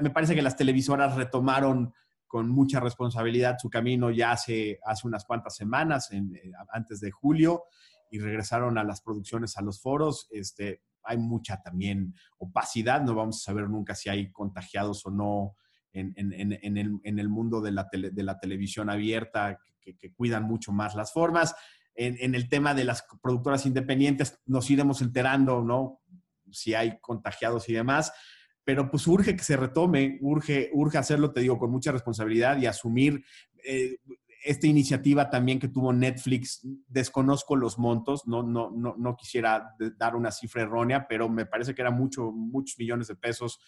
me 0.00 0.10
parece 0.10 0.36
que 0.36 0.42
las 0.42 0.56
televisoras 0.56 1.16
retomaron 1.16 1.92
con 2.28 2.48
mucha 2.48 2.80
responsabilidad 2.80 3.56
su 3.58 3.68
camino 3.68 4.10
ya 4.10 4.32
hace, 4.32 4.78
hace 4.84 5.06
unas 5.06 5.24
cuantas 5.24 5.56
semanas, 5.56 6.10
eh, 6.12 6.22
antes 6.72 7.00
de 7.00 7.10
julio, 7.10 7.64
y 8.10 8.20
regresaron 8.20 8.78
a 8.78 8.84
las 8.84 9.00
producciones, 9.00 9.56
a 9.56 9.62
los 9.62 9.80
foros. 9.80 10.28
Este, 10.30 10.82
hay 11.06 11.18
mucha 11.18 11.62
también 11.62 12.14
opacidad, 12.38 13.02
no 13.02 13.14
vamos 13.14 13.36
a 13.36 13.44
saber 13.44 13.68
nunca 13.68 13.94
si 13.94 14.08
hay 14.08 14.30
contagiados 14.30 15.04
o 15.06 15.10
no 15.10 15.56
en, 15.92 16.12
en, 16.16 16.32
en, 16.32 16.76
el, 16.76 17.00
en 17.04 17.18
el, 17.18 17.28
mundo 17.28 17.60
de 17.60 17.72
la, 17.72 17.88
tele, 17.88 18.10
de 18.10 18.22
la 18.22 18.38
televisión 18.38 18.90
abierta, 18.90 19.58
que, 19.80 20.12
cuidan 20.12 20.44
mucho 20.44 20.72
más 20.72 20.94
las 20.94 21.12
formas. 21.12 21.54
En, 21.94 22.34
el 22.34 22.48
tema 22.48 22.74
de 22.74 22.84
las 22.84 23.06
productoras 23.22 23.64
independientes 23.64 24.38
nos 24.44 24.70
iremos 24.70 25.00
enterando, 25.00 25.62
¿no? 25.62 26.02
Si 26.50 26.74
hay 26.74 26.98
contagiados 27.00 27.68
y 27.68 27.72
demás, 27.72 28.12
pero 28.64 28.90
pues 28.90 29.06
urge 29.06 29.34
que 29.34 29.44
se 29.44 29.56
retome, 29.56 30.18
urge, 30.20 30.70
urge 30.74 30.98
hacerlo, 30.98 31.32
te 31.32 31.40
digo, 31.40 31.58
con 31.58 31.70
mucha 31.70 31.92
responsabilidad 31.92 32.58
y 32.58 32.66
asumir 32.66 33.24
eh, 33.64 33.96
esta 34.46 34.68
iniciativa 34.68 35.28
también 35.28 35.58
que 35.58 35.68
tuvo 35.68 35.92
Netflix, 35.92 36.60
desconozco 36.86 37.56
los 37.56 37.78
montos, 37.78 38.26
no, 38.26 38.44
no, 38.44 38.70
no, 38.70 38.94
no 38.96 39.16
quisiera 39.16 39.74
dar 39.96 40.14
una 40.14 40.30
cifra 40.30 40.62
errónea, 40.62 41.08
pero 41.08 41.28
me 41.28 41.46
parece 41.46 41.74
que 41.74 41.82
era 41.82 41.90
mucho, 41.90 42.30
muchos 42.30 42.78
millones 42.78 43.08
de 43.08 43.16
pesos 43.16 43.58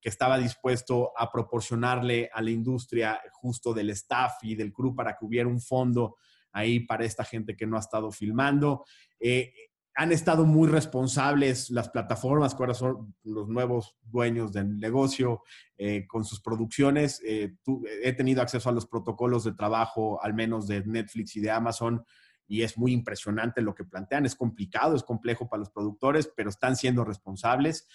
que 0.00 0.10
estaba 0.10 0.36
dispuesto 0.36 1.12
a 1.16 1.32
proporcionarle 1.32 2.28
a 2.32 2.42
la 2.42 2.50
industria 2.50 3.18
justo 3.32 3.72
del 3.72 3.90
staff 3.90 4.34
y 4.42 4.54
del 4.54 4.74
crew 4.74 4.94
para 4.94 5.16
que 5.16 5.24
hubiera 5.24 5.48
un 5.48 5.60
fondo 5.60 6.16
ahí 6.52 6.80
para 6.80 7.04
esta 7.04 7.24
gente 7.24 7.56
que 7.56 7.66
no 7.66 7.76
ha 7.76 7.80
estado 7.80 8.12
filmando. 8.12 8.84
Eh, 9.18 9.52
han 9.98 10.12
estado 10.12 10.44
muy 10.44 10.68
responsables 10.68 11.70
las 11.70 11.88
plataformas, 11.88 12.54
que 12.54 12.62
ahora 12.62 12.74
son 12.74 13.14
los 13.24 13.48
nuevos 13.48 13.96
dueños 14.02 14.52
del 14.52 14.78
negocio, 14.78 15.42
eh, 15.78 16.06
con 16.06 16.22
sus 16.22 16.42
producciones. 16.42 17.22
Eh, 17.24 17.56
he 18.02 18.12
tenido 18.12 18.42
acceso 18.42 18.68
a 18.68 18.72
los 18.72 18.86
protocolos 18.86 19.44
de 19.44 19.54
trabajo, 19.54 20.22
al 20.22 20.34
menos 20.34 20.68
de 20.68 20.84
Netflix 20.84 21.34
y 21.36 21.40
de 21.40 21.50
Amazon, 21.50 22.04
y 22.46 22.60
es 22.60 22.76
muy 22.76 22.92
impresionante 22.92 23.62
lo 23.62 23.74
que 23.74 23.84
plantean. 23.84 24.26
Es 24.26 24.36
complicado, 24.36 24.94
es 24.94 25.02
complejo 25.02 25.48
para 25.48 25.60
los 25.60 25.70
productores, 25.70 26.30
pero 26.36 26.50
están 26.50 26.76
siendo 26.76 27.02
responsables. 27.02 27.88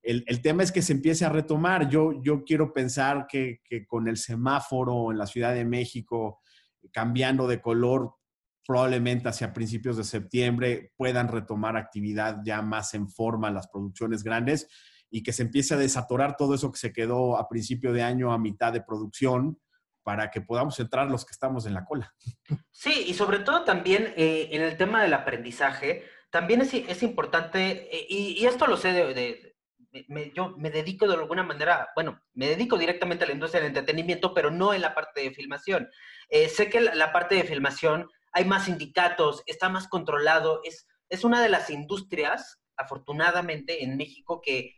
El, 0.00 0.22
el 0.28 0.40
tema 0.40 0.62
es 0.62 0.70
que 0.70 0.80
se 0.80 0.92
empiece 0.92 1.24
a 1.24 1.28
retomar. 1.28 1.90
Yo, 1.90 2.22
yo 2.22 2.44
quiero 2.44 2.72
pensar 2.72 3.26
que, 3.28 3.62
que 3.64 3.84
con 3.84 4.06
el 4.06 4.16
semáforo 4.16 5.10
en 5.10 5.18
la 5.18 5.26
Ciudad 5.26 5.54
de 5.54 5.64
México 5.64 6.40
cambiando 6.92 7.48
de 7.48 7.60
color, 7.60 8.14
probablemente 8.68 9.30
hacia 9.30 9.54
principios 9.54 9.96
de 9.96 10.04
septiembre 10.04 10.92
puedan 10.94 11.28
retomar 11.28 11.78
actividad 11.78 12.40
ya 12.44 12.60
más 12.60 12.92
en 12.92 13.08
forma 13.08 13.50
las 13.50 13.66
producciones 13.66 14.22
grandes 14.22 14.68
y 15.10 15.22
que 15.22 15.32
se 15.32 15.44
empiece 15.44 15.72
a 15.72 15.78
desatorar 15.78 16.36
todo 16.36 16.54
eso 16.54 16.70
que 16.70 16.78
se 16.78 16.92
quedó 16.92 17.38
a 17.38 17.48
principio 17.48 17.94
de 17.94 18.02
año 18.02 18.30
a 18.30 18.38
mitad 18.38 18.70
de 18.70 18.82
producción 18.82 19.58
para 20.02 20.30
que 20.30 20.42
podamos 20.42 20.78
entrar 20.80 21.10
los 21.10 21.24
que 21.24 21.32
estamos 21.32 21.64
en 21.64 21.72
la 21.72 21.86
cola. 21.86 22.14
Sí, 22.70 23.04
y 23.06 23.14
sobre 23.14 23.38
todo 23.38 23.64
también 23.64 24.12
eh, 24.18 24.50
en 24.52 24.60
el 24.60 24.76
tema 24.76 25.02
del 25.02 25.14
aprendizaje, 25.14 26.04
también 26.28 26.60
es, 26.60 26.74
es 26.74 27.02
importante, 27.02 27.88
eh, 27.90 28.06
y, 28.10 28.44
esto 28.44 28.66
lo 28.66 28.76
sé 28.76 28.92
de, 28.92 29.56
yo 30.34 30.54
me 30.58 30.70
dedico 30.70 31.08
de 31.08 31.14
alguna 31.14 31.42
manera, 31.42 31.88
bueno, 31.94 32.20
me 32.34 32.48
dedico 32.48 32.76
directamente 32.76 33.24
a 33.24 33.26
la 33.26 33.32
industria 33.32 33.62
del 33.62 33.68
entretenimiento, 33.68 34.34
pero 34.34 34.50
no 34.50 34.74
en 34.74 34.82
la 34.82 34.94
parte 34.94 35.22
de 35.22 35.30
filmación. 35.30 35.88
Eh, 36.28 36.50
sé 36.50 36.68
que 36.68 36.82
la, 36.82 37.12
parte 37.12 37.34
de 37.34 37.44
filmación 37.44 38.10
hay 38.38 38.44
más 38.44 38.66
sindicatos, 38.66 39.42
está 39.46 39.68
más 39.68 39.88
controlado. 39.88 40.60
Es, 40.62 40.86
es 41.08 41.24
una 41.24 41.42
de 41.42 41.48
las 41.48 41.70
industrias, 41.70 42.60
afortunadamente, 42.76 43.82
en 43.82 43.96
México 43.96 44.40
que 44.40 44.76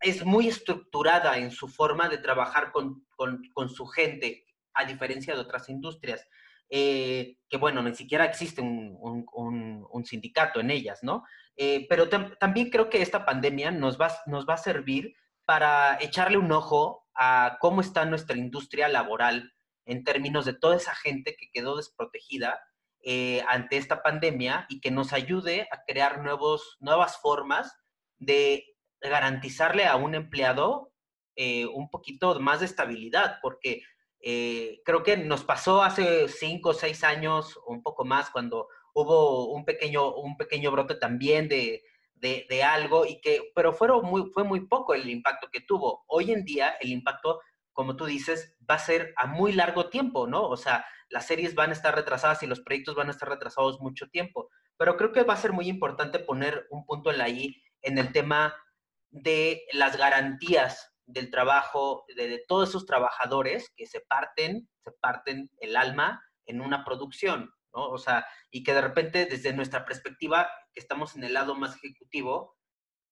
es 0.00 0.24
muy 0.24 0.46
estructurada 0.46 1.36
en 1.38 1.50
su 1.50 1.66
forma 1.66 2.08
de 2.08 2.18
trabajar 2.18 2.70
con, 2.70 3.04
con, 3.16 3.68
su 3.68 3.86
gente, 3.86 4.44
a 4.74 4.84
diferencia 4.84 5.34
de 5.34 5.40
otras 5.40 5.68
industrias. 5.68 6.26
Eh, 6.70 7.38
que 7.48 7.56
bueno, 7.56 7.82
ni 7.82 7.94
siquiera 7.94 8.24
existe 8.24 8.62
un 8.62 10.04
sindicato 10.04 10.60
en 10.60 10.70
ellas, 10.70 11.00
¿no? 11.02 11.24
Eh, 11.56 11.86
pero 11.88 12.08
también 12.08 12.70
creo 12.70 12.88
que 12.88 13.02
esta 13.02 13.24
pandemia 13.24 13.72
nos 13.72 14.00
va, 14.00 14.12
nos 14.26 14.48
va 14.48 14.54
a 14.54 14.58
servir 14.58 15.14
para 15.44 15.98
echarle 16.00 16.38
un 16.38 16.52
ojo 16.52 17.06
a 17.14 17.58
cómo 17.60 17.80
está 17.80 18.04
nuestra 18.04 18.38
industria 18.38 18.88
laboral 18.88 19.52
en 19.86 20.04
términos 20.04 20.44
de 20.44 20.54
toda 20.54 20.76
esa 20.76 20.94
gente 20.94 21.36
que 21.36 21.50
quedó 21.52 21.76
desprotegida 21.76 22.60
eh, 23.02 23.42
ante 23.48 23.76
esta 23.76 24.02
pandemia 24.02 24.66
y 24.68 24.80
que 24.80 24.90
nos 24.90 25.12
ayude 25.12 25.68
a 25.72 25.84
crear 25.84 26.22
nuevos, 26.22 26.76
nuevas 26.80 27.18
formas 27.18 27.76
de 28.18 28.64
garantizarle 29.00 29.86
a 29.86 29.96
un 29.96 30.14
empleado 30.14 30.92
eh, 31.34 31.66
un 31.66 31.90
poquito 31.90 32.38
más 32.38 32.60
de 32.60 32.66
estabilidad, 32.66 33.38
porque 33.42 33.82
eh, 34.20 34.80
creo 34.84 35.02
que 35.02 35.16
nos 35.16 35.42
pasó 35.42 35.82
hace 35.82 36.28
cinco 36.28 36.70
o 36.70 36.74
seis 36.74 37.02
años, 37.02 37.58
un 37.66 37.82
poco 37.82 38.04
más, 38.04 38.30
cuando 38.30 38.68
hubo 38.94 39.52
un 39.52 39.64
pequeño, 39.64 40.14
un 40.14 40.36
pequeño 40.36 40.70
brote 40.70 40.94
también 40.94 41.48
de, 41.48 41.82
de, 42.14 42.46
de 42.48 42.62
algo, 42.62 43.04
y 43.04 43.20
que, 43.20 43.50
pero 43.54 43.72
fueron 43.72 44.04
muy, 44.04 44.30
fue 44.30 44.44
muy 44.44 44.66
poco 44.66 44.94
el 44.94 45.10
impacto 45.10 45.48
que 45.50 45.62
tuvo. 45.62 46.04
Hoy 46.06 46.30
en 46.30 46.44
día 46.44 46.76
el 46.80 46.92
impacto, 46.92 47.40
como 47.72 47.96
tú 47.96 48.04
dices, 48.04 48.54
va 48.70 48.76
a 48.76 48.78
ser 48.78 49.12
a 49.16 49.26
muy 49.26 49.52
largo 49.52 49.88
tiempo, 49.88 50.28
¿no? 50.28 50.44
O 50.44 50.56
sea, 50.56 50.84
las 51.12 51.26
series 51.26 51.54
van 51.54 51.70
a 51.70 51.74
estar 51.74 51.94
retrasadas 51.94 52.42
y 52.42 52.46
los 52.46 52.60
proyectos 52.60 52.94
van 52.94 53.08
a 53.08 53.10
estar 53.10 53.28
retrasados 53.28 53.80
mucho 53.80 54.08
tiempo. 54.08 54.48
Pero 54.78 54.96
creo 54.96 55.12
que 55.12 55.24
va 55.24 55.34
a 55.34 55.36
ser 55.36 55.52
muy 55.52 55.68
importante 55.68 56.18
poner 56.18 56.66
un 56.70 56.86
punto 56.86 57.10
en 57.10 57.18
la 57.18 57.28
I 57.28 57.62
en 57.82 57.98
el 57.98 58.12
tema 58.12 58.54
de 59.10 59.66
las 59.72 59.98
garantías 59.98 60.90
del 61.04 61.30
trabajo 61.30 62.06
de, 62.16 62.42
todos 62.48 62.70
esos 62.70 62.86
trabajadores 62.86 63.70
que 63.76 63.86
se 63.86 64.00
parten, 64.00 64.70
se 64.82 64.92
parten 64.92 65.50
el 65.60 65.76
alma 65.76 66.24
en 66.46 66.62
una 66.62 66.82
producción, 66.82 67.52
¿no? 67.74 67.90
O 67.90 67.98
sea, 67.98 68.26
y 68.50 68.62
que 68.62 68.72
de 68.72 68.80
repente 68.80 69.26
desde 69.26 69.52
nuestra 69.52 69.84
perspectiva, 69.84 70.48
que 70.72 70.80
estamos 70.80 71.14
en 71.14 71.24
el 71.24 71.34
lado 71.34 71.54
más 71.54 71.76
ejecutivo, 71.76 72.56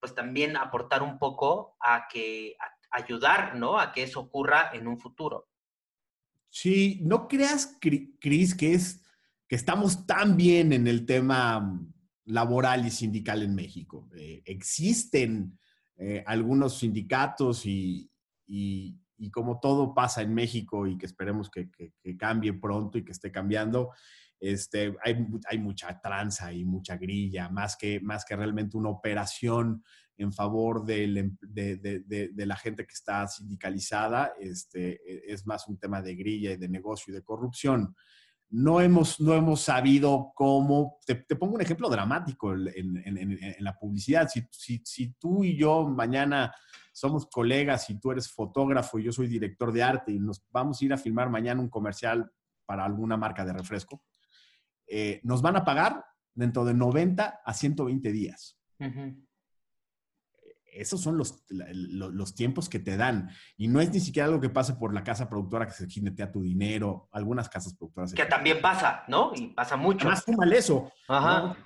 pues 0.01 0.15
también 0.15 0.57
aportar 0.57 1.03
un 1.03 1.19
poco 1.19 1.77
a 1.81 2.09
que, 2.09 2.57
ayudar, 2.91 3.57
¿no? 3.57 3.79
A 3.79 3.93
que 3.93 4.05
eso 4.05 4.21
ocurra 4.21 4.71
en 4.73 4.89
un 4.89 4.99
futuro. 4.99 5.50
Sí, 6.51 7.01
no 7.03 7.29
creas, 7.29 7.79
Cris, 7.81 8.55
que 8.55 8.75
es 8.75 9.03
que 9.49 9.57
estamos 9.57 10.07
tan 10.07 10.37
bien 10.37 10.73
en 10.73 10.87
el 10.87 11.07
tema 11.07 11.81
laboral 12.25 12.87
y 12.87 12.91
sindical 12.91 13.43
en 13.43 13.55
México. 13.55 14.09
Eh, 14.15 14.43
existen 14.45 15.59
eh, 15.97 16.23
algunos 16.27 16.79
sindicatos 16.79 17.67
y, 17.67 18.11
y, 18.47 19.01
y, 19.17 19.31
como 19.31 19.61
todo 19.61 19.95
pasa 19.95 20.23
en 20.23 20.35
México 20.35 20.87
y 20.87 20.97
que 20.99 21.07
esperemos 21.07 21.51
que, 21.51 21.71
que, 21.71 21.93
que 22.01 22.17
cambie 22.17 22.53
pronto 22.53 22.99
y 22.99 23.05
que 23.05 23.13
esté 23.13 23.31
cambiando, 23.31 23.91
este, 24.41 24.97
hay, 25.05 25.27
hay, 25.49 25.59
mucha 25.59 26.01
tranza 26.01 26.53
y 26.53 26.65
mucha 26.65 26.97
grilla, 26.97 27.49
más 27.49 27.77
que, 27.77 28.01
más 28.01 28.25
que 28.25 28.37
realmente 28.37 28.77
una 28.77 28.89
operación 28.89 29.85
en 30.21 30.33
favor 30.33 30.85
em, 30.89 31.37
de, 31.41 31.77
de, 31.77 32.01
de, 32.01 32.29
de, 32.29 32.47
la 32.47 32.57
gente 32.57 32.87
que 32.87 32.93
está 32.93 33.27
sindicalizada, 33.27 34.35
este, 34.39 35.01
e, 35.05 35.33
es 35.33 35.47
más 35.47 35.67
un 35.67 35.79
tema 35.79 36.03
de 36.03 36.15
grilla 36.15 36.53
y 36.53 36.57
de 36.57 36.69
negocio 36.69 37.13
y 37.13 37.15
de 37.15 37.23
corrupción. 37.23 37.95
no 38.51 38.81
hemos, 38.81 39.21
no 39.21 39.35
hemos 39.35 39.63
sabido 39.63 40.33
cómo, 40.35 40.99
te, 41.07 41.15
pongo 41.37 41.55
un 41.55 41.63
ejemplo 41.63 41.89
dramático 41.89 42.53
en, 42.53 43.39
la 43.61 43.79
publicidad, 43.79 44.29
si, 44.29 44.43
si, 44.51 44.83
si, 44.85 45.13
tú 45.15 45.45
y 45.45 45.57
yo 45.57 45.89
mañana 45.89 46.53
somos 46.93 47.27
colegas 47.27 47.89
y 47.91 47.99
tú 47.99 48.11
eres 48.11 48.31
fotógrafo 48.31 48.99
y 48.99 49.05
yo 49.05 49.13
soy 49.13 49.29
director 49.29 49.73
de 49.73 49.83
arte 49.83 50.13
y 50.13 50.19
nos 50.19 50.45
vamos 50.51 50.83
a 50.83 50.85
ir 50.85 50.93
a 50.93 50.99
filmar 50.99 51.31
mañana 51.31 51.61
un 51.61 51.71
comercial 51.71 52.31
para 52.67 52.85
alguna 52.85 53.17
marca 53.17 53.45
de 53.45 53.53
refresco, 53.53 54.03
eh, 54.87 55.21
nos 55.23 55.41
van 55.41 55.57
a 55.57 55.65
pagar 55.65 56.05
dentro 56.35 56.65
de 56.65 56.75
90 56.75 57.41
a 57.45 57.55
120 57.55 58.13
días 58.13 58.59
esos 60.73 61.01
son 61.01 61.17
los, 61.17 61.45
los, 61.49 62.35
tiempos 62.35 62.69
que 62.69 62.79
te 62.79 62.97
dan. 62.97 63.31
Y 63.57 63.69
no 63.69 63.81
es 63.81 63.91
ni 63.91 64.01
siquiera 64.01 64.27
algo 64.27 64.41
que 64.41 64.49
pase 64.49 64.75
por 64.75 64.95
la 64.95 65.03
casa 65.03 65.29
productora 65.29 65.67
que 65.67 65.73
se 65.73 65.89
jinetea 65.89 66.31
tu 66.31 66.43
dinero. 66.43 67.09
Algunas 67.13 67.49
casas 67.49 67.75
productoras. 67.75 68.13
Que 68.13 68.25
también 68.27 68.61
pasa, 68.61 69.05
¿no? 69.09 69.33
Y 69.35 69.49
pasa 69.49 69.77
mucho. 69.77 70.09
Más 70.09 70.27
mal 70.29 70.53
eso. 70.53 70.91
Ajá. 71.09 71.57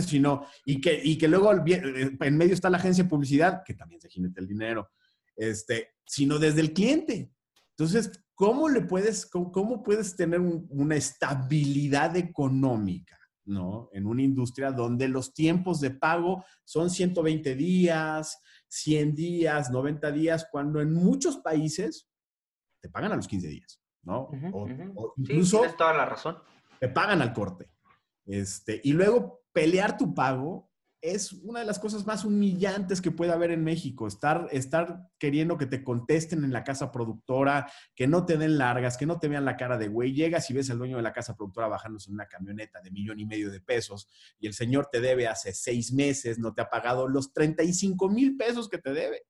Sino, 0.00 0.46
y, 0.64 0.80
que, 0.80 1.00
y 1.02 1.16
que 1.18 1.28
luego 1.28 1.52
eh, 1.66 2.16
en 2.18 2.36
medio 2.36 2.54
está 2.54 2.70
la 2.70 2.78
agencia 2.78 3.04
de 3.04 3.10
publicidad, 3.10 3.62
que 3.64 3.74
también 3.74 4.00
se 4.00 4.08
jinetea 4.08 4.42
el 4.42 4.48
dinero. 4.48 4.90
Este, 5.36 5.90
sino 6.04 6.38
desde 6.38 6.60
el 6.60 6.72
cliente. 6.72 7.32
Entonces, 7.70 8.10
¿cómo 8.34 8.68
le 8.68 8.82
puedes, 8.82 9.26
cómo, 9.26 9.82
puedes 9.82 10.16
tener 10.16 10.40
una 10.40 10.96
estabilidad 10.96 12.16
económica? 12.16 13.18
¿No? 13.44 13.88
En 13.92 14.06
una 14.06 14.22
industria 14.22 14.70
donde 14.70 15.08
los 15.08 15.34
tiempos 15.34 15.80
de 15.80 15.90
pago 15.90 16.44
son 16.64 16.90
120 16.90 17.54
días, 17.54 18.40
100 18.68 19.14
días, 19.14 19.70
90 19.70 20.12
días, 20.12 20.46
cuando 20.50 20.80
en 20.80 20.92
muchos 20.92 21.38
países 21.38 22.08
te 22.80 22.88
pagan 22.88 23.12
a 23.12 23.16
los 23.16 23.28
15 23.28 23.48
días, 23.48 23.80
¿no? 24.02 24.30
o, 24.52 25.14
incluso 25.16 25.62
toda 25.76 25.92
la 25.92 26.06
razón. 26.06 26.38
te 26.78 26.88
pagan 26.88 27.20
al 27.22 27.32
corte. 27.32 27.70
Este, 28.26 28.80
y 28.84 28.92
luego 28.92 29.42
pelear 29.52 29.96
tu 29.96 30.14
pago 30.14 30.69
es 31.02 31.32
una 31.32 31.60
de 31.60 31.66
las 31.66 31.78
cosas 31.78 32.06
más 32.06 32.24
humillantes 32.24 33.00
que 33.00 33.10
puede 33.10 33.32
haber 33.32 33.50
en 33.50 33.64
México, 33.64 34.06
estar, 34.06 34.48
estar 34.50 35.08
queriendo 35.18 35.56
que 35.56 35.66
te 35.66 35.82
contesten 35.82 36.44
en 36.44 36.52
la 36.52 36.64
casa 36.64 36.92
productora, 36.92 37.70
que 37.94 38.06
no 38.06 38.26
te 38.26 38.36
den 38.36 38.58
largas, 38.58 38.96
que 38.96 39.06
no 39.06 39.18
te 39.18 39.28
vean 39.28 39.44
la 39.44 39.56
cara 39.56 39.78
de 39.78 39.88
güey. 39.88 40.12
Llegas 40.12 40.50
y 40.50 40.54
ves 40.54 40.70
al 40.70 40.78
dueño 40.78 40.96
de 40.96 41.02
la 41.02 41.12
casa 41.12 41.36
productora 41.36 41.68
bajándose 41.68 42.10
en 42.10 42.14
una 42.14 42.26
camioneta 42.26 42.80
de 42.80 42.90
millón 42.90 43.20
y 43.20 43.26
medio 43.26 43.50
de 43.50 43.60
pesos 43.60 44.08
y 44.38 44.46
el 44.46 44.54
señor 44.54 44.88
te 44.90 45.00
debe 45.00 45.26
hace 45.26 45.52
seis 45.52 45.92
meses, 45.92 46.38
no 46.38 46.52
te 46.54 46.62
ha 46.62 46.68
pagado 46.68 47.08
los 47.08 47.32
35 47.32 48.08
mil 48.08 48.36
pesos 48.36 48.68
que 48.68 48.78
te 48.78 48.92
debe, 48.92 49.22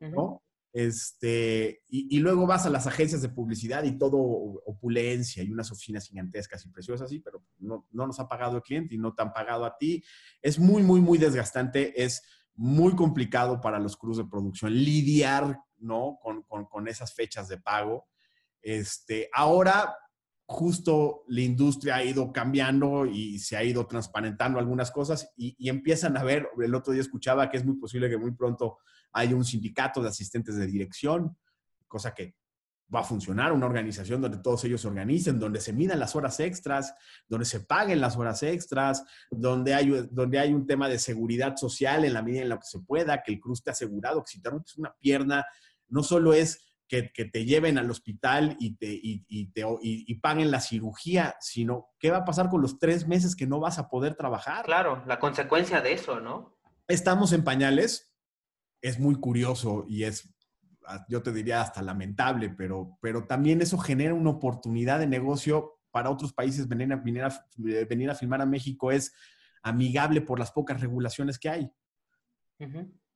¿no? 0.00 0.42
Este, 0.72 1.82
y, 1.88 2.18
luego 2.18 2.46
vas 2.46 2.66
a 2.66 2.70
las 2.70 2.86
agencias 2.86 3.22
de 3.22 3.30
publicidad 3.30 3.84
y 3.84 3.98
todo 3.98 4.18
opulencia 4.18 5.42
y 5.42 5.50
unas 5.50 5.72
oficinas 5.72 6.06
gigantescas 6.06 6.64
y 6.64 6.68
preciosas, 6.68 7.08
sí, 7.08 7.20
pero 7.20 7.42
no, 7.58 7.86
nos 7.90 8.20
ha 8.20 8.28
pagado 8.28 8.56
el 8.56 8.62
cliente 8.62 8.94
y 8.94 8.98
no 8.98 9.14
te 9.14 9.22
han 9.22 9.32
pagado 9.32 9.64
a 9.64 9.76
ti. 9.78 10.04
Es 10.42 10.58
muy, 10.58 10.82
muy, 10.82 11.00
muy 11.00 11.18
desgastante, 11.18 12.02
es 12.02 12.22
muy 12.54 12.94
complicado 12.94 13.60
para 13.60 13.78
los 13.78 13.96
crews 13.96 14.18
de 14.18 14.26
producción 14.26 14.74
lidiar, 14.74 15.58
¿no? 15.78 16.18
Con, 16.20 16.42
con, 16.42 16.88
esas 16.88 17.14
fechas 17.14 17.48
de 17.48 17.58
pago. 17.58 18.06
Este, 18.60 19.30
ahora, 19.32 19.96
justo 20.44 21.24
la 21.28 21.40
industria 21.40 21.96
ha 21.96 22.04
ido 22.04 22.32
cambiando 22.32 23.06
y 23.06 23.38
se 23.38 23.56
ha 23.56 23.64
ido 23.64 23.86
transparentando 23.86 24.58
algunas 24.58 24.90
cosas 24.90 25.32
y, 25.36 25.54
y 25.58 25.68
empiezan 25.68 26.16
a 26.16 26.24
ver, 26.24 26.48
el 26.62 26.74
otro 26.74 26.92
día 26.92 27.02
escuchaba 27.02 27.48
que 27.48 27.56
es 27.56 27.64
muy 27.64 27.76
posible 27.76 28.10
que 28.10 28.18
muy 28.18 28.32
pronto 28.32 28.78
hay 29.12 29.32
un 29.32 29.44
sindicato 29.44 30.02
de 30.02 30.08
asistentes 30.08 30.56
de 30.56 30.66
dirección, 30.66 31.36
cosa 31.86 32.14
que 32.14 32.34
va 32.94 33.00
a 33.00 33.04
funcionar, 33.04 33.52
una 33.52 33.66
organización 33.66 34.20
donde 34.20 34.38
todos 34.38 34.64
ellos 34.64 34.80
se 34.80 34.88
organicen, 34.88 35.38
donde 35.38 35.60
se 35.60 35.72
midan 35.72 36.00
las 36.00 36.16
horas 36.16 36.40
extras, 36.40 36.94
donde 37.28 37.44
se 37.44 37.60
paguen 37.60 38.00
las 38.00 38.16
horas 38.16 38.42
extras, 38.42 39.04
donde 39.30 39.74
hay, 39.74 40.08
donde 40.10 40.38
hay 40.38 40.54
un 40.54 40.66
tema 40.66 40.88
de 40.88 40.98
seguridad 40.98 41.56
social 41.56 42.04
en 42.04 42.14
la 42.14 42.22
medida 42.22 42.42
en 42.42 42.48
la 42.48 42.58
que 42.58 42.66
se 42.66 42.80
pueda, 42.80 43.22
que 43.22 43.32
el 43.32 43.40
cruz 43.40 43.58
esté 43.58 43.72
asegurado, 43.72 44.22
que 44.22 44.30
si 44.30 44.40
te 44.40 44.48
rompes 44.48 44.76
una 44.78 44.94
pierna, 44.98 45.44
no 45.88 46.02
solo 46.02 46.32
es 46.32 46.68
que, 46.88 47.02
te 47.02 47.44
lleven 47.44 47.76
al 47.76 47.90
hospital 47.90 48.56
y 48.58 48.76
te, 48.76 48.88
y, 48.90 49.52
te 49.52 49.64
y, 49.82 50.14
paguen 50.16 50.50
la 50.50 50.60
cirugía, 50.60 51.36
sino 51.40 51.90
qué 51.98 52.10
va 52.10 52.18
a 52.18 52.24
pasar 52.24 52.48
con 52.48 52.62
los 52.62 52.78
tres 52.78 53.06
meses 53.06 53.36
que 53.36 53.46
no 53.46 53.60
vas 53.60 53.78
a 53.78 53.88
poder 53.88 54.14
trabajar. 54.14 54.64
Claro, 54.64 55.04
la 55.06 55.18
consecuencia 55.18 55.82
de 55.82 55.92
eso, 55.92 56.20
¿no? 56.20 56.56
Estamos 56.88 57.32
en 57.34 57.44
pañales, 57.44 58.07
es 58.80 58.98
muy 58.98 59.16
curioso 59.16 59.84
y 59.88 60.04
es, 60.04 60.34
ah, 60.86 61.04
yo 61.08 61.22
te 61.22 61.32
diría 61.32 61.60
hasta 61.60 61.82
lamentable, 61.82 62.50
pero, 62.50 62.98
pero 63.00 63.26
también 63.26 63.60
eso 63.62 63.78
genera 63.78 64.14
una 64.14 64.30
oportunidad 64.30 64.98
de 64.98 65.06
negocio 65.06 65.80
para 65.90 66.10
otros 66.10 66.32
países 66.32 66.68
venir 66.68 66.92
a, 66.92 66.96
venir 66.96 67.24
a, 67.24 67.46
eh, 67.66 67.86
venir 67.88 68.10
a 68.10 68.14
filmar 68.14 68.42
a 68.42 68.46
México. 68.46 68.90
Es 68.90 69.14
amigable 69.62 70.20
por 70.20 70.38
las 70.38 70.52
pocas 70.52 70.80
regulaciones 70.80 71.38
que 71.38 71.48
hay. 71.48 71.72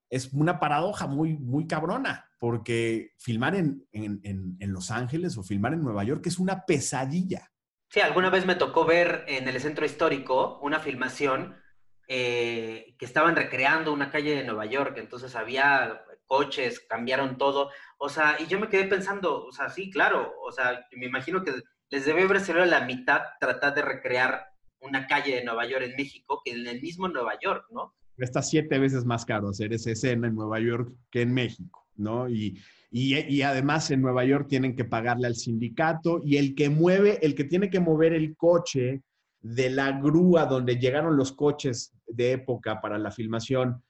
Es 0.08 0.32
una 0.32 0.60
paradoja 0.60 1.06
muy, 1.06 1.36
muy 1.36 1.66
cabrona, 1.66 2.28
porque 2.38 3.12
filmar 3.18 3.54
en, 3.54 3.86
en, 3.92 4.20
en 4.58 4.72
Los 4.72 4.90
Ángeles 4.90 5.36
o 5.36 5.42
filmar 5.42 5.72
en 5.72 5.82
Nueva 5.82 6.04
York 6.04 6.26
es 6.26 6.38
una 6.38 6.64
pesadilla. 6.64 7.50
Sí, 7.88 8.00
alguna 8.00 8.30
vez 8.30 8.46
me 8.46 8.54
tocó 8.54 8.86
ver 8.86 9.24
en 9.28 9.48
el 9.48 9.60
centro 9.60 9.84
histórico 9.84 10.58
una 10.62 10.80
filmación 10.80 11.61
eh, 12.08 12.94
que 12.98 13.04
estaban 13.04 13.36
recreando 13.36 13.92
una 13.92 14.10
calle 14.10 14.36
de 14.36 14.44
Nueva 14.44 14.66
York, 14.66 14.96
entonces 14.98 15.34
había 15.34 16.04
coches, 16.26 16.80
cambiaron 16.80 17.36
todo, 17.36 17.70
o 17.98 18.08
sea, 18.08 18.36
y 18.40 18.46
yo 18.46 18.58
me 18.58 18.68
quedé 18.68 18.84
pensando, 18.84 19.44
o 19.44 19.52
sea, 19.52 19.68
sí, 19.68 19.90
claro, 19.90 20.32
o 20.42 20.50
sea, 20.50 20.86
me 20.92 21.06
imagino 21.06 21.44
que 21.44 21.52
les 21.90 22.06
debe 22.06 22.22
haber 22.22 22.40
sido 22.40 22.64
la 22.64 22.86
mitad 22.86 23.20
tratar 23.38 23.74
de 23.74 23.82
recrear 23.82 24.46
una 24.80 25.06
calle 25.06 25.36
de 25.36 25.44
Nueva 25.44 25.66
York 25.66 25.84
en 25.84 25.96
México 25.96 26.40
que 26.44 26.52
en 26.52 26.66
el 26.66 26.80
mismo 26.80 27.06
Nueva 27.08 27.38
York, 27.40 27.66
¿no? 27.70 27.94
Está 28.16 28.42
siete 28.42 28.78
veces 28.78 29.04
más 29.04 29.24
caro 29.24 29.48
hacer 29.48 29.72
esa 29.72 29.90
escena 29.90 30.26
en 30.26 30.34
Nueva 30.34 30.60
York 30.60 30.92
que 31.10 31.22
en 31.22 31.32
México, 31.32 31.86
¿no? 31.96 32.28
Y, 32.28 32.60
y, 32.90 33.42
además 33.42 33.90
en 33.90 34.02
Nueva 34.02 34.24
York 34.24 34.48
tienen 34.48 34.76
que 34.76 34.84
pagarle 34.84 35.26
al 35.26 35.36
sindicato 35.36 36.20
y 36.22 36.36
el 36.36 36.54
que 36.54 36.68
mueve, 36.68 37.18
el 37.22 37.34
que 37.34 37.44
tiene 37.44 37.70
que 37.70 37.80
mover 37.80 38.12
el 38.12 38.36
coche 38.36 39.02
de 39.42 39.70
la 39.70 39.92
grúa 39.92 40.46
donde 40.46 40.78
llegaron 40.78 41.16
los 41.16 41.32
coches 41.32 41.92
de 42.06 42.32
época 42.32 42.80
para 42.80 42.98
la 42.98 43.10
filmación 43.10 43.82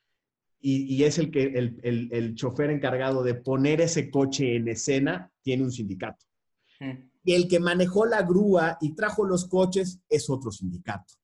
y, 0.64 1.02
es 1.02 1.18
el, 1.18 1.32
que, 1.32 1.42
el, 1.82 2.34
chofer 2.36 2.70
encargado 2.70 3.24
de 3.24 3.34
poner 3.34 3.80
ese 3.80 4.12
coche 4.12 4.54
en 4.54 4.68
escena, 4.68 5.32
tiene 5.42 5.64
un 5.64 5.72
sindicato. 5.72 6.24
Mm. 6.78 7.10
Y 7.24 7.34
el 7.34 7.48
que 7.48 7.58
manejó 7.58 8.06
la 8.06 8.22
grúa 8.22 8.78
y 8.80 8.94
trajo 8.94 9.24
los 9.24 9.46
coches 9.48 10.00
es 10.08 10.30
otro 10.30 10.52
sindicato. 10.52 11.14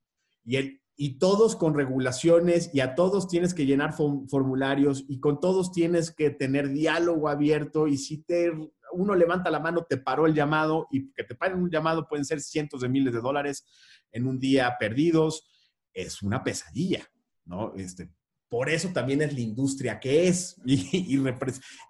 Y, 0.45 0.57
el, 0.57 0.81
y 0.97 1.19
todos 1.19 1.55
con 1.55 1.75
regulaciones 1.75 2.71
y 2.75 2.81
a 2.81 2.97
todos 2.97 3.29
tienes 3.29 3.55
que 3.55 3.65
llenar 3.65 3.95
formularios 3.95 5.05
y 5.09 5.21
con 5.21 5.39
todos 5.39 5.71
tienes 5.71 6.11
que 6.11 6.31
tener 6.31 6.71
diálogo 6.71 7.29
abierto 7.29 7.87
y 7.87 7.97
si 7.97 8.19
te 8.19 8.53
uno 8.93 9.15
levanta 9.15 9.51
la 9.51 9.61
mano, 9.61 9.85
te 9.89 9.99
paró 9.99 10.27
el 10.27 10.35
llamado 10.35 10.89
y 10.91 11.13
que 11.13 11.23
te 11.23 11.37
paren 11.37 11.63
un 11.63 11.71
llamado 11.71 12.09
pueden 12.09 12.25
ser 12.25 12.41
cientos 12.41 12.81
de 12.81 12.89
miles 12.89 13.13
de 13.13 13.21
dólares 13.21 13.65
en 14.13 14.27
un 14.27 14.39
día 14.39 14.77
perdidos, 14.79 15.51
es 15.93 16.23
una 16.23 16.43
pesadilla, 16.45 17.09
¿no? 17.45 17.75
Este, 17.77 18.11
por 18.49 18.71
eso 18.71 18.89
también 18.95 19.21
es 19.23 19.33
la 19.33 19.41
industria 19.41 20.01
que 20.01 20.29
es 20.29 20.57
y, 20.67 21.19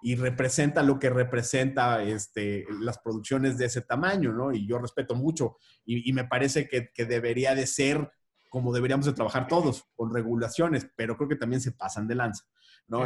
y, 0.01 0.15
representa 0.15 0.83
lo 0.83 0.99
que 0.99 1.09
representa 1.09 2.03
este, 2.03 2.65
las 2.81 2.99
producciones 2.99 3.57
de 3.57 3.65
ese 3.65 3.81
tamaño, 3.81 4.33
¿no? 4.33 4.51
Y 4.51 4.67
yo 4.67 4.77
respeto 4.77 5.15
mucho 5.15 5.57
y, 5.85 6.11
me 6.13 6.25
parece 6.25 6.67
que, 6.67 7.05
debería 7.05 7.55
de 7.55 7.65
ser 7.65 8.11
como 8.49 8.73
deberíamos 8.73 9.05
de 9.05 9.13
trabajar 9.13 9.47
todos, 9.47 9.85
con 9.95 10.11
regulaciones, 10.11 10.87
pero 10.95 11.15
creo 11.15 11.29
que 11.29 11.35
también 11.35 11.61
se 11.61 11.71
pasan 11.71 12.07
de 12.07 12.15
lanza, 12.15 12.45
¿no? 12.87 13.05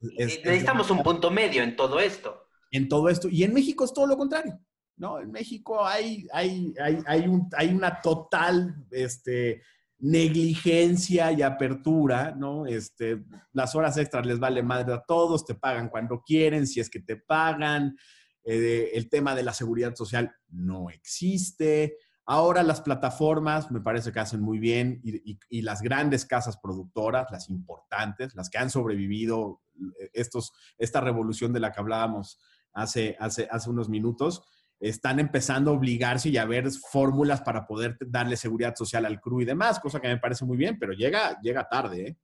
necesitamos 0.00 0.90
un 0.90 1.02
punto 1.02 1.30
medio 1.30 1.62
en 1.62 1.76
todo 1.76 2.00
esto. 2.00 2.46
En 2.70 2.88
todo 2.88 3.10
esto. 3.10 3.28
Y 3.28 3.44
en 3.44 3.52
México 3.52 3.84
es 3.84 3.92
todo 3.92 4.06
lo 4.06 4.16
contrario. 4.16 4.58
¿No? 4.98 5.20
En 5.20 5.30
México 5.30 5.86
hay, 5.86 6.26
hay, 6.32 6.74
hay, 7.06 7.68
una 7.68 8.00
total 8.00 8.86
este, 8.90 9.62
negligencia 9.98 11.32
y 11.32 11.42
apertura, 11.42 12.34
¿no? 12.36 12.66
Este, 12.66 13.24
las 13.52 13.74
horas 13.74 13.96
extras 13.96 14.26
les 14.26 14.38
vale 14.38 14.62
madre 14.62 14.92
a 14.94 15.02
todos, 15.06 15.44
te 15.44 15.54
pagan 15.54 15.88
cuando 15.88 16.22
quieren, 16.22 16.66
si 16.66 16.80
es 16.80 16.90
que 16.90 17.00
te 17.00 17.16
pagan. 17.16 17.96
Eh, 18.44 18.92
el 18.94 19.08
tema 19.08 19.34
de 19.34 19.42
la 19.42 19.52
seguridad 19.52 19.94
social 19.94 20.34
no 20.48 20.90
existe. 20.90 21.96
Ahora 22.24 22.62
las 22.62 22.80
plataformas 22.82 23.70
me 23.70 23.80
parece 23.80 24.12
que 24.12 24.20
hacen 24.20 24.40
muy 24.40 24.58
bien 24.58 25.00
y, 25.02 25.62
las 25.62 25.80
grandes 25.80 26.26
casas 26.26 26.58
productoras, 26.58 27.26
las 27.30 27.48
importantes, 27.48 28.34
las 28.34 28.50
que 28.50 28.58
han 28.58 28.70
sobrevivido 28.70 29.62
eh, 30.00 30.10
estos, 30.12 30.52
esta 30.76 31.00
revolución 31.00 31.52
de 31.52 31.60
la 31.60 31.72
que 31.72 31.80
hablábamos 31.80 32.38
hace, 32.74 33.16
hace, 33.18 33.48
hace 33.50 33.70
unos 33.70 33.88
minutos, 33.88 34.42
están 34.80 35.18
empezando 35.18 35.70
a 35.70 35.74
obligarse 35.74 36.28
y 36.28 36.36
a 36.36 36.44
ver 36.44 36.70
fórmulas 36.70 37.40
para 37.40 37.66
poder 37.66 37.96
darle 38.00 38.36
seguridad 38.36 38.74
social 38.76 39.06
al 39.06 39.20
crew 39.20 39.40
y 39.40 39.44
demás, 39.44 39.80
cosa 39.80 40.00
que 40.00 40.08
me 40.08 40.18
parece 40.18 40.44
muy 40.44 40.56
bien, 40.56 40.78
pero 40.78 40.92
llega, 40.92 41.40
llega 41.42 41.68
tarde. 41.68 42.06
¿eh? 42.08 42.16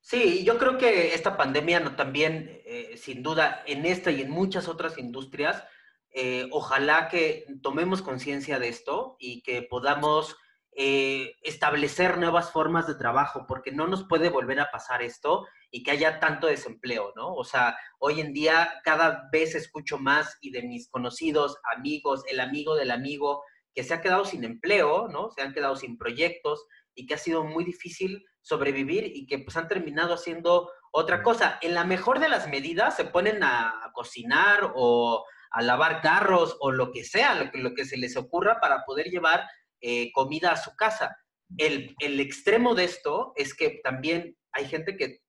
sí. 0.00 0.44
yo 0.44 0.58
creo 0.58 0.78
que 0.78 1.14
esta 1.14 1.36
pandemia 1.36 1.80
no, 1.80 1.96
también, 1.96 2.60
eh, 2.64 2.94
sin 2.96 3.22
duda, 3.22 3.62
en 3.66 3.84
esta 3.84 4.10
y 4.10 4.22
en 4.22 4.30
muchas 4.30 4.68
otras 4.68 4.98
industrias, 4.98 5.64
eh, 6.10 6.48
ojalá 6.50 7.08
que 7.08 7.46
tomemos 7.62 8.00
conciencia 8.00 8.58
de 8.58 8.68
esto 8.68 9.16
y 9.18 9.42
que 9.42 9.62
podamos 9.62 10.36
eh, 10.78 11.36
establecer 11.42 12.18
nuevas 12.18 12.52
formas 12.52 12.86
de 12.86 12.96
trabajo, 12.96 13.46
porque 13.48 13.72
no 13.72 13.86
nos 13.86 14.04
puede 14.06 14.28
volver 14.28 14.60
a 14.60 14.70
pasar 14.70 15.00
esto 15.00 15.46
y 15.70 15.82
que 15.82 15.92
haya 15.92 16.20
tanto 16.20 16.48
desempleo, 16.48 17.14
¿no? 17.16 17.34
O 17.34 17.44
sea, 17.44 17.78
hoy 17.98 18.20
en 18.20 18.34
día 18.34 18.70
cada 18.84 19.26
vez 19.32 19.54
escucho 19.54 19.96
más 19.96 20.36
y 20.42 20.50
de 20.50 20.62
mis 20.62 20.90
conocidos, 20.90 21.56
amigos, 21.74 22.24
el 22.28 22.40
amigo 22.40 22.74
del 22.74 22.90
amigo, 22.90 23.42
que 23.74 23.84
se 23.84 23.94
ha 23.94 24.02
quedado 24.02 24.26
sin 24.26 24.44
empleo, 24.44 25.08
¿no? 25.08 25.30
Se 25.30 25.40
han 25.40 25.54
quedado 25.54 25.76
sin 25.76 25.96
proyectos 25.96 26.66
y 26.94 27.06
que 27.06 27.14
ha 27.14 27.18
sido 27.18 27.42
muy 27.42 27.64
difícil 27.64 28.22
sobrevivir 28.42 29.10
y 29.14 29.26
que 29.26 29.38
pues 29.38 29.56
han 29.56 29.68
terminado 29.68 30.12
haciendo 30.12 30.70
otra 30.92 31.22
cosa. 31.22 31.58
En 31.62 31.72
la 31.72 31.84
mejor 31.84 32.20
de 32.20 32.28
las 32.28 32.48
medidas 32.48 32.96
se 32.96 33.04
ponen 33.06 33.42
a, 33.42 33.92
cocinar 33.94 34.72
o 34.74 35.24
a 35.50 35.62
lavar 35.62 36.02
carros 36.02 36.54
o 36.60 36.70
lo 36.70 36.92
que 36.92 37.02
sea, 37.02 37.34
lo 37.34 37.50
que, 37.50 37.58
lo 37.58 37.72
que 37.72 37.86
se 37.86 37.96
les 37.96 38.14
ocurra 38.18 38.60
para 38.60 38.84
poder 38.84 39.06
llevar 39.06 39.46
eh, 39.80 40.12
comida 40.12 40.52
a 40.52 40.56
su 40.56 40.74
casa. 40.76 41.16
El, 41.56 41.94
el 42.00 42.20
extremo 42.20 42.74
de 42.74 42.84
esto 42.84 43.32
es 43.36 43.54
que 43.54 43.80
también 43.82 44.36
hay 44.52 44.66
gente 44.66 44.96
que 44.96 45.20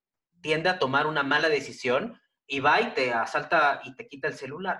tiende 0.42 0.70
a 0.70 0.80
tomar 0.80 1.08
una 1.08 1.24
mala 1.24 1.50
decisión 1.50 2.20
y 2.48 2.60
va 2.60 2.82
y 2.82 2.94
te 2.94 3.12
asalta 3.12 3.82
y 3.84 3.96
te 3.96 4.08
quita 4.08 4.28
el 4.28 4.34
celular. 4.34 4.80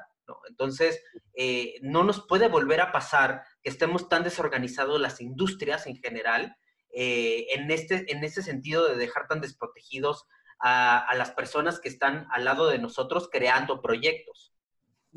Entonces, 0.50 1.02
eh, 1.36 1.76
no 1.82 2.04
nos 2.04 2.26
puede 2.28 2.48
volver 2.48 2.82
a 2.82 2.92
pasar 2.92 3.44
que 3.62 3.70
estemos 3.70 4.10
tan 4.10 4.24
desorganizados 4.24 5.00
las 5.00 5.22
industrias 5.22 5.88
en 5.88 5.98
general, 5.98 6.56
eh, 6.94 7.48
en, 7.52 7.70
este, 7.72 8.12
en 8.12 8.30
sentido 8.30 8.88
de 8.88 8.98
dejar 8.98 9.28
tan 9.28 9.42
desprotegidos 9.42 10.26
a, 10.60 11.14
las 11.16 11.32
personas 11.32 11.80
que 11.80 11.90
están 11.90 12.28
al 12.32 12.46
lado 12.46 12.68
de 12.68 12.80
nosotros 12.80 13.30
creando 13.32 13.82
proyectos. 13.82 14.54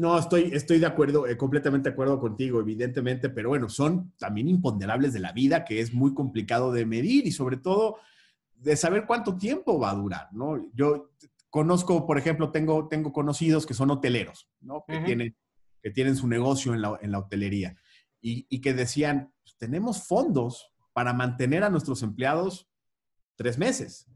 No, 0.00 0.18
estoy, 0.18 0.50
estoy 0.54 0.78
de 0.78 0.86
acuerdo, 0.86 1.26
eh, 1.26 1.36
completamente 1.36 1.90
de 1.90 1.92
acuerdo 1.92 2.18
contigo, 2.18 2.58
evidentemente, 2.58 3.28
pero 3.28 3.50
bueno, 3.50 3.68
son 3.68 4.14
también 4.18 4.48
imponderables 4.48 5.12
de 5.12 5.20
la 5.20 5.32
vida 5.32 5.62
que 5.62 5.80
es 5.80 5.92
muy 5.92 6.14
complicado 6.14 6.72
de 6.72 6.86
medir 6.86 7.26
y 7.26 7.32
sobre 7.32 7.58
todo 7.58 7.98
de 8.54 8.76
saber 8.76 9.04
cuánto 9.06 9.36
tiempo 9.36 9.78
va 9.78 9.90
a 9.90 9.94
durar, 9.94 10.28
¿no? 10.32 10.70
Yo 10.72 11.10
conozco, 11.50 12.06
por 12.06 12.16
ejemplo, 12.16 12.50
tengo, 12.50 12.88
tengo 12.88 13.12
conocidos 13.12 13.66
que 13.66 13.74
son 13.74 13.90
hoteleros, 13.90 14.48
¿no? 14.62 14.86
Que, 14.88 15.00
tienen, 15.00 15.36
que 15.82 15.90
tienen 15.90 16.16
su 16.16 16.26
negocio 16.28 16.72
en 16.72 16.80
la, 16.80 16.98
en 17.02 17.12
la 17.12 17.18
hotelería 17.18 17.76
y, 18.22 18.46
y, 18.48 18.62
que 18.62 18.72
decían, 18.72 19.34
pues, 19.42 19.58
tenemos 19.58 20.04
fondos 20.04 20.72
para 20.94 21.12
mantener 21.12 21.62
a 21.62 21.68
nuestros 21.68 22.02
empleados 22.02 22.70
tres 23.36 23.58
meses. 23.58 24.06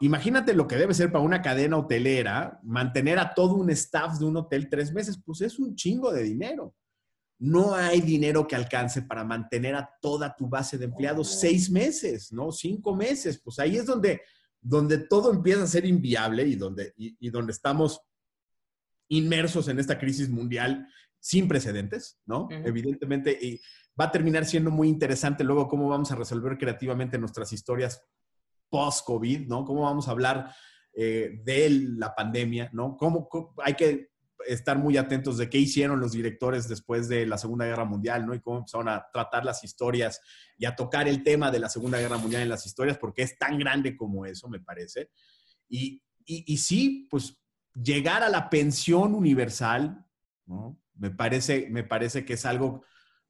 Imagínate 0.00 0.52
lo 0.54 0.66
que 0.66 0.76
debe 0.76 0.94
ser 0.94 1.10
para 1.10 1.24
una 1.24 1.40
cadena 1.40 1.78
hotelera, 1.78 2.60
mantener 2.62 3.18
a 3.18 3.32
todo 3.34 3.54
un 3.54 3.70
staff 3.70 4.18
de 4.18 4.26
un 4.26 4.36
hotel 4.36 4.68
tres 4.68 4.92
meses, 4.92 5.18
pues 5.24 5.40
es 5.40 5.58
un 5.58 5.74
chingo 5.74 6.12
de 6.12 6.22
dinero 6.22 6.74
no 7.38 7.74
hay 7.74 8.00
dinero 8.00 8.46
que 8.46 8.56
alcance 8.56 9.02
para 9.02 9.24
mantener 9.24 9.74
a 9.74 9.90
toda 10.00 10.34
tu 10.34 10.48
base 10.48 10.78
de 10.78 10.86
empleados 10.86 11.38
seis 11.38 11.70
meses, 11.70 12.32
¿no? 12.32 12.50
Cinco 12.50 12.94
meses. 12.96 13.40
Pues 13.42 13.58
ahí 13.58 13.76
es 13.76 13.86
donde, 13.86 14.22
donde 14.60 14.98
todo 14.98 15.32
empieza 15.32 15.62
a 15.62 15.66
ser 15.66 15.84
inviable 15.84 16.44
y 16.46 16.56
donde, 16.56 16.94
y, 16.96 17.30
donde 17.30 17.52
estamos 17.52 18.00
inmersos 19.08 19.68
en 19.68 19.78
esta 19.78 19.98
crisis 19.98 20.28
mundial 20.28 20.88
sin 21.20 21.46
precedentes, 21.46 22.18
¿no? 22.24 22.48
Evidentemente, 22.50 23.32
y 23.40 23.60
va 23.98 24.06
a 24.06 24.12
terminar 24.12 24.46
siendo 24.46 24.70
muy 24.70 24.88
interesante 24.88 25.44
luego 25.44 25.68
cómo 25.68 25.88
vamos 25.88 26.10
a 26.12 26.16
resolver 26.16 26.56
creativamente 26.56 27.18
nuestras 27.18 27.52
historias 27.52 28.02
post-COVID, 28.76 29.48
¿no? 29.48 29.64
Cómo 29.64 29.82
vamos 29.84 30.06
a 30.06 30.10
hablar 30.10 30.54
eh, 30.92 31.40
de 31.44 31.70
la 31.70 32.14
pandemia, 32.14 32.68
¿no? 32.74 32.94
¿Cómo, 32.98 33.26
hay 33.64 33.72
que 33.72 34.10
estar 34.46 34.76
muy 34.76 34.98
atentos 34.98 35.38
de 35.38 35.48
qué 35.48 35.56
hicieron 35.56 35.98
los 35.98 36.12
directores 36.12 36.68
después 36.68 37.08
de 37.08 37.24
la 37.24 37.38
Segunda 37.38 37.64
Guerra 37.64 37.86
Mundial, 37.86 38.26
¿no? 38.26 38.34
Y 38.34 38.40
cómo 38.40 38.58
empezaron 38.58 38.90
a 38.90 39.06
tratar 39.10 39.46
las 39.46 39.64
historias 39.64 40.20
y 40.58 40.66
a 40.66 40.76
tocar 40.76 41.08
el 41.08 41.22
tema 41.22 41.50
de 41.50 41.58
la 41.58 41.70
Segunda 41.70 41.98
Guerra 41.98 42.18
Mundial 42.18 42.42
en 42.42 42.50
las 42.50 42.66
historias, 42.66 42.98
porque 42.98 43.22
es 43.22 43.38
tan 43.38 43.58
grande 43.58 43.96
como 43.96 44.26
eso, 44.26 44.46
me 44.46 44.60
parece. 44.60 45.08
Y, 45.70 46.02
y, 46.26 46.58
sí, 46.58 47.08
pues 47.10 47.40
llegar 47.72 48.22
a 48.22 48.28
la 48.28 48.50
pensión 48.50 49.14
universal, 49.14 50.04
¿no? 50.44 50.78
Me 50.96 51.10
parece, 51.10 51.68
me 51.70 51.82
parece 51.82 52.26
que 52.26 52.34
es 52.34 52.44
algo 52.44 52.82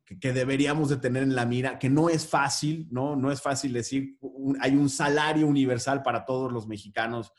que, 0.07 0.19
que, 0.19 0.33
deberíamos 0.33 0.89
de 0.89 0.97
tener 0.97 1.23
en 1.23 1.35
la 1.35 1.45
mira, 1.45 1.79
que 1.79 1.91
no 1.91 2.09
es 2.09 2.27
fácil, 2.27 2.89
¿no? 2.91 3.17
No 3.17 3.31
es 3.31 3.43
fácil 3.43 3.75
decir, 3.75 4.19
hay 4.61 4.75
un 4.77 4.89
salario 4.89 5.47
universal 5.47 6.03
para 6.03 6.25
todos 6.25 6.51
los 6.51 6.67
mexicanos 6.67 7.33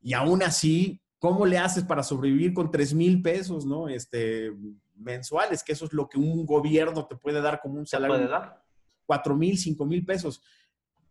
y 0.00 0.14
aún 0.14 0.42
así 0.42 1.02
¿Cómo 1.18 1.46
le 1.46 1.58
haces 1.58 1.84
para 1.84 2.02
sobrevivir 2.02 2.52
con 2.52 2.70
3 2.70 2.94
mil 2.94 3.22
pesos, 3.22 3.64
¿no? 3.64 3.88
Este, 3.88 4.52
mensuales, 4.94 5.62
que 5.62 5.72
eso 5.72 5.86
es 5.86 5.92
lo 5.92 6.08
que 6.08 6.18
un 6.18 6.44
gobierno 6.44 7.06
te 7.06 7.16
puede 7.16 7.40
dar 7.40 7.60
como 7.60 7.78
un 7.78 7.86
salario. 7.86 8.16
puede 8.16 8.28
dar? 8.28 8.62
4 9.06 9.34
mil, 9.34 9.56
5 9.56 9.86
mil 9.86 10.04
pesos. 10.04 10.42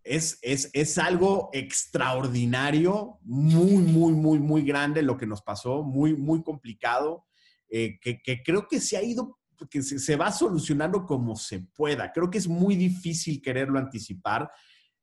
Es, 0.03 0.37
es, 0.43 0.69
es, 0.73 0.97
algo 0.99 1.49
extraordinario, 1.53 3.17
muy, 3.23 3.77
muy, 3.77 4.13
muy, 4.13 4.37
muy 4.37 4.61
grande 4.61 5.01
lo 5.01 5.17
que 5.17 5.25
nos 5.25 5.41
pasó, 5.41 5.81
muy, 5.81 6.13
muy 6.15 6.43
complicado, 6.43 7.25
eh, 7.67 7.97
que, 7.99 8.21
que, 8.21 8.43
creo 8.43 8.67
que 8.67 8.79
se 8.79 8.97
ha 8.97 9.03
ido, 9.03 9.39
que 9.69 9.81
se, 9.81 9.99
se 9.99 10.15
va 10.15 10.31
solucionando 10.31 11.05
como 11.05 11.35
se 11.35 11.59
pueda. 11.59 12.11
Creo 12.11 12.29
que 12.29 12.37
es 12.37 12.47
muy 12.47 12.75
difícil 12.75 13.41
quererlo 13.41 13.79
anticipar 13.79 14.49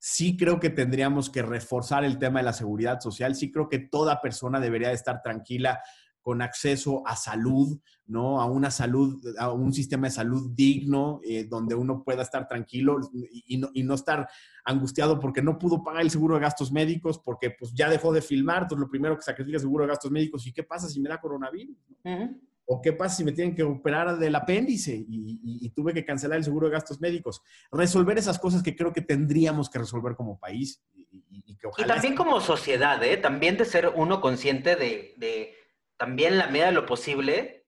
sí 0.04 0.36
creo 0.36 0.58
que 0.58 0.68
tendríamos 0.68 1.30
que 1.30 1.42
reforzar 1.42 2.04
el 2.04 2.18
tema 2.18 2.40
de 2.40 2.46
la 2.46 2.52
seguridad 2.52 2.98
social, 2.98 3.36
sí 3.36 3.52
creo 3.52 3.68
que 3.68 3.78
toda 3.78 4.20
persona 4.20 4.58
debería 4.58 4.90
estar 4.90 5.22
tranquila 5.22 5.80
con 6.22 6.42
acceso 6.42 7.06
a 7.06 7.14
salud, 7.14 7.78
¿no? 8.06 8.40
A 8.40 8.46
una 8.46 8.72
salud, 8.72 9.20
a 9.38 9.52
un 9.52 9.72
sistema 9.72 10.08
de 10.08 10.12
salud 10.12 10.50
digno, 10.54 11.20
eh, 11.24 11.44
donde 11.44 11.76
uno 11.76 12.02
pueda 12.02 12.22
estar 12.22 12.48
tranquilo 12.48 12.98
y, 13.30 13.58
no, 13.58 13.70
y, 13.72 13.84
no, 13.84 13.94
estar 13.94 14.28
angustiado 14.64 15.20
porque 15.20 15.40
no 15.40 15.56
pudo 15.56 15.84
pagar 15.84 16.02
el 16.02 16.10
seguro 16.10 16.34
de 16.34 16.40
gastos 16.40 16.72
médicos, 16.72 17.20
porque 17.20 17.50
pues 17.56 17.72
ya 17.72 17.88
dejó 17.88 18.12
de 18.12 18.22
filmar, 18.22 18.62
entonces 18.62 18.80
lo 18.80 18.90
primero 18.90 19.16
que 19.16 19.22
sacrifica 19.22 19.56
es 19.56 19.62
el 19.62 19.68
seguro 19.68 19.84
de 19.84 19.90
gastos 19.90 20.10
médicos. 20.10 20.46
¿Y 20.46 20.52
qué 20.52 20.64
pasa 20.64 20.88
si 20.88 21.00
me 21.00 21.08
da 21.08 21.20
coronavirus? 21.20 21.76
¿O 22.64 22.80
qué 22.80 22.92
pasa 22.92 23.16
si 23.16 23.24
me 23.24 23.32
tienen 23.32 23.54
que 23.54 23.62
operar 23.62 24.16
del 24.18 24.34
apéndice 24.34 25.04
y, 25.08 25.68
tuve 25.70 25.92
que 25.92 26.04
cancelar 26.04 26.38
el 26.38 26.44
seguro 26.44 26.68
de 26.68 26.74
gastos 26.74 27.00
médicos? 27.00 27.42
Resolver 27.70 28.16
esas 28.18 28.38
cosas 28.38 28.62
que 28.62 28.76
creo 28.76 28.92
que 28.92 29.02
tendríamos 29.02 29.68
que 29.68 29.78
resolver 29.78 30.14
como 30.14 30.38
país. 30.38 30.82
Y, 30.94 31.56
que 31.56 31.68
y 31.78 31.84
también 31.84 32.14
como 32.14 32.40
sociedad, 32.40 33.02
¿eh? 33.02 33.16
También 33.16 33.56
de 33.56 33.64
ser 33.64 33.92
uno 33.94 34.20
consciente 34.20 34.76
de, 34.76 35.14
de, 35.16 35.54
también 35.96 36.38
la 36.38 36.46
medida 36.46 36.66
de 36.66 36.72
lo 36.72 36.86
posible, 36.86 37.62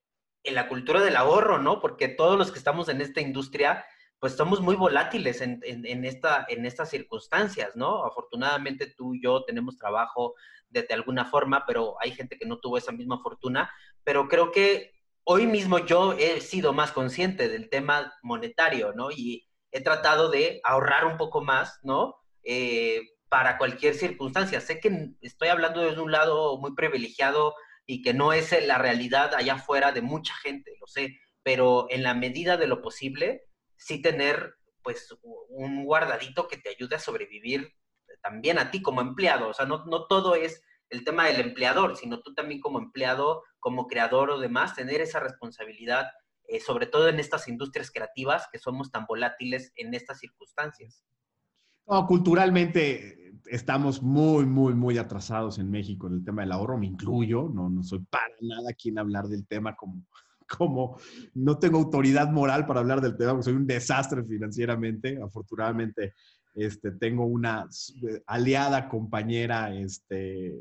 en 0.45 0.55
la 0.55 0.69
cultura 0.69 1.01
del 1.01 1.17
ahorro, 1.17 1.59
¿no? 1.59 1.81
Porque 1.81 2.09
todos 2.09 2.39
los 2.39 2.53
que 2.53 2.59
estamos 2.59 2.89
en 2.89 3.01
esta 3.01 3.21
industria, 3.21 3.85
pues 4.21 4.37
somos 4.37 4.61
muy 4.61 4.77
volátiles 4.77 5.41
en, 5.41 5.61
en, 5.65 6.05
esta, 6.05 6.47
en 6.49 6.67
estas 6.67 6.91
circunstancias, 6.91 7.75
¿no? 7.75 8.05
Afortunadamente 8.05 8.87
tú 8.97 9.15
y 9.15 9.23
yo 9.23 9.45
tenemos 9.45 9.77
trabajo 9.77 10.35
de, 10.69 10.83
de, 10.83 10.95
alguna 10.95 11.25
forma, 11.25 11.65
pero 11.67 11.97
hay 12.01 12.11
gente 12.13 12.39
que 12.39 12.47
no 12.47 12.59
tuvo 12.59 12.79
esa 12.79 12.93
misma 12.93 13.19
fortuna. 13.23 13.71
Pero 14.05 14.29
creo 14.29 14.53
que 14.53 14.93
hoy 15.25 15.47
mismo 15.47 15.79
yo 15.79 16.13
he 16.13 16.41
sido 16.41 16.73
más 16.73 16.93
consciente 16.93 17.49
del 17.49 17.69
tema 17.71 18.15
monetario, 18.23 18.93
¿no? 18.93 19.11
Y 19.11 19.49
he 19.73 19.83
tratado 19.83 20.31
de 20.31 20.61
ahorrar 20.65 21.07
un 21.07 21.17
poco 21.17 21.43
más, 21.43 21.81
¿no? 21.83 22.17
Eh, 22.45 23.03
para 23.29 23.59
cualquier 23.59 23.95
circunstancia. 23.95 24.61
Sé 24.61 24.79
que 24.79 25.11
estoy 25.21 25.49
hablando 25.49 25.81
desde 25.81 26.01
un 26.01 26.13
lado 26.13 26.59
muy 26.59 26.75
privilegiado 26.75 27.55
y 27.87 28.03
que 28.03 28.15
no 28.15 28.33
es 28.33 28.55
la 28.67 28.79
realidad 28.79 29.35
allá 29.35 29.55
afuera 29.55 29.93
de 29.93 30.03
mucha 30.03 30.35
gente, 30.35 30.77
lo 30.81 30.87
sé, 30.87 31.19
pero 31.43 31.87
en 31.91 32.03
la 32.03 32.15
medida 32.15 32.57
de 32.57 32.67
lo 32.67 32.81
posible, 32.81 33.43
sí 33.77 34.01
tener 34.01 34.55
pues 34.83 35.17
un 35.49 35.85
guardadito 35.85 36.47
que 36.47 36.59
te 36.59 36.71
ayude 36.71 36.97
a 36.97 37.01
sobrevivir 37.01 37.75
también 38.23 38.59
a 38.59 38.71
ti 38.71 38.83
como 38.83 39.01
empleado. 39.01 39.49
O 39.49 39.55
sea, 39.55 39.67
no, 39.67 39.85
no 39.87 40.07
todo 40.07 40.35
es 40.35 40.63
el 40.91 41.05
tema 41.05 41.27
del 41.27 41.41
empleador, 41.41 41.97
sino 41.97 42.21
tú 42.21 42.35
también 42.35 42.61
como 42.61 42.79
empleado, 42.79 43.43
como 43.65 43.87
creador 43.87 44.29
o 44.29 44.39
demás, 44.39 44.75
tener 44.75 45.01
esa 45.01 45.21
responsabilidad, 45.21 46.09
eh, 46.47 46.61
sobre 46.61 46.85
todo 46.85 47.09
en 47.09 47.19
estas 47.19 47.49
industrias 47.49 47.91
creativas 47.91 48.47
que 48.53 48.59
somos 48.59 48.91
tan 48.91 49.07
volátiles 49.07 49.73
en 49.77 49.95
estas 49.95 50.19
circunstancias. 50.19 51.03
culturalmente 52.07 53.33
estamos 53.47 54.03
muy, 54.03 54.45
muy, 54.45 54.75
muy 54.75 54.99
atrasados 54.99 55.59
en 55.59 55.71
México 55.71 56.09
en 56.09 56.13
el 56.13 56.25
tema 56.25 56.43
del 56.43 56.53
ahorro, 56.53 56.77
me 56.77 56.87
incluyo, 56.87 57.49
no, 57.55 57.71
no 57.71 57.83
soy 57.83 58.01
para 58.11 58.35
nada 58.43 58.75
quien 58.75 58.99
hablar 58.99 59.29
del 59.29 59.47
tema 59.47 59.75
como, 59.75 60.05
como 60.59 60.99
no 61.33 61.59
tengo 61.59 61.79
autoridad 61.79 62.31
moral 62.31 62.67
para 62.67 62.81
hablar 62.81 63.01
del 63.01 63.17
tema, 63.17 63.43
soy 63.43 63.55
un 63.55 63.67
desastre 63.67 64.23
financieramente. 64.25 65.19
Afortunadamente, 65.23 66.13
este, 66.55 66.91
tengo 66.91 67.25
una 67.25 67.67
eh, 68.07 68.21
aliada, 68.27 68.91
compañera, 68.91 69.75
este, 69.75 70.55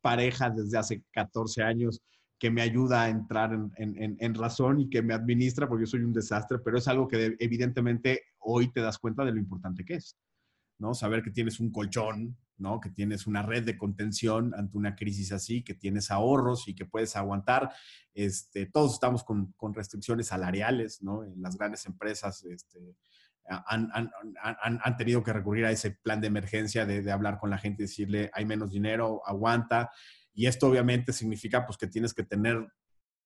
pareja 0.00 0.50
desde 0.50 0.78
hace 0.78 1.04
14 1.12 1.62
años 1.62 2.02
que 2.40 2.50
me 2.50 2.62
ayuda 2.62 3.02
a 3.02 3.08
entrar 3.10 3.52
en, 3.76 4.34
razón 4.34 4.80
y 4.80 4.88
que 4.88 5.02
me 5.02 5.12
administra, 5.12 5.68
porque 5.68 5.84
yo 5.84 5.90
soy 5.90 6.00
un 6.00 6.14
desastre, 6.14 6.58
pero 6.58 6.78
es 6.78 6.88
algo 6.88 7.06
que 7.06 7.36
evidentemente 7.38 8.22
hoy 8.38 8.72
te 8.72 8.80
das 8.80 8.98
cuenta 8.98 9.26
de 9.26 9.32
lo 9.32 9.38
importante 9.38 9.84
que 9.84 9.96
es, 9.96 10.16
¿no? 10.78 10.94
Saber 10.94 11.22
que 11.22 11.30
tienes 11.30 11.60
un 11.60 11.70
colchón, 11.70 12.38
¿no? 12.56 12.80
Que 12.80 12.88
tienes 12.88 13.26
una 13.26 13.42
red 13.42 13.66
de 13.66 13.76
contención 13.76 14.54
ante 14.56 14.78
una 14.78 14.96
crisis 14.96 15.32
así, 15.32 15.62
que 15.62 15.74
tienes 15.74 16.10
ahorros 16.10 16.66
y 16.66 16.74
que 16.74 16.86
puedes 16.86 17.14
aguantar. 17.14 17.74
Este, 18.14 18.64
todos 18.64 18.94
estamos 18.94 19.22
con, 19.22 19.52
con 19.52 19.74
restricciones 19.74 20.28
salariales, 20.28 21.02
¿no? 21.02 21.22
En 21.24 21.42
las 21.42 21.58
grandes 21.58 21.84
empresas 21.84 22.42
este, 22.44 22.96
han, 23.44 23.90
han, 23.92 24.10
han, 24.82 24.96
tenido 24.96 25.22
que 25.22 25.34
recurrir 25.34 25.66
a 25.66 25.72
ese 25.72 25.90
plan 25.90 26.22
de 26.22 26.28
emergencia 26.28 26.86
de, 26.86 27.02
de 27.02 27.12
hablar 27.12 27.38
con 27.38 27.50
la 27.50 27.58
gente 27.58 27.82
decirle, 27.82 28.30
hay 28.32 28.46
menos 28.46 28.70
dinero, 28.70 29.20
aguanta. 29.26 29.90
Y 30.32 30.46
esto 30.46 30.68
obviamente 30.68 31.12
significa 31.12 31.66
pues 31.66 31.76
que 31.76 31.86
tienes 31.86 32.14
que 32.14 32.22
tener 32.22 32.66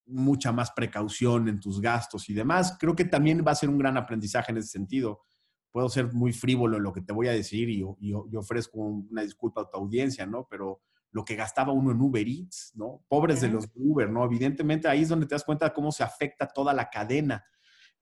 mucha 0.06 0.52
más 0.52 0.70
precaución 0.72 1.48
en 1.48 1.60
tus 1.60 1.80
gastos 1.80 2.28
y 2.28 2.34
demás. 2.34 2.76
Creo 2.78 2.94
que 2.94 3.04
también 3.04 3.44
va 3.46 3.52
a 3.52 3.56
ser 3.56 3.68
un 3.68 3.78
gran 3.78 3.96
aprendizaje 3.96 4.52
en 4.52 4.58
ese 4.58 4.68
sentido. 4.68 5.22
Puedo 5.70 5.88
ser 5.88 6.12
muy 6.12 6.32
frívolo 6.32 6.76
en 6.76 6.82
lo 6.82 6.92
que 6.92 7.00
te 7.00 7.12
voy 7.12 7.28
a 7.28 7.32
decir 7.32 7.68
y, 7.68 7.82
y, 8.00 8.10
y 8.10 8.36
ofrezco 8.36 8.78
una 8.78 9.22
disculpa 9.22 9.62
a 9.62 9.70
tu 9.70 9.76
audiencia, 9.76 10.26
¿no? 10.26 10.46
Pero 10.48 10.82
lo 11.14 11.24
que 11.24 11.36
gastaba 11.36 11.72
uno 11.72 11.92
en 11.92 12.00
Uber 12.00 12.26
Eats, 12.26 12.72
¿no? 12.74 13.04
Pobres 13.08 13.40
de 13.40 13.48
los 13.48 13.68
Uber, 13.74 14.10
¿no? 14.10 14.24
Evidentemente 14.24 14.88
ahí 14.88 15.02
es 15.02 15.08
donde 15.08 15.26
te 15.26 15.34
das 15.36 15.44
cuenta 15.44 15.66
de 15.66 15.72
cómo 15.72 15.92
se 15.92 16.02
afecta 16.02 16.48
toda 16.48 16.74
la 16.74 16.90
cadena 16.90 17.44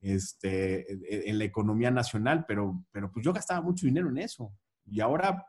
este, 0.01 1.29
en 1.29 1.39
la 1.39 1.45
economía 1.45 1.91
nacional, 1.91 2.47
pero, 2.49 2.85
pero 2.91 3.13
pues 3.13 3.23
yo 3.23 3.33
gastaba 3.35 3.61
mucho 3.61 3.87
dinero 3.87 4.09
en 4.09 4.17
eso 4.17 4.53
y 4.87 5.01
ahora 5.01 5.47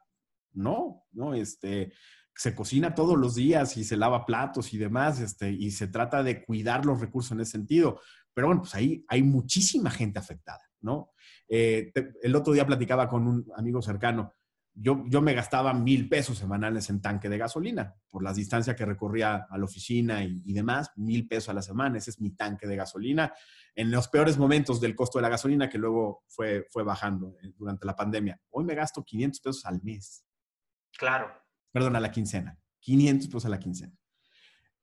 no, 0.52 1.06
¿no? 1.14 1.34
Este, 1.34 1.94
se 2.36 2.56
cocina 2.56 2.96
todos 2.96 3.18
los 3.18 3.36
días 3.36 3.78
y 3.78 3.84
se 3.84 3.98
lava 3.98 4.26
platos 4.26 4.74
y 4.74 4.78
demás, 4.78 5.20
este, 5.20 5.52
y 5.52 5.72
se 5.72 5.88
trata 5.88 6.24
de 6.24 6.44
cuidar 6.44 6.86
los 6.86 7.00
recursos 7.00 7.32
en 7.32 7.42
ese 7.42 7.52
sentido. 7.52 8.00
Pero 8.34 8.48
bueno, 8.48 8.62
pues 8.62 8.74
ahí 8.76 9.06
hay 9.08 9.22
muchísima 9.22 9.92
gente 9.92 10.20
afectada, 10.20 10.62
¿no? 10.82 11.12
Eh, 11.48 11.92
el 12.22 12.36
otro 12.36 12.54
día 12.54 12.66
platicaba 12.66 13.08
con 13.08 13.28
un 13.28 13.46
amigo 13.56 13.82
cercano. 13.82 14.34
Yo, 14.76 15.04
yo 15.08 15.22
me 15.22 15.36
gastaba 15.36 15.72
mil 15.76 16.10
pesos 16.10 16.40
semanales 16.40 16.90
en 16.90 17.00
tanque 17.00 17.30
de 17.30 17.38
gasolina 17.38 17.94
por 18.10 18.24
las 18.24 18.38
distancias 18.38 18.76
que 18.76 18.86
recorría 18.86 19.46
a 19.48 19.58
la 19.60 19.66
oficina 19.66 20.24
y, 20.24 20.52
demás, 20.52 20.90
mil 20.96 21.28
pesos 21.28 21.50
a 21.50 21.54
la 21.54 21.62
semana, 21.62 22.00
ese 22.00 22.10
es 22.10 22.20
mi 22.20 22.32
tanque 22.32 22.66
de 22.66 22.76
gasolina. 22.76 23.32
En 23.76 23.92
los 23.92 24.08
peores 24.08 24.40
momentos 24.40 24.82
del 24.82 24.96
costo 24.96 25.20
de 25.20 25.24
la 25.24 25.30
gasolina 25.30 25.70
que 25.70 25.78
luego 25.78 26.24
fue, 26.28 26.66
fue 26.72 26.82
bajando 26.82 27.36
eh, 27.44 27.54
durante 27.56 27.86
la 27.86 27.96
pandemia. 27.96 28.42
Hoy 28.50 28.64
me 28.64 28.74
gasto 28.74 29.04
500 29.04 29.42
pesos 29.42 29.66
al 29.66 29.80
mes. 29.84 30.26
Claro 30.98 31.43
perdón, 31.74 31.96
a 31.96 32.00
la 32.00 32.12
quincena, 32.12 32.58
500 32.80 33.28
pesos 33.28 33.46
a 33.46 33.50
la 33.50 33.60
quincena. 33.60 33.94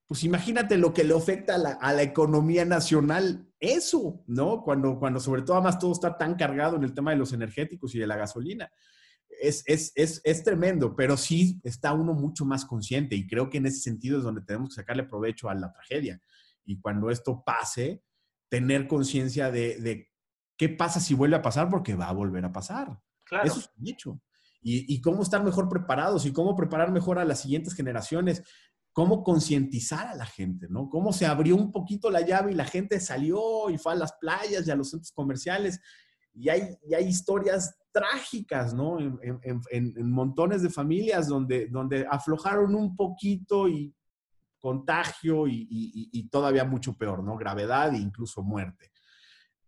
Pues 0.07 0.25
imagínate 0.25 0.77
lo 0.77 0.93
que 0.93 1.05
le 1.05 1.17
afecta 1.17 1.55
a 1.55 1.59
la, 1.59 1.71
a 1.75 1.93
la, 1.93 2.03
economía 2.03 2.65
nacional 2.65 3.49
eso, 3.61 4.25
¿no? 4.27 4.63
Cuando, 4.65 4.99
cuando 4.99 5.21
sobre 5.21 5.43
todo 5.43 5.57
además 5.57 5.79
todo 5.79 5.93
está 5.93 6.19
tan 6.19 6.35
cargado 6.35 6.75
en 6.77 6.83
el 6.83 6.93
tema 6.93 7.13
de 7.13 7.17
los 7.17 7.33
energéticos 7.33 7.95
y 7.95 8.01
de 8.01 8.09
la 8.09 8.17
gasolina. 8.17 8.73
Es, 9.41 9.63
es, 9.67 9.93
es, 9.95 10.21
es, 10.25 10.43
tremendo, 10.43 10.97
pero 10.97 11.17
sí 11.17 11.61
está 11.63 11.93
uno 11.93 12.13
mucho 12.13 12.45
más 12.45 12.65
consciente 12.65 13.15
y 13.15 13.27
creo 13.29 13.49
que 13.49 13.59
en 13.59 13.67
ese 13.67 13.79
sentido 13.79 14.19
es 14.19 14.25
donde 14.25 14.43
tenemos 14.43 14.71
que 14.71 14.75
sacarle 14.75 15.05
provecho 15.05 15.49
a 15.49 15.55
la 15.55 15.73
tragedia. 15.73 16.21
Y 16.65 16.81
cuando 16.81 17.09
esto 17.09 17.45
pase, 17.47 18.03
tener 18.49 18.89
conciencia 18.89 19.53
de, 19.53 19.81
de, 19.81 20.11
qué 20.57 20.69
pasa 20.69 20.99
si 20.99 21.15
vuelve 21.15 21.37
a 21.37 21.43
pasar, 21.43 21.71
porque 21.71 21.95
va 21.95 22.09
a 22.09 22.13
volver 22.13 22.45
a 22.45 22.53
pasar. 22.53 23.01
Claro. 23.25 23.47
Eso 23.47 23.61
es 23.61 23.71
un 23.79 23.89
hecho 23.89 24.21
y, 24.63 24.95
y, 24.95 25.01
cómo 25.01 25.23
estar 25.23 25.43
mejor 25.43 25.69
preparados 25.69 26.27
y 26.27 26.33
cómo 26.33 26.55
preparar 26.55 26.93
mejor 26.93 27.19
a 27.19 27.25
las 27.25 27.41
siguientes 27.41 27.75
generaciones, 27.75 28.43
cómo 28.93 29.23
concientizar 29.23 30.09
a 30.09 30.15
la 30.15 30.27
gente, 30.27 30.67
¿no? 30.69 30.89
Cómo 30.89 31.13
se 31.13 31.27
abrió 31.27 31.57
un 31.57 31.73
poquito 31.73 32.11
la 32.11 32.21
llave 32.21 32.53
y 32.53 32.55
la 32.55 32.65
gente 32.65 33.01
salió 33.01 33.71
y 33.71 33.79
fue 33.79 33.93
a 33.93 33.97
las 33.97 34.13
playas 34.15 34.67
y 34.67 34.71
a 34.71 34.77
los 34.77 34.91
centros 34.91 35.13
comerciales. 35.13 35.81
Y 36.35 36.49
hay, 36.49 36.77
y 36.87 36.95
hay 36.95 37.07
historias 37.07 37.75
trágicas, 37.93 38.75
¿no? 38.75 38.99
En, 39.01 39.19
en, 39.23 39.61
en, 39.71 39.95
en, 39.97 40.11
montones 40.11 40.63
de 40.63 40.71
familias 40.71 41.29
donde, 41.29 41.69
donde 41.69 42.07
aflojaron 42.09 42.75
un 42.75 42.97
poquito 42.97 43.69
y 43.69 43.95
contagio 44.59 45.49
y, 45.49 45.67
y, 45.71 46.11
y, 46.13 46.29
todavía 46.29 46.65
mucho 46.65 46.97
peor, 46.97 47.25
¿no? 47.25 47.37
Gravedad 47.37 47.95
e 47.95 47.99
incluso 47.99 48.43
muerte. 48.43 48.93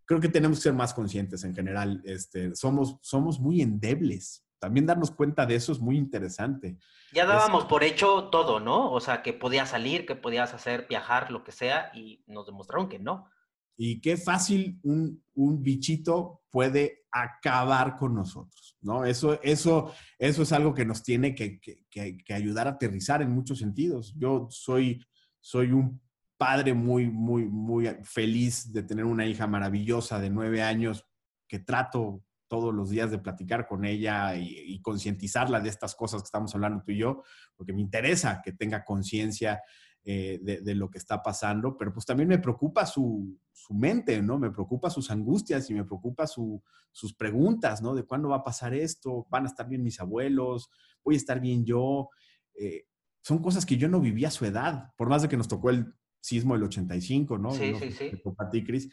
Creo 0.04 0.20
que 0.20 0.28
tenemos 0.28 0.58
que 0.58 0.64
ser 0.64 0.74
más 0.74 0.92
conscientes 0.92 1.42
en 1.44 1.54
general. 1.54 2.02
Este, 2.04 2.54
somos, 2.54 2.98
somos 3.00 3.40
muy 3.40 3.62
endebles 3.62 4.44
también 4.62 4.86
darnos 4.86 5.10
cuenta 5.10 5.44
de 5.44 5.56
eso 5.56 5.72
es 5.72 5.80
muy 5.80 5.98
interesante. 5.98 6.78
Ya 7.12 7.26
dábamos 7.26 7.64
es, 7.64 7.68
por 7.68 7.82
hecho 7.82 8.28
todo, 8.30 8.60
¿no? 8.60 8.92
O 8.92 9.00
sea, 9.00 9.20
que 9.20 9.32
podías 9.32 9.70
salir, 9.70 10.06
que 10.06 10.14
podías 10.14 10.54
hacer, 10.54 10.86
viajar, 10.88 11.32
lo 11.32 11.42
que 11.42 11.50
sea, 11.50 11.90
y 11.92 12.22
nos 12.28 12.46
demostraron 12.46 12.88
que 12.88 13.00
no. 13.00 13.28
Y 13.76 14.00
qué 14.00 14.16
fácil 14.16 14.78
un, 14.84 15.20
un 15.34 15.64
bichito 15.64 16.42
puede 16.48 17.06
acabar 17.10 17.96
con 17.96 18.14
nosotros, 18.14 18.78
¿no? 18.80 19.04
Eso, 19.04 19.40
eso, 19.42 19.92
eso 20.16 20.42
es 20.42 20.52
algo 20.52 20.72
que 20.72 20.84
nos 20.84 21.02
tiene 21.02 21.34
que, 21.34 21.58
que, 21.58 21.84
que, 21.90 22.18
que 22.18 22.32
ayudar 22.32 22.68
a 22.68 22.72
aterrizar 22.72 23.20
en 23.20 23.32
muchos 23.32 23.58
sentidos. 23.58 24.14
Yo 24.16 24.46
soy, 24.48 25.04
soy 25.40 25.72
un 25.72 26.00
padre 26.38 26.72
muy, 26.72 27.10
muy, 27.10 27.46
muy 27.46 27.88
feliz 28.04 28.72
de 28.72 28.84
tener 28.84 29.06
una 29.06 29.26
hija 29.26 29.48
maravillosa 29.48 30.20
de 30.20 30.30
nueve 30.30 30.62
años 30.62 31.04
que 31.48 31.58
trato 31.58 32.22
todos 32.52 32.74
los 32.74 32.90
días 32.90 33.10
de 33.10 33.18
platicar 33.18 33.66
con 33.66 33.86
ella 33.86 34.36
y, 34.36 34.74
y 34.74 34.82
concientizarla 34.82 35.58
de 35.58 35.70
estas 35.70 35.94
cosas 35.94 36.20
que 36.20 36.26
estamos 36.26 36.54
hablando 36.54 36.82
tú 36.84 36.92
y 36.92 36.98
yo, 36.98 37.22
porque 37.56 37.72
me 37.72 37.80
interesa 37.80 38.42
que 38.44 38.52
tenga 38.52 38.84
conciencia 38.84 39.62
eh, 40.04 40.38
de, 40.42 40.60
de, 40.60 40.74
lo 40.74 40.90
que 40.90 40.98
está 40.98 41.22
pasando, 41.22 41.78
pero 41.78 41.94
pues 41.94 42.04
también 42.04 42.28
me 42.28 42.38
preocupa 42.38 42.84
su, 42.84 43.38
su, 43.52 43.72
mente, 43.72 44.20
¿no? 44.20 44.38
Me 44.38 44.50
preocupa 44.50 44.90
sus 44.90 45.10
angustias 45.10 45.70
y 45.70 45.74
me 45.74 45.84
preocupa 45.86 46.26
su, 46.26 46.62
sus 46.90 47.14
preguntas, 47.14 47.80
¿no? 47.80 47.94
De 47.94 48.02
cuándo 48.02 48.28
va 48.28 48.36
a 48.36 48.44
pasar 48.44 48.74
esto, 48.74 49.26
van 49.30 49.44
a 49.44 49.48
estar 49.48 49.66
bien 49.66 49.82
mis 49.82 49.98
abuelos, 49.98 50.68
voy 51.02 51.14
a 51.14 51.16
estar 51.16 51.40
bien 51.40 51.64
yo. 51.64 52.10
Eh, 52.54 52.84
son 53.22 53.38
cosas 53.38 53.64
que 53.64 53.78
yo 53.78 53.88
no 53.88 53.98
viví 53.98 54.26
a 54.26 54.30
su 54.30 54.44
edad, 54.44 54.92
por 54.98 55.08
más 55.08 55.22
de 55.22 55.28
que 55.30 55.38
nos 55.38 55.48
tocó 55.48 55.70
el 55.70 55.94
sismo 56.20 56.52
del 56.52 56.64
85, 56.64 57.38
¿no? 57.38 57.52
Sí, 57.52 57.72
¿no? 57.72 57.78
sí, 57.78 57.92
sí. 57.92 58.10
A 58.36 58.50
ti, 58.50 58.62
Cris 58.62 58.90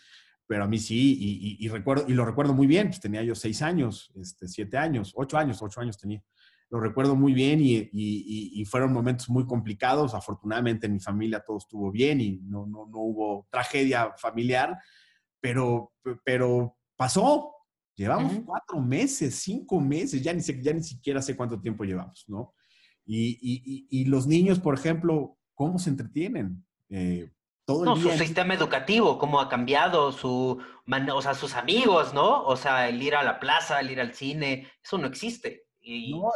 pero 0.49 0.63
a 0.63 0.67
mí 0.67 0.79
sí, 0.79 1.15
y, 1.19 1.59
y, 1.61 1.65
y, 1.65 1.69
recuerdo, 1.69 2.05
y 2.07 2.13
lo 2.13 2.25
recuerdo 2.25 2.55
muy 2.55 2.65
bien, 2.65 2.87
pues 2.87 2.99
tenía 2.99 3.21
yo 3.21 3.35
seis 3.35 3.61
años, 3.61 4.11
este, 4.15 4.47
siete 4.47 4.79
años, 4.79 5.13
ocho 5.15 5.37
años, 5.37 5.61
ocho 5.61 5.79
años 5.79 5.95
tenía. 5.99 6.23
Lo 6.71 6.79
recuerdo 6.79 7.15
muy 7.15 7.33
bien 7.33 7.59
y, 7.61 7.87
y, 7.93 8.65
fueron 8.65 8.91
momentos 8.91 9.29
muy 9.29 9.45
complicados. 9.45 10.15
Afortunadamente 10.15 10.87
en 10.87 10.93
mi 10.93 10.99
familia 10.99 11.43
todo 11.45 11.59
estuvo 11.59 11.91
bien 11.91 12.19
y 12.19 12.39
no, 12.41 12.65
no, 12.65 12.87
no 12.87 12.97
hubo 12.97 13.47
tragedia 13.51 14.11
familiar, 14.17 14.75
pero, 15.39 15.93
pero 16.25 16.77
pasó. 16.95 17.53
Llevamos 17.95 18.33
uh 18.33 18.37
-huh. 18.37 18.45
cuatro 18.45 18.81
meses, 18.81 19.35
cinco 19.35 19.79
meses, 19.79 20.19
ya 20.23 20.33
ni, 20.33 20.41
sé, 20.41 20.59
ya 20.63 20.73
ni 20.73 20.81
siquiera 20.81 21.21
sé 21.21 21.35
cuánto 21.35 21.61
tiempo 21.61 21.83
llevamos, 21.83 22.25
¿no? 22.27 22.55
Y, 23.05 24.05
los 24.05 24.25
niños, 24.25 24.59
por 24.59 24.73
ejemplo, 24.73 25.37
¿cómo 25.53 25.77
se 25.77 25.91
entretienen? 25.91 26.65
Eh, 26.89 27.31
todo 27.69 27.83
el 27.83 27.85
no, 27.85 27.95
día. 27.95 28.13
su 28.13 28.17
sistema 28.17 28.55
educativo, 28.55 29.19
cómo 29.19 29.39
ha 29.39 29.47
cambiado, 29.47 30.11
su, 30.11 30.57
o 30.57 31.21
sea, 31.21 31.35
sus 31.35 31.53
amigos, 31.53 32.15
¿no? 32.15 32.43
O 32.45 32.57
sea, 32.57 32.89
el 32.89 32.99
ir 32.99 33.13
a 33.13 33.21
la 33.21 33.39
plaza, 33.39 33.79
el 33.79 33.91
ir 33.91 34.01
al 34.01 34.15
cine, 34.15 34.67
eso 34.83 34.97
no 34.97 35.05
existe. 35.05 35.67
Y... 35.79 36.11
No, 36.11 36.31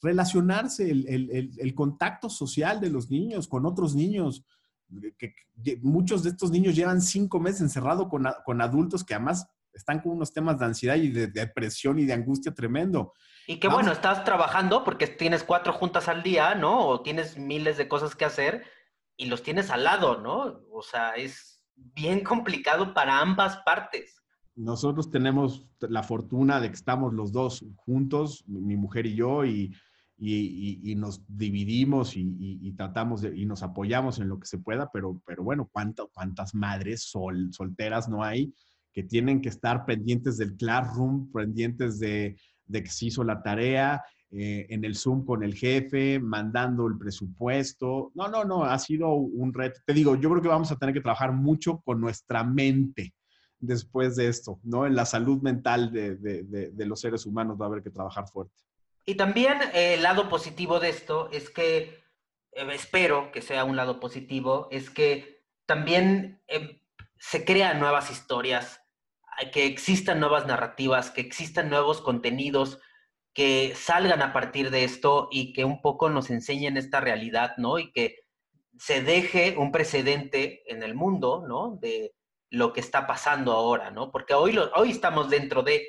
relacionarse, 0.00 0.90
el, 0.90 1.06
el, 1.06 1.50
el, 1.58 1.74
contacto 1.74 2.30
social 2.30 2.80
de 2.80 2.88
los 2.88 3.10
niños 3.10 3.48
con 3.48 3.66
otros 3.66 3.94
niños. 3.94 4.46
Que, 5.18 5.34
que, 5.62 5.76
muchos 5.82 6.22
de 6.22 6.30
estos 6.30 6.50
niños 6.50 6.74
llevan 6.74 7.02
cinco 7.02 7.38
meses 7.38 7.60
encerrados 7.60 8.08
con, 8.08 8.26
con 8.46 8.62
adultos 8.62 9.04
que 9.04 9.12
además 9.12 9.46
están 9.74 10.00
con 10.00 10.12
unos 10.12 10.32
temas 10.32 10.58
de 10.58 10.64
ansiedad 10.64 10.96
y 10.96 11.10
de, 11.10 11.26
de 11.26 11.40
depresión 11.42 11.98
y 11.98 12.06
de 12.06 12.14
angustia 12.14 12.54
tremendo. 12.54 13.12
Y 13.46 13.60
que 13.60 13.66
Vamos. 13.68 13.82
bueno, 13.82 13.92
estás 13.92 14.24
trabajando 14.24 14.84
porque 14.84 15.06
tienes 15.06 15.44
cuatro 15.44 15.74
juntas 15.74 16.08
al 16.08 16.22
día, 16.22 16.54
¿no? 16.54 16.86
O 16.86 17.02
tienes 17.02 17.36
miles 17.36 17.76
de 17.76 17.88
cosas 17.88 18.16
que 18.16 18.24
hacer 18.24 18.64
y 19.18 19.26
los 19.26 19.42
tienes 19.42 19.68
al 19.70 19.84
lado, 19.84 20.22
¿no? 20.22 20.62
O 20.72 20.80
sea, 20.80 21.12
es 21.16 21.62
bien 21.74 22.24
complicado 22.24 22.94
para 22.94 23.20
ambas 23.20 23.58
partes. 23.58 24.22
Nosotros 24.54 25.10
tenemos 25.10 25.66
la 25.80 26.02
fortuna 26.02 26.60
de 26.60 26.68
que 26.68 26.76
estamos 26.76 27.12
los 27.12 27.32
dos 27.32 27.64
juntos, 27.76 28.44
mi 28.46 28.76
mujer 28.76 29.06
y 29.06 29.16
yo, 29.16 29.44
y, 29.44 29.74
y, 30.16 30.80
y 30.90 30.94
nos 30.94 31.22
dividimos 31.28 32.16
y, 32.16 32.72
tratamos 32.76 33.20
de, 33.22 33.36
y 33.36 33.44
nos 33.44 33.62
apoyamos 33.62 34.18
en 34.18 34.28
lo 34.28 34.38
que 34.38 34.46
se 34.46 34.58
pueda, 34.58 34.90
pero, 34.92 35.20
pero 35.26 35.42
bueno, 35.42 35.68
¿cuánto, 35.70 36.10
¿cuántas 36.12 36.54
madres 36.54 37.02
sol, 37.02 37.52
solteras 37.52 38.08
no 38.08 38.22
hay 38.22 38.54
que 38.92 39.02
tienen 39.02 39.40
que 39.40 39.48
estar 39.48 39.84
pendientes 39.84 40.38
del 40.38 40.56
classroom, 40.56 41.30
pendientes 41.30 42.00
de, 42.00 42.36
de 42.66 42.82
que 42.82 42.90
se 42.90 43.06
hizo 43.06 43.22
la 43.22 43.42
tarea, 43.42 44.02
eh, 44.30 44.66
en 44.68 44.84
el 44.84 44.94
Zoom 44.94 45.24
con 45.24 45.42
el 45.42 45.54
jefe, 45.54 46.18
mandando 46.18 46.86
el 46.86 46.98
presupuesto. 46.98 48.12
No, 48.14 48.28
no, 48.28 48.44
no, 48.44 48.64
ha 48.64 48.78
sido 48.78 49.10
un 49.12 49.52
reto. 49.52 49.80
Te 49.86 49.94
digo, 49.94 50.16
yo 50.16 50.30
creo 50.30 50.42
que 50.42 50.48
vamos 50.48 50.70
a 50.70 50.76
tener 50.76 50.94
que 50.94 51.00
trabajar 51.00 51.32
mucho 51.32 51.80
con 51.80 52.00
nuestra 52.00 52.44
mente 52.44 53.14
después 53.60 54.16
de 54.16 54.28
esto, 54.28 54.60
¿no? 54.62 54.86
En 54.86 54.94
la 54.94 55.04
salud 55.04 55.42
mental 55.42 55.92
de, 55.92 56.16
de, 56.16 56.42
de, 56.44 56.70
de 56.70 56.86
los 56.86 57.00
seres 57.00 57.26
humanos 57.26 57.58
va 57.60 57.66
a 57.66 57.68
haber 57.68 57.82
que 57.82 57.90
trabajar 57.90 58.28
fuerte. 58.28 58.54
Y 59.08 59.14
también 59.14 59.58
eh, 59.72 59.94
el 59.94 60.02
lado 60.02 60.28
positivo 60.28 60.80
de 60.80 60.90
esto 60.90 61.30
es 61.32 61.48
que, 61.48 62.04
eh, 62.52 62.68
espero 62.74 63.32
que 63.32 63.40
sea 63.40 63.64
un 63.64 63.74
lado 63.74 64.00
positivo, 64.00 64.68
es 64.70 64.90
que 64.90 65.46
también 65.64 66.42
eh, 66.46 66.82
se 67.18 67.44
crean 67.46 67.80
nuevas 67.80 68.10
historias, 68.10 68.82
que 69.52 69.64
existan 69.64 70.20
nuevas 70.20 70.46
narrativas, 70.46 71.10
que 71.10 71.22
existan 71.22 71.70
nuevos 71.70 72.02
contenidos 72.02 72.80
que 73.38 73.72
salgan 73.76 74.20
a 74.20 74.32
partir 74.32 74.68
de 74.68 74.82
esto 74.82 75.28
y 75.30 75.52
que 75.52 75.64
un 75.64 75.80
poco 75.80 76.10
nos 76.10 76.28
enseñen 76.28 76.76
esta 76.76 76.98
realidad, 76.98 77.52
¿no? 77.56 77.78
Y 77.78 77.92
que 77.92 78.16
se 78.80 79.00
deje 79.00 79.54
un 79.56 79.70
precedente 79.70 80.64
en 80.66 80.82
el 80.82 80.96
mundo, 80.96 81.44
¿no? 81.46 81.78
De 81.80 82.16
lo 82.50 82.72
que 82.72 82.80
está 82.80 83.06
pasando 83.06 83.52
ahora, 83.52 83.92
¿no? 83.92 84.10
Porque 84.10 84.34
hoy, 84.34 84.50
lo, 84.50 84.72
hoy 84.74 84.90
estamos 84.90 85.30
dentro 85.30 85.62
de, 85.62 85.86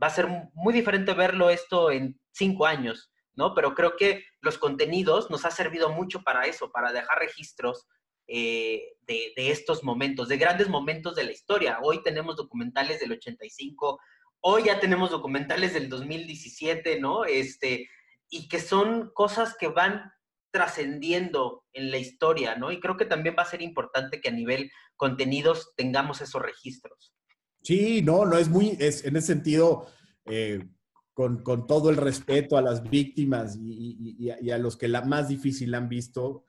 va 0.00 0.06
a 0.06 0.10
ser 0.10 0.28
muy 0.54 0.72
diferente 0.72 1.12
verlo 1.12 1.50
esto 1.50 1.90
en 1.90 2.20
cinco 2.30 2.66
años, 2.66 3.10
¿no? 3.34 3.52
Pero 3.52 3.74
creo 3.74 3.96
que 3.96 4.22
los 4.40 4.56
contenidos 4.56 5.28
nos 5.28 5.44
ha 5.44 5.50
servido 5.50 5.90
mucho 5.90 6.22
para 6.22 6.44
eso, 6.44 6.70
para 6.70 6.92
dejar 6.92 7.18
registros 7.18 7.88
eh, 8.28 8.92
de, 9.08 9.32
de, 9.34 9.50
estos 9.50 9.82
momentos, 9.82 10.28
de 10.28 10.36
grandes 10.36 10.68
momentos 10.68 11.16
de 11.16 11.24
la 11.24 11.32
historia. 11.32 11.80
Hoy 11.82 12.00
tenemos 12.04 12.36
documentales 12.36 13.00
del 13.00 13.10
85, 13.10 13.98
hoy 14.42 14.64
ya 14.64 14.80
tenemos 14.80 15.10
documentales 15.10 15.72
del 15.72 15.88
2017, 15.88 17.00
¿no? 17.00 17.24
Este, 17.24 17.88
y 18.28 18.48
que 18.48 18.60
son 18.60 19.10
cosas 19.14 19.56
que 19.58 19.68
van 19.68 20.12
trascendiendo 20.52 21.64
en 21.72 21.90
la 21.90 21.96
historia, 21.96 22.56
¿no? 22.56 22.70
Y 22.70 22.78
creo 22.78 22.96
que 22.96 23.06
también 23.06 23.34
va 23.38 23.42
a 23.42 23.50
ser 23.50 23.62
importante 23.62 24.20
que 24.20 24.28
a 24.28 24.32
nivel 24.32 24.70
contenidos 24.96 25.72
tengamos 25.76 26.20
esos 26.20 26.42
registros. 26.42 27.14
Sí, 27.62 28.02
no, 28.02 28.26
no 28.26 28.36
es 28.36 28.48
muy, 28.48 28.76
es 28.78 29.04
en 29.04 29.16
ese 29.16 29.28
sentido, 29.28 29.86
eh, 30.26 30.68
con, 31.14 31.42
con, 31.42 31.66
todo 31.66 31.90
el 31.90 31.96
respeto 31.96 32.56
a 32.56 32.62
las 32.62 32.82
víctimas 32.82 33.56
y, 33.60 34.30
a 34.50 34.58
los 34.58 34.76
que 34.76 34.88
la 34.88 35.02
más 35.02 35.28
difícil 35.28 35.74
han 35.74 35.88
visto, 35.88 36.44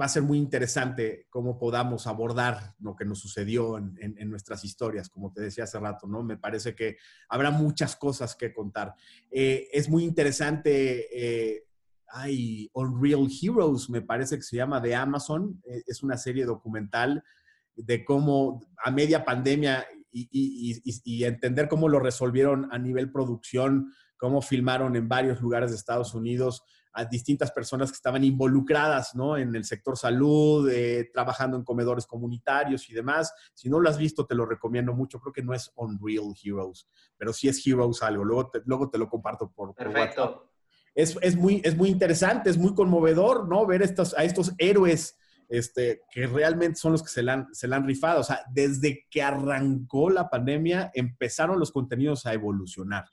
va 0.00 0.06
a 0.06 0.08
ser 0.08 0.22
muy 0.22 0.38
interesante 0.38 1.26
cómo 1.30 1.58
podamos 1.58 2.06
abordar 2.06 2.74
lo 2.80 2.96
que 2.96 3.04
nos 3.04 3.20
sucedió 3.20 3.78
en, 3.78 4.30
nuestras 4.30 4.64
historias, 4.64 5.08
como 5.08 5.32
te 5.32 5.42
decía 5.42 5.64
hace 5.64 5.78
rato, 5.78 6.06
¿no? 6.06 6.22
Me 6.22 6.36
parece 6.36 6.74
que 6.74 6.96
habrá 7.28 7.50
muchas 7.50 7.96
cosas 7.96 8.34
que 8.34 8.52
contar. 8.52 8.94
Eh, 9.30 9.68
es 9.72 9.88
muy 9.88 10.04
interesante, 10.04 11.06
eh, 11.12 11.64
hay 12.08 12.70
Unreal 12.72 13.28
Heroes, 13.30 13.90
me 13.90 14.02
parece 14.02 14.36
que 14.36 14.42
se 14.42 14.56
llama, 14.56 14.80
de 14.80 14.94
Amazon, 14.94 15.62
eh, 15.66 15.82
es 15.86 16.02
una 16.02 16.16
serie 16.16 16.44
documental 16.44 17.22
de 17.76 18.04
cómo 18.04 18.60
a 18.84 18.90
media 18.90 19.24
pandemia 19.24 19.86
y, 20.10 20.80
y, 21.04 21.24
entender 21.24 21.68
cómo 21.68 21.88
lo 21.88 22.00
resolvieron 22.00 22.68
a 22.72 22.78
nivel 22.78 23.12
producción, 23.12 23.92
cómo 24.16 24.42
filmaron 24.42 24.96
en 24.96 25.08
varios 25.08 25.40
lugares 25.40 25.70
de 25.70 25.76
Estados 25.76 26.14
Unidos 26.14 26.64
a 26.98 27.04
distintas 27.04 27.52
personas 27.52 27.90
que 27.92 27.94
estaban 27.94 28.24
involucradas 28.24 29.14
¿no? 29.14 29.36
en 29.36 29.54
el 29.54 29.64
sector 29.64 29.96
salud, 29.96 30.68
eh, 30.68 31.08
trabajando 31.12 31.56
en 31.56 31.62
comedores 31.62 32.06
comunitarios 32.06 32.90
y 32.90 32.92
demás. 32.92 33.32
Si 33.54 33.70
no 33.70 33.78
lo 33.78 33.88
has 33.88 33.96
visto, 33.96 34.26
te 34.26 34.34
lo 34.34 34.44
recomiendo 34.44 34.92
mucho. 34.92 35.20
Creo 35.20 35.32
que 35.32 35.44
no 35.44 35.54
es 35.54 35.70
Unreal 35.76 36.34
Heroes, 36.42 36.88
pero 37.16 37.32
sí 37.32 37.48
es 37.48 37.64
Heroes 37.64 38.02
algo. 38.02 38.24
Luego 38.24 38.50
te, 38.50 38.62
luego 38.64 38.90
te 38.90 38.98
lo 38.98 39.08
comparto 39.08 39.48
por, 39.48 39.76
Perfecto. 39.76 40.22
por 40.22 40.30
WhatsApp. 40.32 40.48
Es, 40.92 41.16
es, 41.22 41.36
muy, 41.36 41.62
es 41.64 41.76
muy 41.76 41.88
interesante, 41.88 42.50
es 42.50 42.58
muy 42.58 42.74
conmovedor, 42.74 43.48
¿no? 43.48 43.64
Ver 43.64 43.82
estos, 43.82 44.18
a 44.18 44.24
estos 44.24 44.52
héroes 44.58 45.16
este, 45.48 46.02
que 46.10 46.26
realmente 46.26 46.80
son 46.80 46.90
los 46.90 47.02
que 47.04 47.10
se 47.10 47.22
la, 47.22 47.34
han, 47.34 47.54
se 47.54 47.68
la 47.68 47.76
han 47.76 47.86
rifado. 47.86 48.22
O 48.22 48.24
sea, 48.24 48.42
desde 48.50 49.06
que 49.08 49.22
arrancó 49.22 50.10
la 50.10 50.28
pandemia, 50.28 50.90
empezaron 50.94 51.60
los 51.60 51.70
contenidos 51.70 52.26
a 52.26 52.32
evolucionar. 52.32 53.04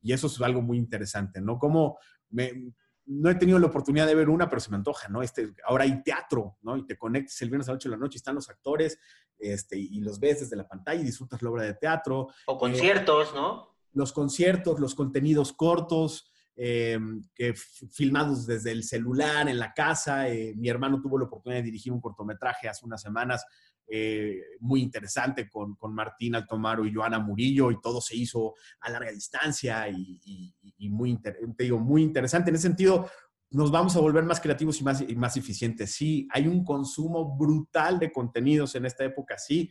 Y 0.00 0.14
eso 0.14 0.26
es 0.26 0.40
algo 0.40 0.62
muy 0.62 0.78
interesante, 0.78 1.42
¿no? 1.42 1.58
Como 1.58 1.98
me, 2.30 2.72
no 3.06 3.30
he 3.30 3.34
tenido 3.36 3.58
la 3.58 3.68
oportunidad 3.68 4.06
de 4.06 4.14
ver 4.14 4.28
una, 4.28 4.48
pero 4.48 4.60
se 4.60 4.70
me 4.70 4.76
antoja, 4.76 5.08
¿no? 5.08 5.22
Este, 5.22 5.54
ahora 5.66 5.84
hay 5.84 6.02
teatro, 6.02 6.58
¿no? 6.62 6.76
Y 6.76 6.86
te 6.86 6.98
conectas 6.98 7.40
el 7.42 7.50
viernes 7.50 7.68
a 7.68 7.72
las 7.72 7.78
8 7.78 7.88
de 7.88 7.96
la 7.96 8.00
noche, 8.00 8.16
están 8.18 8.34
los 8.34 8.50
actores, 8.50 8.98
este, 9.38 9.78
y 9.78 10.00
los 10.00 10.18
ves 10.18 10.40
desde 10.40 10.56
la 10.56 10.66
pantalla 10.66 11.00
y 11.00 11.04
disfrutas 11.04 11.40
la 11.42 11.50
obra 11.50 11.62
de 11.62 11.74
teatro. 11.74 12.28
O 12.46 12.58
conciertos, 12.58 13.28
eh, 13.30 13.36
¿no? 13.36 13.76
Los 13.92 14.12
conciertos, 14.12 14.80
los 14.80 14.94
contenidos 14.94 15.52
cortos, 15.52 16.32
eh, 16.56 16.98
que 17.34 17.54
filmados 17.54 18.46
desde 18.46 18.72
el 18.72 18.82
celular, 18.82 19.48
en 19.48 19.58
la 19.58 19.72
casa. 19.74 20.28
Eh, 20.28 20.54
mi 20.56 20.68
hermano 20.68 21.00
tuvo 21.00 21.18
la 21.18 21.26
oportunidad 21.26 21.60
de 21.60 21.66
dirigir 21.66 21.92
un 21.92 22.00
cortometraje 22.00 22.68
hace 22.68 22.84
unas 22.86 23.02
semanas 23.02 23.44
eh, 23.88 24.40
muy 24.60 24.82
interesante 24.82 25.48
con, 25.48 25.76
con, 25.76 25.94
Martín 25.94 26.34
Altomaro 26.34 26.84
y 26.84 26.92
Joana 26.92 27.18
Murillo 27.18 27.70
y 27.70 27.80
todo 27.80 28.00
se 28.00 28.16
hizo 28.16 28.54
a 28.80 28.90
larga 28.90 29.12
distancia 29.12 29.88
y, 29.88 30.20
y, 30.24 30.54
y 30.78 30.88
muy, 30.90 31.16
te 31.20 31.34
digo, 31.58 31.78
muy 31.78 32.02
interesante. 32.02 32.50
En 32.50 32.56
ese 32.56 32.68
sentido, 32.68 33.08
nos 33.50 33.70
vamos 33.70 33.96
a 33.96 34.00
volver 34.00 34.24
más 34.24 34.40
creativos 34.40 34.80
y 34.80 34.84
más, 34.84 35.00
y 35.00 35.14
más 35.14 35.36
eficientes. 35.36 35.92
Sí, 35.92 36.28
hay 36.32 36.46
un 36.46 36.64
consumo 36.64 37.36
brutal 37.36 37.98
de 37.98 38.12
contenidos 38.12 38.74
en 38.74 38.86
esta 38.86 39.04
época, 39.04 39.38
sí. 39.38 39.70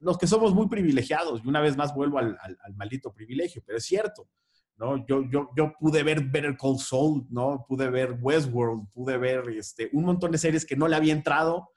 Los 0.00 0.18
que 0.18 0.26
somos 0.26 0.54
muy 0.54 0.68
privilegiados, 0.68 1.42
y 1.44 1.48
una 1.48 1.60
vez 1.60 1.76
más 1.76 1.94
vuelvo 1.94 2.18
al, 2.18 2.36
al, 2.40 2.58
al 2.62 2.74
maldito 2.74 3.12
privilegio, 3.12 3.62
pero 3.64 3.78
es 3.78 3.84
cierto. 3.84 4.28
¿no? 4.76 5.06
Yo, 5.06 5.22
yo, 5.30 5.50
yo 5.56 5.74
pude 5.78 6.02
ver 6.02 6.24
Better 6.24 6.56
Call 6.56 6.78
Saul, 6.78 7.26
¿no? 7.30 7.64
Pude 7.68 7.88
ver 7.90 8.18
Westworld, 8.20 8.88
pude 8.92 9.16
ver 9.18 9.48
este, 9.50 9.90
un 9.92 10.04
montón 10.04 10.32
de 10.32 10.38
series 10.38 10.64
que 10.64 10.76
no 10.76 10.88
le 10.88 10.96
había 10.96 11.12
entrado 11.12 11.68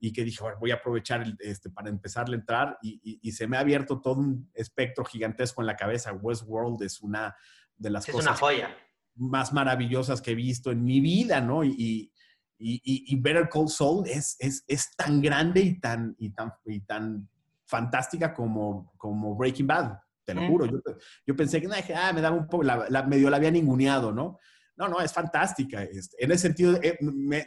y 0.00 0.12
que 0.12 0.24
dije, 0.24 0.42
voy 0.58 0.70
a 0.70 0.76
aprovechar 0.76 1.22
este, 1.38 1.68
para 1.68 1.90
empezarle 1.90 2.36
a 2.36 2.40
entrar 2.40 2.78
y, 2.80 3.00
y, 3.04 3.20
y, 3.22 3.32
se 3.32 3.46
me 3.46 3.58
ha 3.58 3.60
abierto 3.60 4.00
todo 4.00 4.14
un 4.14 4.50
espectro 4.54 5.04
gigantesco 5.04 5.60
en 5.60 5.66
la 5.66 5.76
cabeza. 5.76 6.14
Westworld 6.14 6.82
es 6.82 7.02
una 7.02 7.36
de 7.76 7.90
las 7.90 8.08
es 8.08 8.14
cosas 8.14 8.30
una 8.30 8.36
joya. 8.36 8.76
más 9.16 9.52
maravillosas 9.52 10.22
que 10.22 10.30
he 10.30 10.34
visto 10.34 10.70
en 10.70 10.82
mi 10.82 11.00
vida, 11.00 11.42
¿no? 11.42 11.62
Y, 11.62 12.10
y 12.58 13.16
Better 13.20 13.48
Call 13.48 13.68
Saul 13.68 14.06
es, 14.06 14.36
es, 14.38 14.64
es, 14.66 14.94
tan 14.96 15.20
grande 15.20 15.60
y 15.60 15.80
tan, 15.80 16.14
y 16.18 16.30
tan, 16.30 16.52
y 16.64 16.80
tan 16.80 17.28
fantástica 17.66 18.34
como, 18.34 18.92
como 18.96 19.34
Breaking 19.36 19.66
Bad 19.66 19.98
te 20.24 20.34
lo 20.34 20.46
juro. 20.46 20.66
Yo, 20.66 20.78
yo 21.26 21.36
pensé 21.36 21.60
que 21.60 21.94
ah, 21.94 22.12
me 22.12 22.20
daba 22.20 22.36
un 22.36 22.46
poco, 22.46 22.62
la, 22.62 22.86
la, 22.88 23.02
medio 23.02 23.30
la 23.30 23.36
había 23.36 23.50
ninguneado, 23.50 24.12
¿no? 24.12 24.38
No, 24.80 24.88
no, 24.88 24.98
es 25.02 25.12
fantástica. 25.12 25.82
Este, 25.82 26.24
en 26.24 26.32
ese 26.32 26.46
sentido, 26.46 26.80
eh, 26.82 26.96
me, 27.02 27.44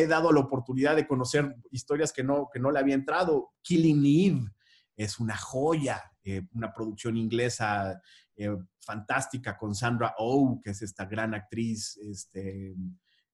he 0.00 0.06
dado 0.06 0.32
la 0.32 0.40
oportunidad 0.40 0.96
de 0.96 1.06
conocer 1.06 1.54
historias 1.70 2.10
que 2.10 2.24
no, 2.24 2.48
que 2.50 2.58
no 2.58 2.70
le 2.70 2.78
había 2.78 2.94
entrado. 2.94 3.50
Killing 3.60 4.06
Eve 4.06 4.50
es 4.96 5.20
una 5.20 5.36
joya, 5.36 6.02
eh, 6.24 6.40
una 6.54 6.72
producción 6.72 7.18
inglesa 7.18 8.00
eh, 8.34 8.56
fantástica 8.78 9.58
con 9.58 9.74
Sandra 9.74 10.14
Oh, 10.16 10.58
que 10.64 10.70
es 10.70 10.80
esta 10.80 11.04
gran 11.04 11.34
actriz 11.34 11.98
este, 11.98 12.74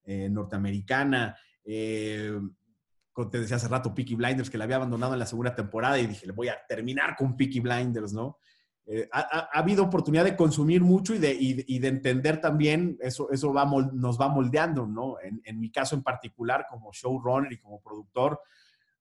norteamericana. 0.04 1.36
te 1.64 2.40
decía 3.30 3.56
hace 3.56 3.68
rato, 3.68 3.94
Peaky 3.94 4.16
Blinders, 4.16 4.50
que 4.50 4.58
la 4.58 4.64
había 4.64 4.74
abandonado 4.74 5.12
en 5.12 5.20
la 5.20 5.26
segunda 5.26 5.54
temporada 5.54 6.00
y 6.00 6.08
dije, 6.08 6.26
le 6.26 6.32
voy 6.32 6.48
a 6.48 6.58
terminar 6.68 7.14
con 7.14 7.36
Peaky 7.36 7.60
Blinders, 7.60 8.12
¿no? 8.12 8.38
Eh, 8.88 9.08
ha, 9.12 9.20
ha, 9.20 9.58
habido 9.58 9.82
oportunidad 9.82 10.22
de 10.22 10.36
consumir 10.36 10.80
mucho 10.80 11.12
y 11.12 11.18
de, 11.18 11.34
y, 11.34 11.64
y 11.66 11.80
de 11.80 11.88
entender 11.88 12.40
también, 12.40 12.96
eso, 13.00 13.28
eso 13.32 13.52
va, 13.52 13.64
nos 13.92 14.20
va 14.20 14.28
moldeando, 14.28 14.86
¿no? 14.86 15.16
En, 15.20 15.40
en, 15.44 15.58
mi 15.58 15.72
caso 15.72 15.96
en 15.96 16.04
particular, 16.04 16.66
como 16.70 16.92
showrunner 16.92 17.52
y 17.52 17.58
como 17.58 17.80
productor, 17.80 18.40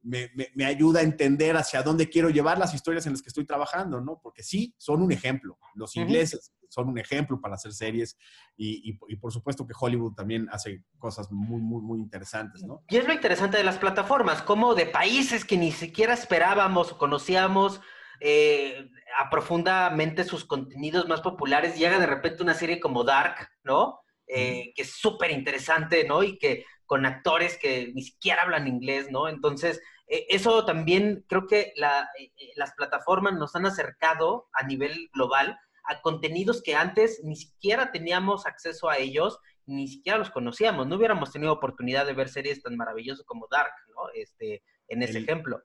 me, 0.02 0.32
me, 0.34 0.50
me, 0.56 0.66
ayuda 0.66 1.02
a 1.02 1.04
entender 1.04 1.56
hacia 1.56 1.84
dónde 1.84 2.10
quiero 2.10 2.30
llevar 2.30 2.58
las 2.58 2.74
historias 2.74 3.06
en 3.06 3.14
las 3.14 3.22
que 3.22 3.30
estoy 3.30 3.46
trabajando, 3.46 4.02
¿no? 4.02 4.20
Porque 4.24 4.42
sí, 4.42 4.74
son 4.78 5.04
un 5.04 5.12
ejemplo. 5.12 5.60
Los 5.76 5.96
ingleses 5.96 6.52
uh 6.52 6.66
-huh. 6.66 6.68
son 6.70 6.90
un 6.90 6.98
ejemplo 6.98 7.40
para 7.40 7.54
hacer 7.56 7.72
series 7.72 8.18
y, 8.58 8.92
y, 8.92 9.00
y, 9.08 9.16
por 9.18 9.32
supuesto 9.32 9.68
que 9.68 9.74
Hollywood 9.80 10.14
también 10.14 10.48
hace 10.52 10.84
cosas 10.98 11.32
muy, 11.32 11.62
muy, 11.62 11.82
muy 11.82 12.00
interesantes, 12.00 12.64
¿no? 12.64 12.84
Y 12.88 12.98
es 12.98 13.08
lo 13.08 13.14
interesante 13.14 13.58
de 13.58 13.64
las 13.64 13.78
plataformas, 13.78 14.42
como 14.42 14.74
de 14.74 14.88
países 14.88 15.46
que 15.46 15.58
ni 15.58 15.72
siquiera 15.72 16.14
esperábamos 16.16 16.92
o 16.92 16.98
conocíamos, 16.98 17.82
eh, 18.20 18.90
a 19.20 19.30
profundamente 19.30 20.24
sus 20.24 20.46
contenidos 20.46 21.08
más 21.08 21.22
populares, 21.22 21.78
llega 21.78 22.00
de 22.00 22.08
repente 22.08 22.44
una 22.44 22.54
serie 22.54 22.80
como 22.80 23.04
Dark, 23.04 23.50
¿no? 23.64 24.02
Eh, 24.28 24.74
que 24.76 24.82
es 24.82 24.94
súper 24.94 25.32
interesante, 25.32 26.04
¿no? 26.06 26.24
Y 26.24 26.38
que 26.38 26.66
con 26.86 27.06
actores 27.06 27.58
que 27.58 27.92
ni 27.94 28.02
siquiera 28.02 28.44
hablan 28.44 28.68
inglés, 28.68 29.12
¿no? 29.12 29.28
Entonces, 29.28 29.82
eh, 30.08 30.26
eso 30.30 30.66
también 30.66 31.26
creo 31.28 31.48
que 31.48 31.74
la, 31.76 32.10
eh, 32.20 32.32
las 32.56 32.74
plataformas 32.74 33.34
nos 33.34 33.56
han 33.56 33.66
acercado 33.66 34.48
a 34.54 34.66
nivel 34.66 35.10
global 35.14 35.60
a 35.88 36.02
contenidos 36.02 36.64
que 36.64 36.76
antes 36.76 37.22
ni 37.24 37.36
siquiera 37.36 37.92
teníamos 37.92 38.46
acceso 38.46 38.90
a 38.90 38.98
ellos, 38.98 39.40
ni 39.68 39.88
siquiera 39.88 40.18
los 40.18 40.32
conocíamos, 40.32 40.88
no 40.88 40.96
hubiéramos 40.96 41.32
tenido 41.32 41.54
oportunidad 41.54 42.06
de 42.06 42.14
ver 42.14 42.30
series 42.30 42.62
tan 42.62 42.76
maravillosas 42.76 43.26
como 43.26 43.48
Dark, 43.50 43.74
¿no? 43.96 44.10
Este, 44.14 44.64
en 44.88 45.04
ese 45.04 45.18
El... 45.18 45.24
ejemplo. 45.24 45.62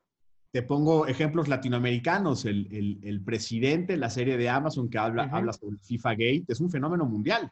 Te 0.52 0.62
pongo 0.62 1.06
ejemplos 1.06 1.48
latinoamericanos. 1.48 2.44
El, 2.44 2.66
el, 2.72 2.98
el, 3.02 3.22
presidente, 3.22 3.96
la 3.96 4.10
serie 4.10 4.36
de 4.36 4.48
Amazon 4.48 4.88
que 4.88 4.98
habla, 4.98 5.24
uh 5.24 5.28
-huh. 5.28 5.36
habla 5.36 5.52
sobre 5.52 5.78
FIFA 5.78 6.10
Gate, 6.10 6.44
es 6.48 6.60
un 6.60 6.70
fenómeno 6.70 7.06
mundial. 7.06 7.50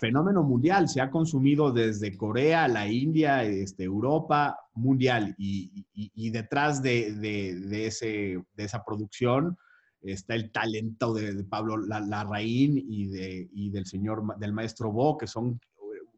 Fenómeno 0.00 0.42
mundial. 0.42 0.88
Se 0.88 1.00
ha 1.00 1.10
consumido 1.10 1.72
desde 1.72 2.16
Corea, 2.16 2.68
la 2.68 2.86
India, 2.88 3.44
este, 3.44 3.84
Europa, 3.84 4.58
mundial. 4.74 5.34
Y, 5.38 5.86
y, 5.94 6.10
y 6.14 6.30
detrás 6.30 6.82
de, 6.82 7.14
de, 7.14 7.54
de, 7.54 7.86
ese, 7.86 8.42
de 8.54 8.64
esa 8.64 8.84
producción 8.84 9.56
está 10.02 10.34
el 10.34 10.50
talento 10.50 11.14
de, 11.14 11.34
de 11.34 11.44
Pablo 11.44 11.76
Larraín 11.76 12.76
y, 12.76 13.06
de, 13.06 13.48
y 13.52 13.70
del 13.70 13.86
señor, 13.86 14.22
del 14.38 14.52
maestro 14.52 14.90
Bo, 14.90 15.16
que 15.16 15.26
son 15.26 15.60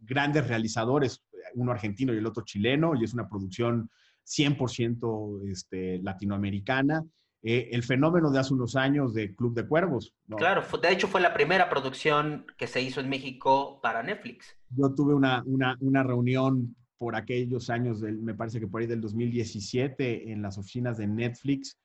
grandes 0.01 0.47
realizadores, 0.49 1.23
uno 1.55 1.73
argentino 1.73 2.15
y 2.15 2.19
el 2.19 2.27
otro 2.27 2.45
chileno, 2.45 2.95
y 2.95 3.05
es 3.05 3.13
una 3.13 3.29
producción 3.29 3.91
100% 4.27 5.51
este, 5.51 6.01
latinoamericana. 6.03 7.05
eh, 7.43 7.71
el 7.73 7.83
fenómeno 7.83 8.31
de 8.31 8.39
hace 8.39 8.55
unos 8.55 8.77
años 8.77 9.15
de 9.15 9.35
Club 9.35 9.55
de 9.55 9.67
Cuervos. 9.67 10.15
Claro, 10.37 10.63
de 10.81 10.93
hecho 10.93 11.09
fue 11.09 11.21
la 11.21 11.35
primera 11.35 11.69
producción 11.69 12.47
que 12.57 12.69
se 12.69 12.81
hizo 12.81 13.01
en 13.01 13.09
México 13.09 13.81
para 13.83 14.03
Netflix. 14.03 14.57
Yo 14.71 14.95
tuve 14.95 15.13
una, 15.13 15.43
una, 15.45 16.03
reunión 16.05 16.77
por 16.99 17.17
aquellos 17.17 17.69
años, 17.69 18.01
del, 18.01 18.23
me 18.23 18.35
parece 18.35 18.61
que 18.61 18.69
por 18.69 18.81
ahí 18.81 18.87
del 18.87 19.01
2017, 19.01 20.31
en 20.31 20.41
las 20.41 20.57
oficinas 20.57 20.99
de 20.99 21.09
Netflix, 21.09 21.77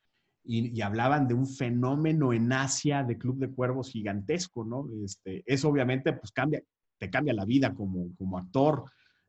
y, 0.43 0.79
hablaban 0.81 1.27
de 1.27 1.33
un 1.33 1.47
fenómeno 1.47 2.31
en 2.33 2.53
Asia 2.53 3.03
de 3.03 3.17
Club 3.17 3.37
de 3.37 3.49
Cuervos 3.49 3.91
gigantesco, 3.91 4.63
¿no? 4.63 4.87
Este, 5.03 5.43
eso 5.45 5.69
obviamente 5.69 6.13
pues 6.13 6.31
cambia, 6.31 6.61
te 6.97 7.09
cambia 7.09 7.33
la 7.33 7.45
vida 7.45 7.73
como, 7.73 8.15
como 8.15 8.37
actor, 8.37 8.85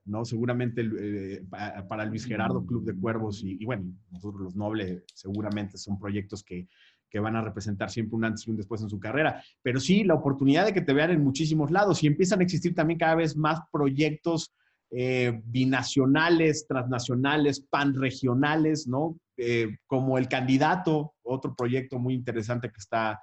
¿no? 0.09 0.25
Seguramente 0.25 0.83
eh, 1.01 1.45
para 1.89 2.05
Luis 2.05 2.25
Gerardo, 2.25 2.65
Club 2.65 2.85
de 2.85 2.95
Cuervos 2.95 3.43
y, 3.45 3.65
bueno, 3.65 3.93
nosotros 4.11 4.41
los 4.43 4.57
Nobles 4.57 5.05
seguramente 5.15 5.79
son 5.79 5.99
proyectos 5.99 6.43
que, 6.43 6.69
que, 7.09 7.21
van 7.21 7.37
a 7.37 7.43
representar 7.43 7.91
siempre 7.91 8.17
un 8.17 8.25
antes 8.25 8.47
y 8.47 8.51
un 8.51 8.57
después 8.57 8.83
en 8.83 8.89
su 8.89 8.99
carrera. 8.99 9.43
Pero 9.63 9.81
sí, 9.81 10.05
la 10.05 10.15
oportunidad 10.15 10.67
de 10.67 10.73
que 10.73 10.81
te 10.81 10.93
vean 10.93 11.11
en 11.11 11.23
muchísimos 11.23 11.71
lados 11.71 12.03
y 12.03 12.07
empiezan 12.07 12.41
a 12.41 12.45
existir 12.45 12.75
también 12.75 12.99
cada 12.99 13.15
vez 13.15 13.37
más 13.37 13.61
proyectos 13.71 14.55
eh, 14.91 15.43
binacionales, 15.45 16.67
transnacionales, 16.67 17.61
panregionales, 17.61 18.87
¿no? 18.87 19.19
Eh, 19.37 19.77
como 19.87 20.17
El 20.17 20.29
Candidato, 20.29 21.15
otro 21.23 21.55
proyecto 21.55 21.99
muy 21.99 22.15
interesante 22.15 22.71
que 22.71 22.79
está 22.79 23.23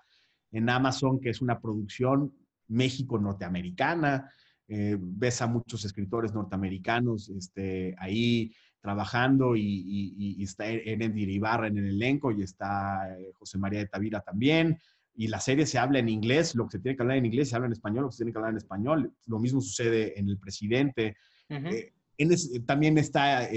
en 0.52 0.70
Amazon, 0.70 1.20
que 1.20 1.30
es 1.30 1.42
una 1.42 1.60
producción 1.60 2.32
México-norteamericana. 2.68 4.32
Eh, 4.68 4.98
ves 5.00 5.42
a 5.42 5.48
muchos 5.48 5.86
escritores 5.86 6.34
norteamericanos 6.34 7.30
este, 7.30 7.96
ahí 8.00 8.52
trabajando 8.82 9.56
y, 9.56 10.42
está 10.42 10.68
Erendir 10.68 11.30
Ibarra 11.30 11.68
en 11.68 11.78
el 11.78 11.88
elenco 11.88 12.32
y 12.32 12.42
está 12.42 13.16
eh, 13.18 13.32
José 13.34 13.58
María 13.58 13.80
de 13.80 13.88
Tavira 13.88 14.22
también. 14.22 14.80
Y 15.16 15.28
la 15.28 15.40
serie 15.40 15.66
se 15.66 15.78
habla 15.78 16.00
en 16.00 16.10
inglés, 16.10 16.56
lo 16.56 16.66
que 16.66 16.74
se 16.74 16.80
tiene 16.80 16.96
que 16.96 17.04
hablar 17.04 17.18
en 17.18 17.26
inglés 17.26 17.50
se 17.50 17.56
habla 17.56 17.68
en 17.68 17.74
español, 17.74 18.04
lo 18.04 18.10
que 18.10 18.14
se 18.14 18.18
tiene 18.18 18.32
que 18.32 18.38
hablar 18.38 18.52
en 18.52 18.58
español. 18.58 19.14
Lo 19.28 19.40
mismo 19.40 19.62
sucede 19.62 20.20
en 20.20 20.30
El 20.30 20.38
Presidente. 20.38 21.16
Eh, 21.50 21.92
también 22.66 22.98
está 22.98 23.48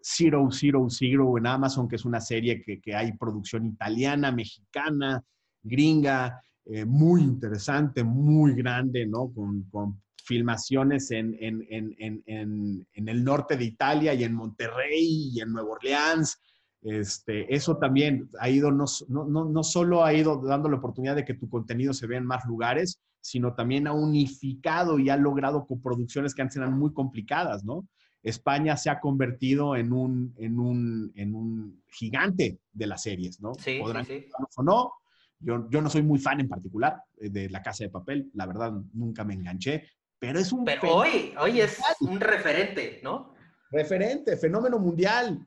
Zero, 0.00 0.48
Zero, 0.50 0.86
Zero 0.90 1.38
en 1.38 1.46
Amazon, 1.46 1.88
que 1.88 1.96
es 1.96 2.04
una 2.04 2.20
serie 2.20 2.62
que, 2.62 2.80
que 2.80 2.94
hay 2.94 3.12
producción 3.12 3.66
italiana, 3.66 4.30
mexicana, 4.32 5.22
gringa, 5.62 6.40
muy 6.86 7.22
interesante, 7.22 8.04
muy 8.04 8.54
grande, 8.54 9.06
¿no? 9.06 9.32
Con, 9.32 9.64
con 9.70 10.00
filmaciones 10.24 11.10
en, 11.10 11.36
en, 11.40 11.66
en, 11.68 12.24
en, 12.26 13.08
el 13.08 13.24
norte 13.24 13.56
de 13.56 13.64
Italia 13.64 14.14
y 14.14 14.24
en 14.24 14.34
Monterrey 14.34 15.30
y 15.32 15.40
en 15.40 15.52
Nueva 15.52 15.70
Orleans. 15.70 16.40
Este, 16.82 17.54
eso 17.54 17.76
también 17.76 18.28
ha 18.40 18.48
ido, 18.48 18.70
no, 18.70 18.86
no, 19.08 19.44
no 19.44 19.64
solo 19.64 20.04
ha 20.04 20.12
ido 20.14 20.42
dando 20.42 20.68
la 20.68 20.76
oportunidad 20.76 21.14
de 21.16 21.24
que 21.24 21.34
tu 21.34 21.48
contenido 21.48 21.92
se 21.92 22.06
vea 22.06 22.18
en 22.18 22.26
más 22.26 22.44
lugares, 22.44 23.00
sino 23.20 23.54
también 23.54 23.86
ha 23.86 23.92
unificado 23.92 24.98
y 24.98 25.08
ha 25.08 25.16
logrado 25.16 25.64
coproducciones 25.64 26.34
que 26.34 26.42
antes 26.42 26.56
eran 26.56 26.76
muy 26.76 26.92
complicadas, 26.92 27.64
¿no? 27.64 27.86
España 28.22 28.76
se 28.76 28.90
ha 28.90 29.00
convertido 29.00 29.76
en 29.76 29.92
un, 29.92 30.34
en 30.38 30.58
un, 30.58 31.12
en 31.16 31.34
un 31.34 31.82
gigante 31.88 32.58
de 32.72 32.86
las 32.86 33.02
series, 33.02 33.40
¿no? 33.40 33.54
Sí, 33.54 33.78
Podrán 33.80 34.06
sí, 34.06 34.26
o 34.56 34.62
no. 34.62 34.92
Yo, 35.40 35.68
yo 35.70 35.80
no 35.80 35.90
soy 35.90 36.02
muy 36.02 36.20
fan 36.20 36.40
en 36.40 36.48
particular 36.48 37.02
eh, 37.20 37.28
de 37.28 37.50
La 37.50 37.62
Casa 37.62 37.84
de 37.84 37.90
Papel, 37.90 38.30
la 38.34 38.46
verdad 38.46 38.72
nunca 38.92 39.24
me 39.24 39.34
enganché, 39.34 39.88
pero 40.22 40.38
es 40.38 40.52
un... 40.52 40.64
Pero 40.64 40.82
hoy, 40.82 41.34
hoy 41.36 41.60
es 41.60 41.80
un 41.98 42.20
referente, 42.20 43.00
¿no? 43.02 43.34
Referente, 43.72 44.36
fenómeno 44.36 44.78
mundial, 44.78 45.44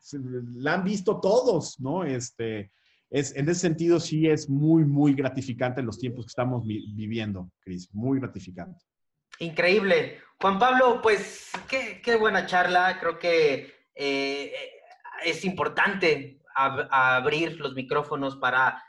la 0.57 0.73
han 0.73 0.84
visto 0.84 1.21
todos, 1.21 1.80
¿no? 1.80 2.03
Este, 2.03 2.73
es, 3.09 3.34
en 3.38 3.47
ese 3.47 3.61
sentido 3.61 4.01
sí 4.01 4.28
es 4.28 4.49
muy, 4.49 4.84
muy 4.84 5.13
gratificante 5.13 5.80
en 5.80 5.86
los 5.86 5.97
tiempos 5.97 6.26
que 6.26 6.32
estamos 6.32 6.67
viviendo, 6.67 7.49
Cris, 7.61 7.89
muy 7.93 8.19
gratificante. 8.19 8.84
Increíble. 9.39 10.19
Juan 10.41 10.59
Pablo, 10.59 10.99
pues 11.01 11.51
qué, 11.69 12.01
qué 12.03 12.17
buena 12.17 12.45
charla, 12.45 12.99
creo 12.99 13.17
que 13.17 13.73
eh, 13.95 14.51
es 15.23 15.45
importante 15.45 16.41
abrir 16.53 17.57
los 17.61 17.76
micrófonos 17.76 18.36
para, 18.36 18.84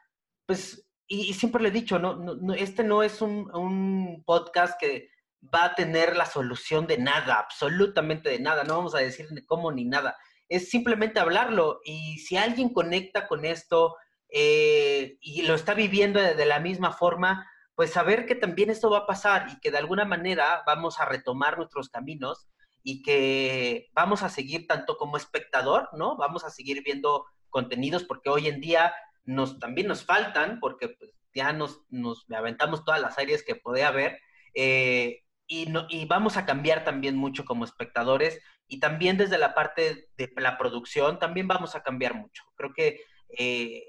pues, 0.47 0.85
y, 1.07 1.33
siempre 1.35 1.63
le 1.63 1.69
he 1.69 1.73
dicho, 1.73 2.01
no, 2.01 2.17
no, 2.17 2.55
este 2.55 2.83
no 2.83 3.05
es 3.05 3.23
un, 3.23 3.55
un 3.55 4.25
podcast 4.25 4.81
que 4.81 5.15
va 5.43 5.67
a 5.67 5.75
tener 5.75 6.17
la 6.17 6.27
solución 6.27 6.87
de 6.87 6.99
nada, 6.99 7.39
absolutamente 7.39 8.31
de 8.31 8.39
nada. 8.39 8.65
No 8.65 8.77
vamos 8.77 8.95
a 8.95 8.99
decir 8.99 9.27
ni 9.31 9.45
cómo 9.45 9.73
ni 9.73 9.85
nada. 9.85 10.17
Es 10.49 10.71
simplemente 10.71 11.21
hablarlo. 11.21 11.81
Y 11.85 12.19
si 12.19 12.37
alguien 12.37 12.73
conecta 12.73 13.27
con 13.29 13.45
esto 13.45 13.97
eh, 14.29 15.19
y 15.21 15.43
lo 15.43 15.55
está 15.55 15.75
viviendo 15.75 16.21
de, 16.21 16.47
la 16.47 16.61
misma 16.61 16.93
forma, 16.93 17.49
pues 17.75 17.91
saber 17.91 18.27
que 18.27 18.35
también 18.35 18.71
esto 18.71 18.91
va 18.91 18.99
a 18.99 19.07
pasar 19.07 19.49
y 19.53 19.61
que 19.61 19.71
de 19.71 19.79
alguna 19.79 20.05
manera 20.05 20.63
vamos 20.67 20.99
a 20.99 21.05
retomar 21.05 21.59
nuestros 21.59 21.89
caminos 21.89 22.49
y 22.83 23.03
que 23.03 23.89
vamos 23.93 24.23
a 24.23 24.29
seguir 24.29 24.67
tanto 24.67 24.97
como 24.97 25.17
espectador, 25.17 25.89
¿no? 25.93 26.17
Vamos 26.17 26.45
a 26.45 26.51
seguir 26.51 26.83
viendo 26.83 27.27
contenidos 27.51 28.05
porque 28.05 28.31
hoy 28.31 28.47
en 28.49 28.61
día 28.61 28.95
nos, 29.25 29.59
también 29.59 29.89
nos 29.89 30.05
faltan, 30.05 30.61
porque 30.61 30.89
pues, 30.91 31.13
ya 31.35 31.53
nos, 31.53 31.81
nos 31.91 32.25
aventamos 32.31 32.85
todas 32.85 33.01
las 33.01 33.15
series 33.15 33.43
que 33.43 33.57
puede 33.57 33.85
haber. 33.85 34.21
Eh, 34.55 35.26
y, 35.47 35.67
no, 35.67 35.87
y 35.89 36.05
vamos 36.07 36.37
a 36.37 36.45
cambiar 36.45 36.85
también 36.85 37.17
mucho 37.17 37.45
como 37.45 37.65
espectadores 37.65 38.41
y 38.69 38.81
también 38.81 39.17
desde 39.17 39.39
la 39.39 39.55
parte 39.55 40.09
de 40.17 40.33
la 40.37 40.59
producción 40.59 41.19
también 41.19 41.49
vamos 41.49 41.75
a 41.75 41.83
cambiar 41.83 42.15
mucho. 42.15 42.45
Creo 42.57 42.73
que 42.73 43.01
eh, 43.39 43.85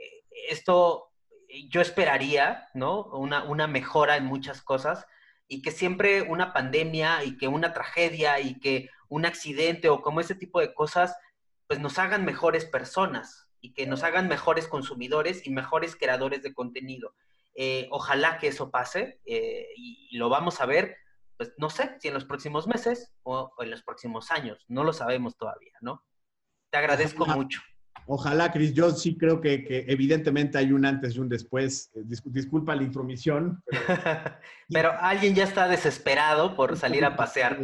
esto 0.50 1.12
yo 1.70 1.82
esperaría, 1.82 2.70
¿no? 2.74 3.06
Una, 3.06 3.44
una 3.44 3.68
mejora 3.68 4.18
en 4.18 4.26
muchas 4.26 4.62
cosas 4.62 5.06
y 5.48 5.62
que 5.62 5.72
siempre 5.72 6.22
una 6.22 6.54
pandemia 6.54 7.24
y 7.24 7.38
que 7.38 7.48
una 7.48 7.74
tragedia 7.74 8.40
y 8.40 8.60
que 8.60 8.90
un 9.10 9.26
accidente 9.26 9.90
o 9.90 10.02
como 10.02 10.20
ese 10.20 10.36
tipo 10.36 10.60
de 10.60 10.74
cosas, 10.74 11.16
pues 11.68 11.80
nos 11.80 11.98
hagan 12.00 12.26
mejores 12.26 12.66
personas 12.66 13.48
y 13.62 13.74
que 13.74 13.88
nos 13.88 14.04
hagan 14.04 14.28
mejores 14.28 14.68
consumidores 14.68 15.46
y 15.46 15.50
mejores 15.50 15.96
creadores 15.96 16.44
de 16.44 16.54
contenido. 16.54 17.16
Eh, 17.56 17.88
ojalá 17.92 18.38
que 18.38 18.48
eso 18.48 18.70
pase 18.70 19.20
eh, 19.26 19.68
y, 19.76 20.16
lo 20.18 20.30
vamos 20.30 20.62
a 20.62 20.66
ver 20.66 20.96
pues 21.38 21.54
no 21.58 21.70
sé 21.70 21.96
si 22.00 22.08
en 22.08 22.16
los 22.16 22.26
próximos 22.26 22.68
meses 22.68 23.14
o, 23.24 23.52
en 23.60 23.70
los 23.70 23.84
próximos 23.84 24.32
años, 24.32 24.66
no 24.68 24.84
lo 24.84 24.92
sabemos 24.92 25.38
todavía, 25.38 25.74
¿no? 25.82 26.04
Te 26.72 26.80
agradezco 26.80 27.26
mucho. 27.26 27.62
Ojalá, 28.08 28.52
Cris, 28.52 28.74
yo 28.74 28.90
sí 28.92 29.18
creo 29.18 29.42
que, 29.42 29.86
evidentemente 29.88 30.58
hay 30.58 30.72
un 30.72 30.86
antes 30.86 31.16
y 31.16 31.20
un 31.20 31.30
después. 31.30 31.92
Eh, 31.94 32.04
disculpa 32.26 32.76
la 32.76 32.84
intromisión. 32.84 33.62
Pero... 34.70 34.92
alguien 35.00 35.36
ya 35.36 35.44
está 35.44 35.68
desesperado 35.68 36.56
por 36.56 36.78
salir 36.78 37.04
a 37.04 37.16
pasear. 37.16 37.60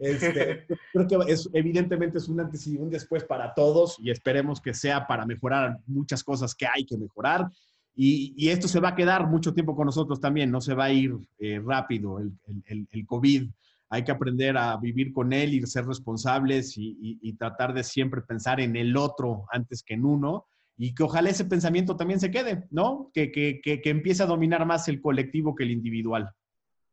Este, 0.00 0.66
creo 0.92 1.06
que 1.06 1.32
es, 1.32 1.50
evidentemente 1.52 2.18
es 2.18 2.28
un 2.28 2.40
antes 2.40 2.66
y 2.66 2.76
un 2.76 2.88
después 2.88 3.24
para 3.24 3.52
todos 3.52 3.98
y 4.00 4.10
esperemos 4.10 4.60
que 4.60 4.74
sea 4.74 5.06
para 5.06 5.26
mejorar 5.26 5.78
muchas 5.86 6.22
cosas 6.22 6.54
que 6.54 6.66
hay 6.66 6.86
que 6.86 6.96
mejorar 6.96 7.48
y, 7.94 8.48
esto 8.48 8.68
se 8.68 8.80
va 8.80 8.90
a 8.90 8.94
quedar 8.94 9.26
mucho 9.26 9.52
tiempo 9.52 9.76
con 9.76 9.86
nosotros 9.86 10.20
también, 10.20 10.50
no 10.50 10.60
se 10.60 10.74
va 10.74 10.84
a 10.84 10.92
ir 10.92 11.14
eh, 11.38 11.60
rápido 11.64 12.18
el, 12.18 12.32
el, 12.66 12.86
el, 12.90 13.06
COVID. 13.06 13.50
Hay 13.90 14.04
que 14.04 14.12
aprender 14.12 14.56
a 14.56 14.76
vivir 14.78 15.12
con 15.12 15.32
él 15.34 15.52
y 15.52 15.66
ser 15.66 15.86
responsables 15.86 16.78
y, 16.78 17.18
y, 17.20 17.32
tratar 17.34 17.74
de 17.74 17.84
siempre 17.84 18.22
pensar 18.22 18.60
en 18.60 18.76
el 18.76 18.96
otro 18.96 19.44
antes 19.52 19.82
que 19.82 19.94
en 19.94 20.06
uno 20.06 20.46
y 20.78 20.94
que 20.94 21.02
ojalá 21.02 21.28
ese 21.28 21.44
pensamiento 21.44 21.94
también 21.94 22.18
se 22.18 22.30
quede, 22.30 22.66
¿no? 22.70 23.10
Que, 23.12 23.30
que, 23.30 23.60
que, 23.62 23.82
que 23.82 23.90
empiece 23.90 24.22
a 24.22 24.26
dominar 24.26 24.64
más 24.64 24.88
el 24.88 25.02
colectivo 25.02 25.54
que 25.54 25.64
el 25.64 25.72
individual. 25.72 26.30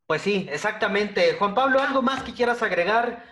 Pues 0.06 0.22
sí, 0.22 0.47
exactamente. 0.52 1.34
Juan 1.39 1.56
Pablo, 1.56 1.80
¿algo 1.80 2.02
más 2.02 2.24
que 2.24 2.34
quieras 2.34 2.62
agregar? 2.62 3.24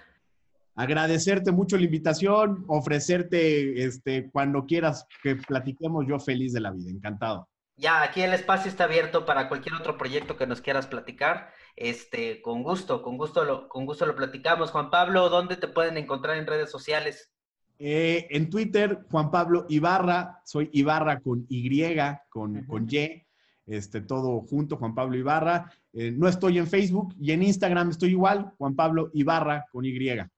agradecerte 0.79 1.51
mucho 1.51 1.75
la 1.75 1.85
invitación, 1.85 2.63
ofrecerte 2.67 3.83
este, 3.83 4.29
cuando 4.29 4.67
quieras 4.67 5.07
que 5.23 5.35
platiquemos, 5.35 6.05
yo 6.07 6.19
feliz 6.19 6.53
de 6.53 6.59
la 6.59 6.69
vida, 6.69 6.91
encantado 6.91 7.49
ya 7.77 8.01
aquí 8.01 8.21
el 8.21 8.33
espacio 8.33 8.69
está 8.69 8.85
abierto 8.85 9.25
para 9.25 9.47
cualquier 9.47 9.75
otro 9.75 9.97
proyecto 9.97 10.35
que 10.35 10.47
nos 10.47 10.61
quieras 10.61 10.87
platicar. 10.87 11.51
Este, 11.75 12.41
con 12.41 12.63
gusto, 12.63 13.03
con 13.03 13.17
gusto 13.17 13.45
lo, 13.45 13.69
con 13.69 13.85
gusto 13.85 14.05
lo 14.05 14.15
platicamos. 14.15 14.71
Juan 14.71 14.89
Pablo, 14.89 15.29
¿dónde 15.29 15.57
te 15.57 15.67
pueden 15.67 15.97
encontrar 15.97 16.37
en 16.37 16.47
redes 16.47 16.71
sociales? 16.71 17.31
Eh, 17.79 18.27
en 18.31 18.49
Twitter, 18.49 19.05
Juan 19.11 19.29
Pablo 19.29 19.67
Ibarra, 19.69 20.41
soy 20.43 20.69
Ibarra 20.73 21.19
con 21.19 21.45
Y, 21.47 21.95
con, 22.29 22.65
con 22.65 22.87
Y, 22.89 23.23
este, 23.67 24.01
todo 24.01 24.41
junto, 24.41 24.77
Juan 24.77 24.95
Pablo 24.95 25.15
Ibarra. 25.15 25.71
Eh, 25.93 26.11
no 26.11 26.27
estoy 26.27 26.57
en 26.57 26.65
Facebook 26.65 27.13
y 27.19 27.31
en 27.31 27.43
Instagram 27.43 27.91
estoy 27.91 28.09
igual, 28.09 28.51
Juan 28.57 28.75
Pablo 28.75 29.11
Ibarra 29.13 29.65
con 29.71 29.85
Y, 29.85 29.95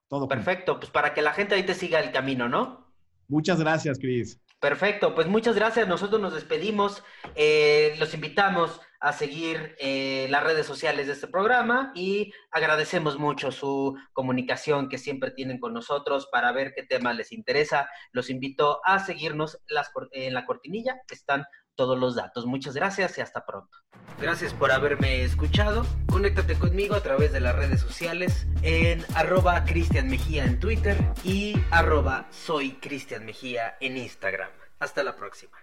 todo 0.09 0.27
Perfecto, 0.27 0.79
pues 0.79 0.91
para 0.91 1.13
que 1.13 1.21
la 1.21 1.31
gente 1.31 1.55
ahí 1.55 1.63
te 1.63 1.73
siga 1.73 2.01
el 2.01 2.11
camino, 2.11 2.49
¿no? 2.49 2.91
Muchas 3.29 3.59
gracias, 3.59 3.97
Cris. 3.99 4.41
Perfecto, 4.59 5.15
pues 5.15 5.27
muchas 5.27 5.55
gracias. 5.55 5.87
Nosotros 5.87 6.19
nos 6.19 6.33
despedimos. 6.33 7.01
Eh, 7.35 7.95
los 7.97 8.13
invitamos 8.13 8.81
a 8.99 9.13
seguir 9.13 9.77
eh, 9.79 10.27
las 10.29 10.43
redes 10.43 10.65
sociales 10.65 11.07
de 11.07 11.13
este 11.13 11.27
programa 11.27 11.93
y 11.95 12.33
agradecemos 12.51 13.17
mucho 13.17 13.51
su 13.51 13.97
comunicación 14.11 14.89
que 14.89 14.97
siempre 14.97 15.31
tienen 15.31 15.59
con 15.59 15.73
nosotros 15.73 16.27
para 16.29 16.51
ver 16.51 16.73
qué 16.75 16.83
tema 16.83 17.13
les 17.13 17.31
interesa. 17.31 17.89
Los 18.11 18.29
invito 18.29 18.81
a 18.83 18.99
seguirnos 18.99 19.61
en 20.11 20.33
la 20.33 20.45
cortinilla, 20.45 20.99
están 21.09 21.45
todos 21.79 21.97
los 21.97 22.13
datos. 22.13 22.45
Muchas 22.45 22.75
gracias 22.75 23.17
y 23.17 23.21
hasta 23.21 23.45
pronto. 23.45 23.77
Gracias 24.19 24.53
por 24.53 24.69
haberme 24.69 25.23
escuchado. 25.23 25.85
Conéctate 26.11 26.55
conmigo 26.55 26.93
a 26.93 26.99
través 26.99 27.31
de 27.31 27.39
las 27.39 27.55
redes 27.55 27.79
sociales 27.79 28.47
en 28.63 29.05
arroba 29.15 29.63
Cristian 29.63 30.09
Mejía 30.09 30.43
en 30.43 30.59
Twitter 30.59 30.97
y 31.23 31.55
arroba 31.71 32.27
soy 32.31 32.73
Cristian 32.81 33.25
Mejía 33.25 33.77
en 33.79 33.95
Instagram. 33.95 34.49
Hasta 34.79 35.03
la 35.03 35.15
próxima. 35.15 35.57